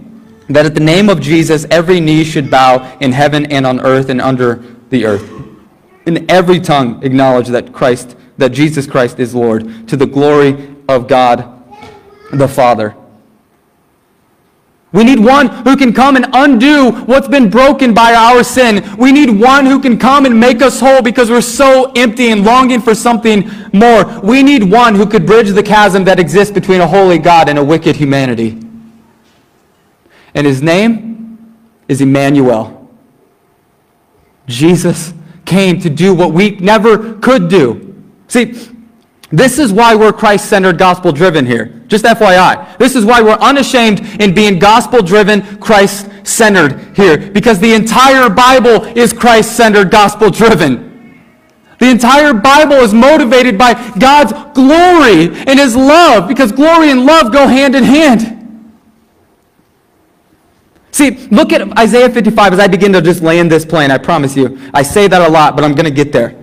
that 0.49 0.65
at 0.65 0.73
the 0.73 0.81
name 0.81 1.09
of 1.09 1.21
Jesus 1.21 1.65
every 1.71 1.99
knee 1.99 2.23
should 2.23 2.49
bow 2.49 2.97
in 2.99 3.11
heaven 3.11 3.51
and 3.51 3.65
on 3.65 3.79
earth 3.81 4.09
and 4.09 4.21
under 4.21 4.63
the 4.89 5.05
earth. 5.05 5.29
And 6.05 6.29
every 6.29 6.59
tongue 6.59 7.03
acknowledge 7.03 7.47
that 7.47 7.73
Christ, 7.73 8.15
that 8.37 8.49
Jesus 8.49 8.87
Christ 8.87 9.19
is 9.19 9.35
Lord, 9.35 9.87
to 9.87 9.95
the 9.95 10.07
glory 10.07 10.75
of 10.89 11.07
God 11.07 11.61
the 12.31 12.47
Father. 12.47 12.95
We 14.93 15.05
need 15.05 15.19
one 15.19 15.47
who 15.47 15.77
can 15.77 15.93
come 15.93 16.17
and 16.17 16.27
undo 16.33 16.91
what's 16.91 17.27
been 17.27 17.49
broken 17.49 17.93
by 17.93 18.13
our 18.13 18.43
sin. 18.43 18.97
We 18.97 19.13
need 19.13 19.29
one 19.29 19.65
who 19.65 19.79
can 19.79 19.97
come 19.97 20.25
and 20.25 20.37
make 20.37 20.61
us 20.61 20.81
whole 20.81 21.01
because 21.01 21.29
we're 21.29 21.39
so 21.39 21.93
empty 21.95 22.29
and 22.29 22.43
longing 22.43 22.81
for 22.81 22.93
something 22.93 23.49
more. 23.71 24.19
We 24.19 24.43
need 24.43 24.69
one 24.69 24.95
who 24.95 25.05
could 25.05 25.25
bridge 25.25 25.49
the 25.51 25.63
chasm 25.63 26.03
that 26.05 26.19
exists 26.19 26.53
between 26.53 26.81
a 26.81 26.87
holy 26.87 27.19
God 27.19 27.47
and 27.47 27.57
a 27.57 27.63
wicked 27.63 27.95
humanity. 27.95 28.60
And 30.33 30.47
his 30.47 30.61
name 30.61 31.57
is 31.87 32.01
Emmanuel. 32.01 32.89
Jesus 34.47 35.13
came 35.45 35.79
to 35.81 35.89
do 35.89 36.13
what 36.13 36.33
we 36.33 36.51
never 36.57 37.15
could 37.15 37.49
do. 37.49 38.03
See, 38.27 38.53
this 39.31 39.59
is 39.59 39.71
why 39.71 39.95
we're 39.95 40.13
Christ 40.13 40.49
centered, 40.49 40.77
gospel 40.77 41.11
driven 41.11 41.45
here. 41.45 41.83
Just 41.87 42.03
FYI. 42.03 42.77
This 42.77 42.95
is 42.95 43.05
why 43.05 43.21
we're 43.21 43.31
unashamed 43.33 44.21
in 44.21 44.33
being 44.33 44.59
gospel 44.59 45.01
driven, 45.01 45.57
Christ 45.57 46.09
centered 46.23 46.95
here. 46.95 47.17
Because 47.31 47.59
the 47.59 47.73
entire 47.73 48.29
Bible 48.29 48.85
is 48.97 49.13
Christ 49.13 49.55
centered, 49.55 49.89
gospel 49.89 50.29
driven. 50.29 50.91
The 51.79 51.89
entire 51.89 52.33
Bible 52.33 52.75
is 52.75 52.93
motivated 52.93 53.57
by 53.57 53.73
God's 53.97 54.33
glory 54.53 55.35
and 55.47 55.59
His 55.59 55.75
love, 55.75 56.27
because 56.27 56.51
glory 56.51 56.91
and 56.91 57.05
love 57.05 57.31
go 57.31 57.47
hand 57.47 57.73
in 57.73 57.83
hand. 57.83 58.40
See, 61.01 61.17
look 61.29 61.51
at 61.51 61.79
Isaiah 61.79 62.11
55 62.11 62.53
as 62.53 62.59
I 62.59 62.67
begin 62.67 62.93
to 62.93 63.01
just 63.01 63.23
land 63.23 63.51
this 63.51 63.65
plane. 63.65 63.89
I 63.89 63.97
promise 63.97 64.37
you. 64.37 64.59
I 64.71 64.83
say 64.83 65.07
that 65.07 65.27
a 65.27 65.31
lot, 65.31 65.55
but 65.55 65.65
I'm 65.65 65.73
going 65.73 65.85
to 65.85 65.91
get 65.91 66.11
there. 66.11 66.39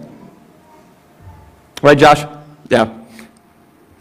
Right, 1.81 1.97
Josh? 1.97 2.25
Yeah. 2.69 2.93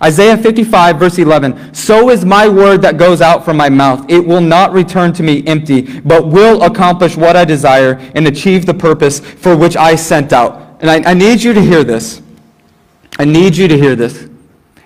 Isaiah 0.03 0.35
55, 0.35 0.97
verse 0.97 1.19
11. 1.19 1.75
So 1.75 2.09
is 2.09 2.25
my 2.25 2.47
word 2.47 2.81
that 2.81 2.97
goes 2.97 3.21
out 3.21 3.45
from 3.45 3.55
my 3.55 3.69
mouth. 3.69 4.09
It 4.09 4.17
will 4.17 4.41
not 4.41 4.73
return 4.73 5.13
to 5.13 5.21
me 5.21 5.45
empty, 5.45 5.99
but 5.99 6.27
will 6.27 6.63
accomplish 6.63 7.15
what 7.15 7.35
I 7.35 7.45
desire 7.45 7.99
and 8.15 8.25
achieve 8.25 8.65
the 8.65 8.73
purpose 8.73 9.19
for 9.19 9.55
which 9.55 9.77
I 9.77 9.93
sent 9.93 10.33
out. 10.33 10.81
And 10.81 10.89
I, 10.89 11.11
I 11.11 11.13
need 11.13 11.43
you 11.43 11.53
to 11.53 11.61
hear 11.61 11.83
this. 11.83 12.23
I 13.19 13.25
need 13.25 13.55
you 13.55 13.67
to 13.67 13.77
hear 13.77 13.95
this. 13.95 14.27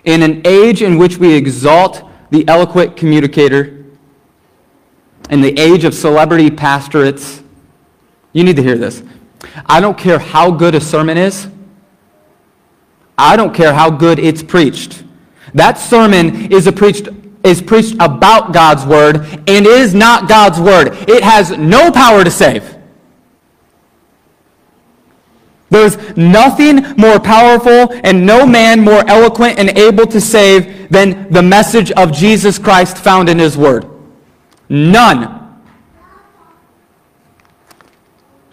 In 0.04 0.22
an 0.22 0.46
age 0.46 0.82
in 0.82 0.98
which 0.98 1.16
we 1.16 1.34
exalt 1.34 2.04
the 2.30 2.46
eloquent 2.50 2.98
communicator, 2.98 3.81
in 5.32 5.42
the 5.42 5.58
age 5.58 5.86
of 5.86 5.96
celebrity 5.96 6.52
pastorates, 6.52 7.42
you 8.34 8.44
need 8.44 8.58
to 8.58 8.64
hear 8.64 8.78
this. 8.78 9.02
I 9.66 9.80
don't 9.80 9.98
care 9.98 10.20
how 10.20 10.52
good 10.52 10.76
a 10.76 10.82
sermon 10.82 11.18
is. 11.18 11.48
I 13.18 13.36
don't 13.36 13.54
care 13.54 13.74
how 13.74 13.90
good 13.90 14.20
it's 14.20 14.44
preached. 14.44 15.04
That 15.54 15.80
sermon 15.80 16.52
is 16.52 16.70
preached 16.72 17.10
is 17.44 17.60
preached 17.60 17.96
about 17.96 18.54
God's 18.54 18.86
word 18.86 19.26
and 19.48 19.66
is 19.66 19.96
not 19.96 20.30
God's 20.30 20.60
word. 20.60 20.90
It 21.10 21.24
has 21.24 21.58
no 21.58 21.92
power 21.92 22.24
to 22.24 22.30
save. 22.30 22.78
There's 25.72 25.98
nothing 26.16 26.84
more 26.98 27.20
powerful 27.20 27.92
and 28.04 28.26
no 28.28 28.46
man 28.46 28.82
more 28.82 29.04
eloquent 29.10 29.58
and 29.58 29.76
able 29.78 30.06
to 30.08 30.22
save 30.22 30.90
than 30.90 31.32
the 31.32 31.42
message 31.42 31.92
of 31.94 32.12
Jesus 32.12 32.60
Christ 32.60 32.98
found 32.98 33.28
in 33.28 33.40
his 33.40 33.58
word. 33.58 33.91
None. 34.72 35.38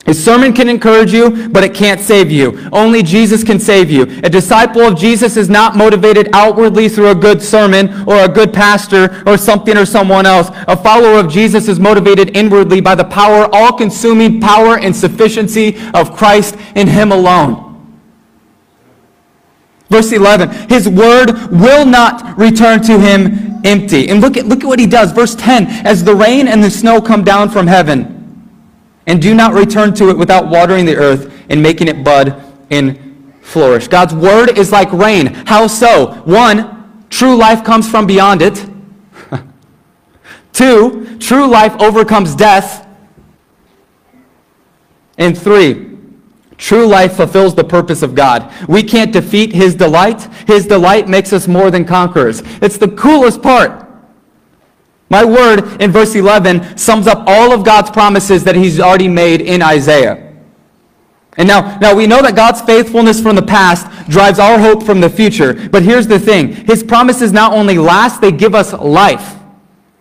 His 0.04 0.24
sermon 0.24 0.52
can 0.52 0.68
encourage 0.68 1.12
you, 1.12 1.48
but 1.50 1.62
it 1.62 1.74
can't 1.74 2.00
save 2.00 2.32
you. 2.32 2.68
Only 2.72 3.04
Jesus 3.04 3.44
can 3.44 3.60
save 3.60 3.88
you. 3.88 4.02
A 4.24 4.28
disciple 4.28 4.80
of 4.80 4.98
Jesus 4.98 5.36
is 5.36 5.48
not 5.48 5.76
motivated 5.76 6.28
outwardly 6.32 6.88
through 6.88 7.10
a 7.10 7.14
good 7.14 7.40
sermon 7.40 8.08
or 8.08 8.24
a 8.24 8.28
good 8.28 8.52
pastor 8.52 9.22
or 9.28 9.38
something 9.38 9.76
or 9.76 9.86
someone 9.86 10.26
else. 10.26 10.48
A 10.66 10.76
follower 10.76 11.20
of 11.20 11.30
Jesus 11.30 11.68
is 11.68 11.78
motivated 11.78 12.36
inwardly 12.36 12.80
by 12.80 12.96
the 12.96 13.04
power, 13.04 13.48
all 13.52 13.72
consuming 13.72 14.40
power 14.40 14.76
and 14.76 14.96
sufficiency 14.96 15.78
of 15.94 16.16
Christ 16.16 16.56
in 16.74 16.88
Him 16.88 17.12
alone. 17.12 17.67
Verse 19.88 20.12
11, 20.12 20.68
His 20.68 20.88
word 20.88 21.32
will 21.50 21.86
not 21.86 22.36
return 22.38 22.82
to 22.82 22.98
Him 22.98 23.48
empty. 23.64 24.08
And 24.08 24.20
look 24.20 24.36
at, 24.36 24.46
look 24.46 24.62
at 24.62 24.66
what 24.66 24.78
he 24.78 24.86
does. 24.86 25.12
Verse 25.12 25.34
10 25.34 25.66
As 25.86 26.04
the 26.04 26.14
rain 26.14 26.48
and 26.48 26.62
the 26.62 26.70
snow 26.70 27.00
come 27.00 27.24
down 27.24 27.48
from 27.48 27.66
heaven, 27.66 28.14
and 29.06 29.22
do 29.22 29.34
not 29.34 29.54
return 29.54 29.94
to 29.94 30.10
it 30.10 30.18
without 30.18 30.48
watering 30.48 30.84
the 30.84 30.96
earth 30.96 31.32
and 31.48 31.62
making 31.62 31.88
it 31.88 32.04
bud 32.04 32.42
and 32.70 33.34
flourish. 33.40 33.88
God's 33.88 34.14
word 34.14 34.58
is 34.58 34.70
like 34.70 34.92
rain. 34.92 35.28
How 35.46 35.66
so? 35.66 36.12
One, 36.24 37.06
true 37.08 37.34
life 37.34 37.64
comes 37.64 37.90
from 37.90 38.06
beyond 38.06 38.42
it. 38.42 38.66
Two, 40.52 41.18
true 41.18 41.46
life 41.46 41.74
overcomes 41.80 42.34
death. 42.34 42.86
And 45.16 45.36
three, 45.36 45.97
True 46.58 46.86
life 46.86 47.14
fulfills 47.14 47.54
the 47.54 47.64
purpose 47.64 48.02
of 48.02 48.16
God. 48.16 48.52
We 48.68 48.82
can't 48.82 49.12
defeat 49.12 49.52
His 49.52 49.76
delight. 49.76 50.22
His 50.46 50.66
delight 50.66 51.08
makes 51.08 51.32
us 51.32 51.46
more 51.48 51.70
than 51.70 51.84
conquerors. 51.84 52.42
It's 52.60 52.76
the 52.76 52.88
coolest 52.88 53.40
part. 53.42 53.86
My 55.08 55.24
word 55.24 55.80
in 55.80 55.90
verse 55.90 56.14
11 56.14 56.76
sums 56.76 57.06
up 57.06 57.24
all 57.26 57.52
of 57.52 57.64
God's 57.64 57.90
promises 57.90 58.44
that 58.44 58.56
He's 58.56 58.80
already 58.80 59.08
made 59.08 59.40
in 59.40 59.62
Isaiah. 59.62 60.24
And 61.36 61.46
now, 61.46 61.78
now 61.78 61.94
we 61.94 62.08
know 62.08 62.20
that 62.20 62.34
God's 62.34 62.60
faithfulness 62.60 63.22
from 63.22 63.36
the 63.36 63.42
past 63.42 63.86
drives 64.10 64.40
our 64.40 64.58
hope 64.58 64.82
from 64.82 65.00
the 65.00 65.08
future. 65.08 65.68
But 65.68 65.84
here's 65.84 66.08
the 66.08 66.18
thing 66.18 66.48
His 66.48 66.82
promises 66.82 67.32
not 67.32 67.52
only 67.52 67.78
last, 67.78 68.20
they 68.20 68.32
give 68.32 68.56
us 68.56 68.72
life. 68.72 69.36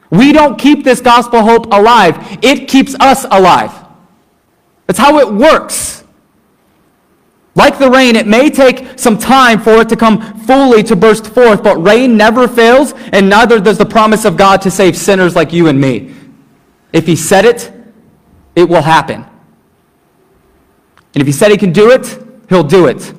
We 0.09 0.33
don't 0.33 0.57
keep 0.57 0.83
this 0.83 1.01
gospel 1.01 1.43
hope 1.43 1.67
alive, 1.67 2.39
it 2.41 2.67
keeps 2.67 2.95
us 2.95 3.25
alive. 3.25 3.71
That's 4.87 4.97
how 4.97 5.19
it 5.19 5.31
works. 5.31 6.03
Like 7.57 7.79
the 7.79 7.89
rain, 7.89 8.15
it 8.15 8.27
may 8.27 8.51
take 8.51 8.99
some 8.99 9.17
time 9.17 9.59
for 9.59 9.81
it 9.81 9.89
to 9.89 9.95
come 9.95 10.21
fully 10.41 10.83
to 10.83 10.95
burst 10.95 11.25
forth, 11.25 11.63
but 11.63 11.81
rain 11.81 12.15
never 12.15 12.47
fails, 12.47 12.93
and 13.11 13.27
neither 13.27 13.59
does 13.59 13.79
the 13.79 13.85
promise 13.85 14.25
of 14.25 14.37
God 14.37 14.61
to 14.61 14.69
save 14.69 14.95
sinners 14.95 15.35
like 15.35 15.51
you 15.51 15.67
and 15.67 15.81
me. 15.81 16.13
If 16.93 17.07
He 17.07 17.15
said 17.15 17.45
it, 17.45 17.73
it 18.55 18.69
will 18.69 18.83
happen. 18.83 19.25
And 21.15 21.21
if 21.21 21.25
He 21.25 21.33
said 21.33 21.49
He 21.49 21.57
can 21.57 21.73
do 21.73 21.89
it, 21.89 22.23
He'll 22.47 22.63
do 22.63 22.85
it. 22.85 23.11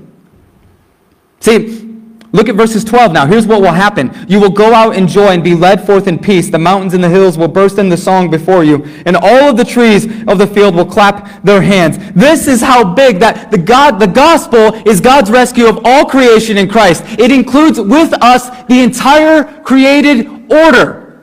See, 1.41 1.88
Look 2.31 2.51
at 2.51 2.57
verses 2.57 2.85
12 2.85 3.12
now. 3.12 3.26
Here's 3.26 3.47
what 3.47 3.62
will 3.62 3.72
happen. 3.72 4.14
You 4.29 4.39
will 4.39 4.51
go 4.51 4.74
out 4.74 4.95
in 4.95 5.09
joy 5.09 5.29
and 5.29 5.43
be 5.43 5.55
led 5.55 5.87
forth 5.87 6.07
in 6.07 6.18
peace. 6.18 6.51
The 6.51 6.59
mountains 6.59 6.93
and 6.93 7.03
the 7.03 7.09
hills 7.09 7.39
will 7.39 7.49
burst 7.49 7.79
into 7.79 7.97
song 7.97 8.31
before 8.31 8.64
you, 8.64 8.85
and 9.07 9.16
all 9.16 9.49
of 9.49 9.57
the 9.57 9.64
trees 9.64 10.05
of 10.29 10.37
the 10.37 10.47
field 10.47 10.74
will 10.74 10.85
clap 10.85 11.43
their 11.43 11.62
hands. 11.62 11.97
This 12.12 12.47
is 12.47 12.61
how 12.61 12.93
big 12.93 13.18
that 13.20 13.51
the 13.51 13.57
God, 13.57 13.99
the 13.99 14.07
gospel 14.07 14.74
is 14.87 15.01
God's 15.01 15.31
rescue 15.31 15.66
of 15.66 15.81
all 15.85 16.05
creation 16.05 16.59
in 16.59 16.68
Christ. 16.68 17.03
It 17.18 17.33
includes 17.33 17.81
with 17.81 18.12
us 18.22 18.51
the 18.66 18.83
entire 18.83 19.62
created 19.62 20.53
order. 20.53 21.22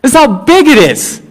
This 0.00 0.12
is 0.12 0.18
how 0.18 0.44
big 0.44 0.66
it 0.66 0.78
is. 0.78 1.25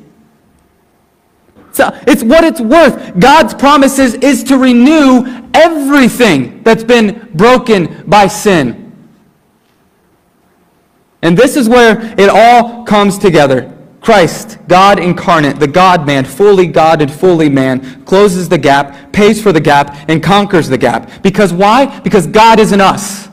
So 1.75 1.91
it's 2.07 2.23
what 2.23 2.45
it's 2.45 2.61
worth. 2.61 3.19
God's 3.19 3.53
promises 3.53 4.13
is 4.13 4.45
to 4.45 4.57
renew 4.57 5.25
everything 5.53 6.63
that's 6.63 6.85
been 6.85 7.29
broken 7.33 8.05
by 8.07 8.27
sin. 8.27 8.93
And 11.21 11.37
this 11.37 11.57
is 11.57 11.67
where 11.67 12.17
it 12.17 12.29
all 12.29 12.85
comes 12.85 13.17
together. 13.17 13.73
Christ, 13.99 14.57
God 14.69 14.99
incarnate, 14.99 15.59
the 15.59 15.67
God 15.67 16.07
man, 16.07 16.23
fully 16.23 16.65
God 16.65 17.01
and 17.01 17.11
fully 17.11 17.49
man, 17.49 18.05
closes 18.05 18.47
the 18.47 18.57
gap, 18.57 19.11
pays 19.11 19.43
for 19.43 19.51
the 19.51 19.59
gap, 19.59 19.97
and 20.07 20.23
conquers 20.23 20.69
the 20.69 20.77
gap. 20.77 21.23
Because 21.23 21.51
why? 21.51 21.99
Because 21.99 22.25
God 22.25 22.57
isn't 22.57 22.79
us. 22.79 23.27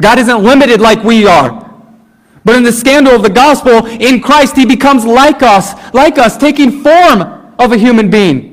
God 0.00 0.18
isn't 0.18 0.42
limited 0.42 0.80
like 0.80 1.04
we 1.04 1.26
are. 1.26 1.67
But 2.48 2.56
in 2.56 2.62
the 2.62 2.72
scandal 2.72 3.14
of 3.14 3.22
the 3.22 3.28
gospel, 3.28 3.84
in 3.84 4.22
Christ, 4.22 4.56
he 4.56 4.64
becomes 4.64 5.04
like 5.04 5.42
us, 5.42 5.74
like 5.92 6.16
us, 6.16 6.38
taking 6.38 6.82
form 6.82 7.52
of 7.58 7.72
a 7.72 7.76
human 7.76 8.08
being 8.08 8.48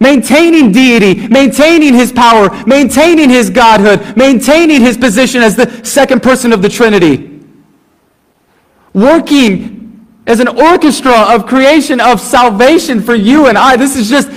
maintaining 0.00 0.70
deity, 0.70 1.26
maintaining 1.28 1.94
his 1.94 2.12
power, 2.12 2.50
maintaining 2.66 3.30
his 3.30 3.48
godhood, 3.48 4.14
maintaining 4.18 4.82
his 4.82 4.98
position 4.98 5.40
as 5.40 5.56
the 5.56 5.82
second 5.82 6.22
person 6.22 6.52
of 6.52 6.60
the 6.60 6.68
Trinity. 6.68 7.40
Working 8.92 10.06
as 10.26 10.40
an 10.40 10.48
orchestra 10.48 11.34
of 11.34 11.46
creation, 11.46 12.02
of 12.02 12.20
salvation 12.20 13.02
for 13.02 13.14
you 13.14 13.46
and 13.46 13.56
I. 13.56 13.76
This 13.76 13.96
is 13.96 14.10
just, 14.10 14.28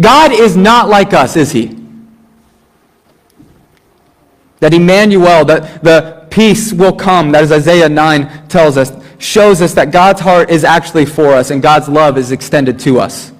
God 0.00 0.32
is 0.32 0.56
not 0.56 0.88
like 0.88 1.12
us, 1.12 1.36
is 1.36 1.52
he? 1.52 1.78
That 4.60 4.72
Emmanuel, 4.72 5.44
that 5.44 5.84
the 5.84 6.21
peace 6.32 6.72
will 6.72 6.94
come, 6.94 7.30
that 7.32 7.44
is 7.44 7.52
Isaiah 7.52 7.88
9 7.88 8.48
tells 8.48 8.76
us, 8.76 8.92
shows 9.18 9.62
us 9.62 9.74
that 9.74 9.92
God's 9.92 10.20
heart 10.20 10.50
is 10.50 10.64
actually 10.64 11.06
for 11.06 11.28
us 11.28 11.50
and 11.50 11.62
God's 11.62 11.88
love 11.88 12.18
is 12.18 12.32
extended 12.32 12.80
to 12.80 12.98
us. 12.98 13.32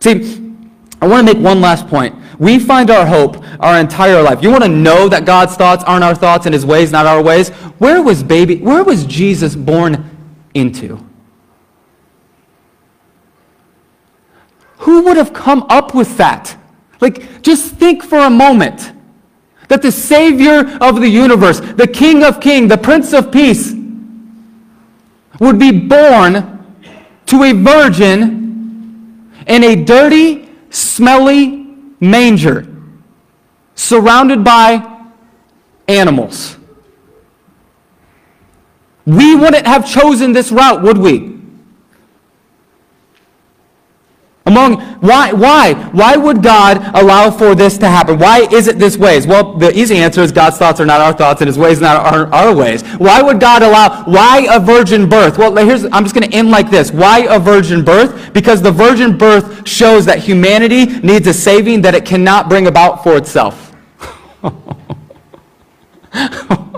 See, 0.00 0.54
I 1.02 1.06
want 1.06 1.28
to 1.28 1.34
make 1.34 1.42
one 1.42 1.60
last 1.60 1.86
point. 1.86 2.16
We 2.38 2.58
find 2.58 2.90
our 2.90 3.06
hope 3.06 3.44
our 3.60 3.78
entire 3.78 4.22
life. 4.22 4.42
You 4.42 4.50
want 4.50 4.64
to 4.64 4.68
know 4.68 5.08
that 5.08 5.26
God's 5.26 5.54
thoughts 5.56 5.84
aren't 5.84 6.02
our 6.02 6.14
thoughts 6.14 6.46
and 6.46 6.54
his 6.54 6.64
ways 6.64 6.90
not 6.90 7.04
our 7.04 7.22
ways? 7.22 7.50
Where 7.78 8.02
was 8.02 8.22
baby 8.22 8.56
where 8.56 8.82
was 8.82 9.04
Jesus 9.04 9.54
born 9.54 10.08
into? 10.54 10.98
Who 14.78 15.02
would 15.02 15.18
have 15.18 15.34
come 15.34 15.66
up 15.68 15.94
with 15.94 16.16
that? 16.16 16.56
Like 17.00 17.42
just 17.42 17.74
think 17.74 18.02
for 18.02 18.18
a 18.18 18.30
moment 18.30 18.92
that 19.70 19.82
the 19.82 19.92
savior 19.92 20.76
of 20.80 21.00
the 21.00 21.08
universe, 21.08 21.60
the 21.60 21.86
king 21.86 22.24
of 22.24 22.40
kings, 22.40 22.68
the 22.68 22.76
prince 22.76 23.12
of 23.12 23.30
peace 23.30 23.72
would 25.38 25.60
be 25.60 25.70
born 25.70 26.82
to 27.26 27.44
a 27.44 27.52
virgin 27.52 29.32
in 29.46 29.62
a 29.62 29.76
dirty 29.76 30.50
smelly 30.70 31.68
manger 32.00 32.66
surrounded 33.76 34.42
by 34.42 35.06
animals. 35.86 36.56
We 39.06 39.36
wouldn't 39.36 39.68
have 39.68 39.88
chosen 39.88 40.32
this 40.32 40.50
route, 40.50 40.82
would 40.82 40.98
we? 40.98 41.39
Among 44.50 44.80
why 45.00 45.32
why 45.32 45.74
why 45.92 46.16
would 46.16 46.42
God 46.42 46.78
allow 46.96 47.30
for 47.30 47.54
this 47.54 47.78
to 47.78 47.88
happen? 47.88 48.18
Why 48.18 48.48
is 48.50 48.66
it 48.66 48.80
this 48.80 48.96
way? 48.96 49.24
Well, 49.24 49.54
the 49.54 49.70
easy 49.78 49.98
answer 49.98 50.22
is 50.22 50.32
God's 50.32 50.58
thoughts 50.58 50.80
are 50.80 50.86
not 50.86 51.00
our 51.00 51.12
thoughts 51.12 51.40
and 51.40 51.46
his 51.46 51.56
ways 51.56 51.80
not 51.80 52.12
our, 52.12 52.26
our 52.34 52.52
ways. 52.52 52.82
Why 52.98 53.22
would 53.22 53.38
God 53.38 53.62
allow 53.62 54.02
why 54.06 54.48
a 54.50 54.58
virgin 54.58 55.08
birth? 55.08 55.38
Well, 55.38 55.54
here's 55.54 55.84
I'm 55.84 56.02
just 56.02 56.16
going 56.16 56.28
to 56.28 56.36
end 56.36 56.50
like 56.50 56.68
this. 56.68 56.90
Why 56.90 57.28
a 57.30 57.38
virgin 57.38 57.84
birth? 57.84 58.32
Because 58.32 58.60
the 58.60 58.72
virgin 58.72 59.16
birth 59.16 59.68
shows 59.68 60.04
that 60.06 60.18
humanity 60.18 60.86
needs 60.98 61.28
a 61.28 61.34
saving 61.34 61.82
that 61.82 61.94
it 61.94 62.04
cannot 62.04 62.48
bring 62.48 62.66
about 62.66 63.04
for 63.04 63.16
itself. 63.16 63.72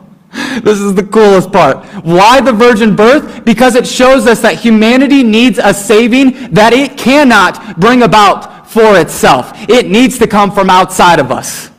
This 0.62 0.80
is 0.80 0.94
the 0.94 1.02
coolest 1.02 1.50
part. 1.50 1.84
Why 2.04 2.40
the 2.40 2.52
virgin 2.52 2.94
birth? 2.94 3.44
Because 3.44 3.74
it 3.74 3.86
shows 3.86 4.26
us 4.26 4.40
that 4.42 4.58
humanity 4.58 5.22
needs 5.22 5.58
a 5.58 5.74
saving 5.74 6.52
that 6.52 6.72
it 6.72 6.96
cannot 6.96 7.80
bring 7.80 8.02
about 8.02 8.68
for 8.68 8.98
itself. 8.98 9.52
It 9.68 9.88
needs 9.88 10.18
to 10.18 10.26
come 10.26 10.50
from 10.50 10.70
outside 10.70 11.18
of 11.18 11.30
us. 11.30 11.70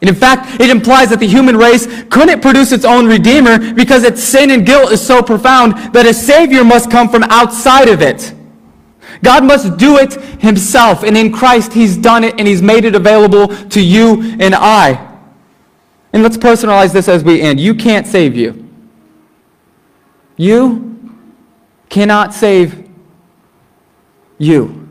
And 0.00 0.08
in 0.08 0.16
fact, 0.16 0.60
it 0.60 0.70
implies 0.70 1.10
that 1.10 1.20
the 1.20 1.26
human 1.26 1.56
race 1.56 1.86
couldn't 2.08 2.40
produce 2.40 2.72
its 2.72 2.86
own 2.86 3.06
Redeemer 3.06 3.74
because 3.74 4.02
its 4.02 4.22
sin 4.22 4.50
and 4.50 4.64
guilt 4.64 4.92
is 4.92 5.06
so 5.06 5.22
profound 5.22 5.92
that 5.92 6.06
a 6.06 6.14
Savior 6.14 6.64
must 6.64 6.90
come 6.90 7.08
from 7.08 7.22
outside 7.24 7.88
of 7.88 8.00
it. 8.00 8.34
God 9.22 9.44
must 9.44 9.76
do 9.76 9.98
it 9.98 10.14
Himself, 10.40 11.02
and 11.02 11.16
in 11.16 11.30
Christ 11.30 11.74
He's 11.74 11.96
done 11.98 12.24
it 12.24 12.34
and 12.38 12.48
He's 12.48 12.62
made 12.62 12.86
it 12.86 12.94
available 12.94 13.48
to 13.48 13.80
you 13.80 14.36
and 14.40 14.54
I. 14.54 15.09
And 16.12 16.22
let's 16.22 16.36
personalize 16.36 16.92
this 16.92 17.08
as 17.08 17.22
we 17.22 17.40
end. 17.40 17.60
You 17.60 17.74
can't 17.74 18.06
save 18.06 18.36
you. 18.36 18.68
You 20.36 21.16
cannot 21.88 22.34
save 22.34 22.88
you. 24.38 24.88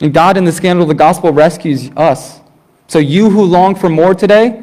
And 0.00 0.12
God, 0.12 0.36
in 0.36 0.44
the 0.44 0.52
scandal 0.52 0.82
of 0.82 0.88
the 0.88 0.94
gospel, 0.94 1.32
rescues 1.32 1.90
us. 1.96 2.40
So 2.88 2.98
you 2.98 3.30
who 3.30 3.42
long 3.42 3.74
for 3.74 3.88
more 3.88 4.14
today, 4.14 4.62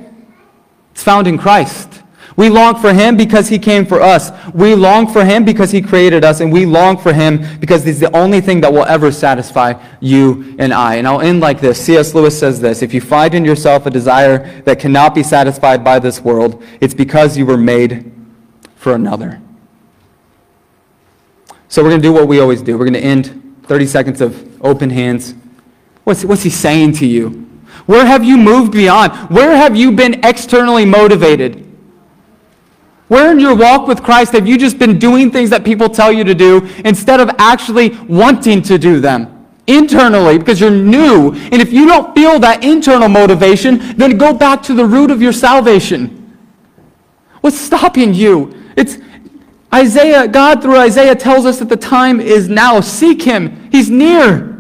it's 0.92 1.04
found 1.04 1.28
in 1.28 1.38
Christ. 1.38 2.01
We 2.38 2.50
long 2.50 2.76
for 2.76 2.94
him 2.94 3.18
because 3.18 3.50
he 3.50 3.60
came 3.60 3.86
for 3.86 4.02
us. 4.02 4.32
We 4.54 4.74
long 4.76 5.08
for 5.12 5.26
him 5.26 5.44
because 5.44 5.72
he 5.72 5.82
created 5.82 6.24
us, 6.24 6.40
and 6.40 6.52
we 6.52 6.66
long 6.66 6.98
for 6.98 7.14
him 7.14 7.60
because 7.60 7.84
he's 7.84 8.00
the 8.00 8.16
only 8.16 8.42
thing 8.42 8.62
that 8.62 8.72
will 8.72 8.86
ever 8.86 9.12
satisfy 9.12 9.74
you 10.00 10.56
and 10.58 10.74
I. 10.74 10.96
And 10.96 11.08
I'll 11.08 11.22
end 11.22 11.42
like 11.42 11.60
this. 11.60 11.84
C.S. 11.84 12.14
Lewis 12.14 12.38
says 12.38 12.62
this 12.62 12.82
If 12.82 12.94
you 12.94 13.02
find 13.02 13.34
in 13.34 13.44
yourself 13.44 13.86
a 13.86 13.90
desire 13.90 14.62
that 14.62 14.80
cannot 14.80 15.14
be 15.14 15.24
satisfied 15.24 15.84
by 15.84 16.00
this 16.00 16.22
world, 16.22 16.64
it's 16.80 16.94
because 16.94 17.38
you 17.38 17.46
were 17.46 17.58
made 17.58 18.12
for 18.76 18.94
another. 18.94 19.42
So 21.68 21.82
we're 21.84 21.90
going 21.90 22.02
to 22.02 22.08
do 22.08 22.14
what 22.14 22.28
we 22.28 22.40
always 22.40 22.62
do. 22.62 22.78
We're 22.78 22.86
going 22.86 22.94
to 22.94 23.00
end 23.00 23.58
30 23.64 23.86
seconds 23.86 24.22
of 24.22 24.62
open 24.64 24.90
hands. 24.90 25.36
What's, 26.04 26.26
what's 26.26 26.44
he 26.44 26.50
saying 26.50 26.94
to 26.94 27.06
you? 27.06 27.48
Where 27.86 28.06
have 28.06 28.24
you 28.24 28.38
moved 28.38 28.74
beyond? 28.74 29.14
Where 29.30 29.56
have 29.56 29.76
you 29.76 29.92
been 29.92 30.24
externally 30.26 30.86
motivated? 30.86 31.71
Where 33.12 33.34
in 33.34 33.42
your 33.42 33.54
walk 33.54 33.90
with 33.90 34.02
Christ 34.02 34.32
have 34.32 34.48
you 34.48 34.58
just 34.58 34.80
been 34.80 34.98
doing 34.98 35.32
things 35.32 35.50
that 35.50 35.66
people 35.66 35.90
tell 35.90 36.14
you 36.14 36.24
to 36.24 36.34
do 36.34 36.66
instead 36.86 37.20
of 37.20 37.30
actually 37.40 37.90
wanting 38.08 38.62
to 38.62 38.78
do 38.78 39.02
them? 39.02 39.50
Internally, 39.68 40.38
because 40.38 40.62
you're 40.62 40.72
new. 40.72 41.34
And 41.34 41.56
if 41.56 41.74
you 41.74 41.86
don't 41.86 42.16
feel 42.16 42.40
that 42.40 42.64
internal 42.64 43.10
motivation, 43.10 43.98
then 43.98 44.18
go 44.18 44.34
back 44.34 44.64
to 44.64 44.74
the 44.74 44.86
root 44.86 45.12
of 45.12 45.22
your 45.22 45.34
salvation. 45.34 46.38
What's 47.42 47.60
stopping 47.60 48.14
you? 48.14 48.56
It's 48.78 48.98
Isaiah, 49.74 50.26
God 50.26 50.62
through 50.62 50.78
Isaiah 50.78 51.14
tells 51.14 51.46
us 51.46 51.60
that 51.60 51.68
the 51.68 51.76
time 51.76 52.22
is 52.22 52.48
now. 52.48 52.80
Seek 52.80 53.24
him. 53.24 53.70
He's 53.74 53.90
near. 53.90 54.58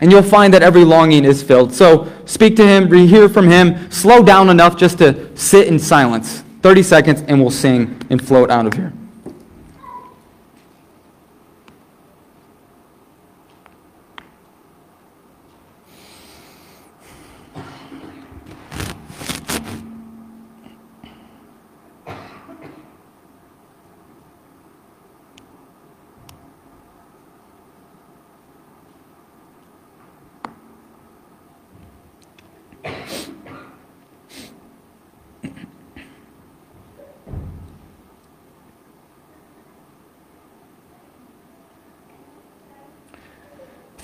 And 0.00 0.12
you'll 0.12 0.22
find 0.22 0.54
that 0.54 0.62
every 0.62 0.84
longing 0.84 1.24
is 1.24 1.42
filled. 1.42 1.74
So 1.74 2.12
speak 2.24 2.54
to 2.54 2.64
him, 2.64 2.88
hear 2.92 3.28
from 3.28 3.48
him, 3.48 3.90
slow 3.90 4.22
down 4.22 4.48
enough 4.48 4.76
just 4.76 4.98
to 4.98 5.36
sit 5.36 5.66
in 5.66 5.80
silence. 5.80 6.44
30 6.64 6.82
seconds 6.82 7.22
and 7.28 7.38
we'll 7.38 7.50
sing 7.50 8.00
and 8.08 8.26
float 8.26 8.50
out 8.50 8.64
of 8.64 8.72
here. 8.72 8.90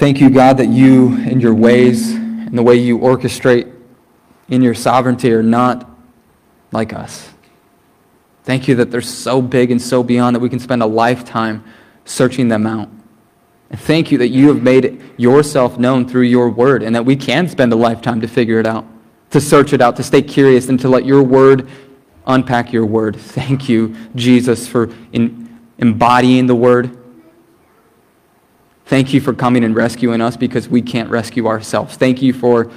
Thank 0.00 0.18
you, 0.18 0.30
God, 0.30 0.56
that 0.56 0.70
you 0.70 1.08
and 1.08 1.42
your 1.42 1.52
ways 1.52 2.12
and 2.12 2.56
the 2.56 2.62
way 2.62 2.76
you 2.76 2.98
orchestrate 3.00 3.70
in 4.48 4.62
your 4.62 4.72
sovereignty 4.72 5.30
are 5.30 5.42
not 5.42 5.90
like 6.72 6.94
us. 6.94 7.28
Thank 8.44 8.66
you 8.66 8.76
that 8.76 8.90
they're 8.90 9.02
so 9.02 9.42
big 9.42 9.70
and 9.70 9.80
so 9.80 10.02
beyond 10.02 10.34
that 10.34 10.40
we 10.40 10.48
can 10.48 10.58
spend 10.58 10.82
a 10.82 10.86
lifetime 10.86 11.62
searching 12.06 12.48
them 12.48 12.66
out. 12.66 12.88
And 13.68 13.78
thank 13.78 14.10
you 14.10 14.16
that 14.16 14.28
you 14.28 14.48
have 14.48 14.62
made 14.62 15.02
yourself 15.18 15.78
known 15.78 16.08
through 16.08 16.22
your 16.22 16.48
word 16.48 16.82
and 16.82 16.96
that 16.96 17.04
we 17.04 17.14
can 17.14 17.46
spend 17.46 17.70
a 17.70 17.76
lifetime 17.76 18.22
to 18.22 18.26
figure 18.26 18.58
it 18.58 18.66
out, 18.66 18.86
to 19.32 19.38
search 19.38 19.74
it 19.74 19.82
out, 19.82 19.96
to 19.96 20.02
stay 20.02 20.22
curious, 20.22 20.70
and 20.70 20.80
to 20.80 20.88
let 20.88 21.04
your 21.04 21.22
word 21.22 21.68
unpack 22.26 22.72
your 22.72 22.86
word. 22.86 23.16
Thank 23.16 23.68
you, 23.68 23.94
Jesus, 24.14 24.66
for 24.66 24.88
in, 25.12 25.60
embodying 25.76 26.46
the 26.46 26.56
word. 26.56 26.96
Thank 28.90 29.14
you 29.14 29.20
for 29.20 29.32
coming 29.32 29.62
and 29.62 29.72
rescuing 29.72 30.20
us 30.20 30.36
because 30.36 30.68
we 30.68 30.82
can't 30.82 31.08
rescue 31.08 31.46
ourselves. 31.46 31.94
Thank 31.94 32.20
you 32.20 32.32
for 32.32 32.72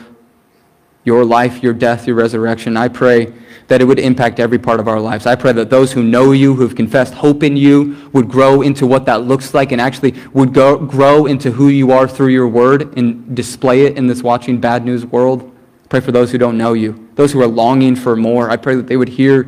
your 1.03 1.25
life, 1.25 1.63
your 1.63 1.73
death, 1.73 2.05
your 2.05 2.15
resurrection. 2.15 2.77
I 2.77 2.89
pray 2.89 3.33
that 3.67 3.81
it 3.81 3.85
would 3.85 3.97
impact 3.97 4.39
every 4.39 4.59
part 4.59 4.79
of 4.79 4.87
our 4.87 4.99
lives. 4.99 5.25
I 5.25 5.33
pray 5.33 5.53
that 5.53 5.71
those 5.71 5.91
who 5.91 6.03
know 6.03 6.31
you, 6.31 6.53
who've 6.53 6.75
confessed 6.75 7.15
hope 7.15 7.41
in 7.41 7.57
you, 7.57 8.11
would 8.13 8.29
grow 8.29 8.61
into 8.61 8.85
what 8.85 9.07
that 9.07 9.23
looks 9.23 9.55
like 9.55 9.71
and 9.71 9.81
actually 9.81 10.13
would 10.33 10.53
go, 10.53 10.77
grow 10.77 11.25
into 11.25 11.49
who 11.49 11.69
you 11.69 11.91
are 11.91 12.07
through 12.07 12.27
your 12.27 12.47
word 12.47 12.95
and 12.95 13.35
display 13.35 13.87
it 13.87 13.97
in 13.97 14.05
this 14.05 14.21
watching 14.21 14.59
bad 14.59 14.85
news 14.85 15.07
world. 15.07 15.51
Pray 15.89 15.99
for 15.99 16.11
those 16.11 16.31
who 16.31 16.37
don't 16.37 16.59
know 16.59 16.73
you, 16.73 17.09
those 17.15 17.31
who 17.31 17.41
are 17.41 17.47
longing 17.47 17.95
for 17.95 18.15
more. 18.15 18.51
I 18.51 18.57
pray 18.57 18.75
that 18.75 18.85
they 18.85 18.97
would 18.97 19.09
hear 19.09 19.47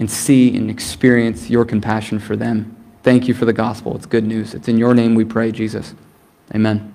and 0.00 0.10
see 0.10 0.56
and 0.56 0.68
experience 0.68 1.48
your 1.48 1.64
compassion 1.64 2.18
for 2.18 2.34
them. 2.34 2.76
Thank 3.02 3.28
you 3.28 3.34
for 3.34 3.44
the 3.44 3.52
gospel. 3.52 3.96
It's 3.96 4.06
good 4.06 4.24
news. 4.24 4.54
It's 4.54 4.68
in 4.68 4.76
your 4.76 4.94
name 4.94 5.14
we 5.14 5.24
pray, 5.24 5.52
Jesus. 5.52 5.94
Amen. 6.54 6.92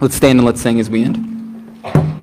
Let's 0.00 0.14
stand 0.14 0.38
and 0.38 0.46
let's 0.46 0.60
sing 0.60 0.80
as 0.80 0.88
we 0.88 1.04
end. 1.04 2.19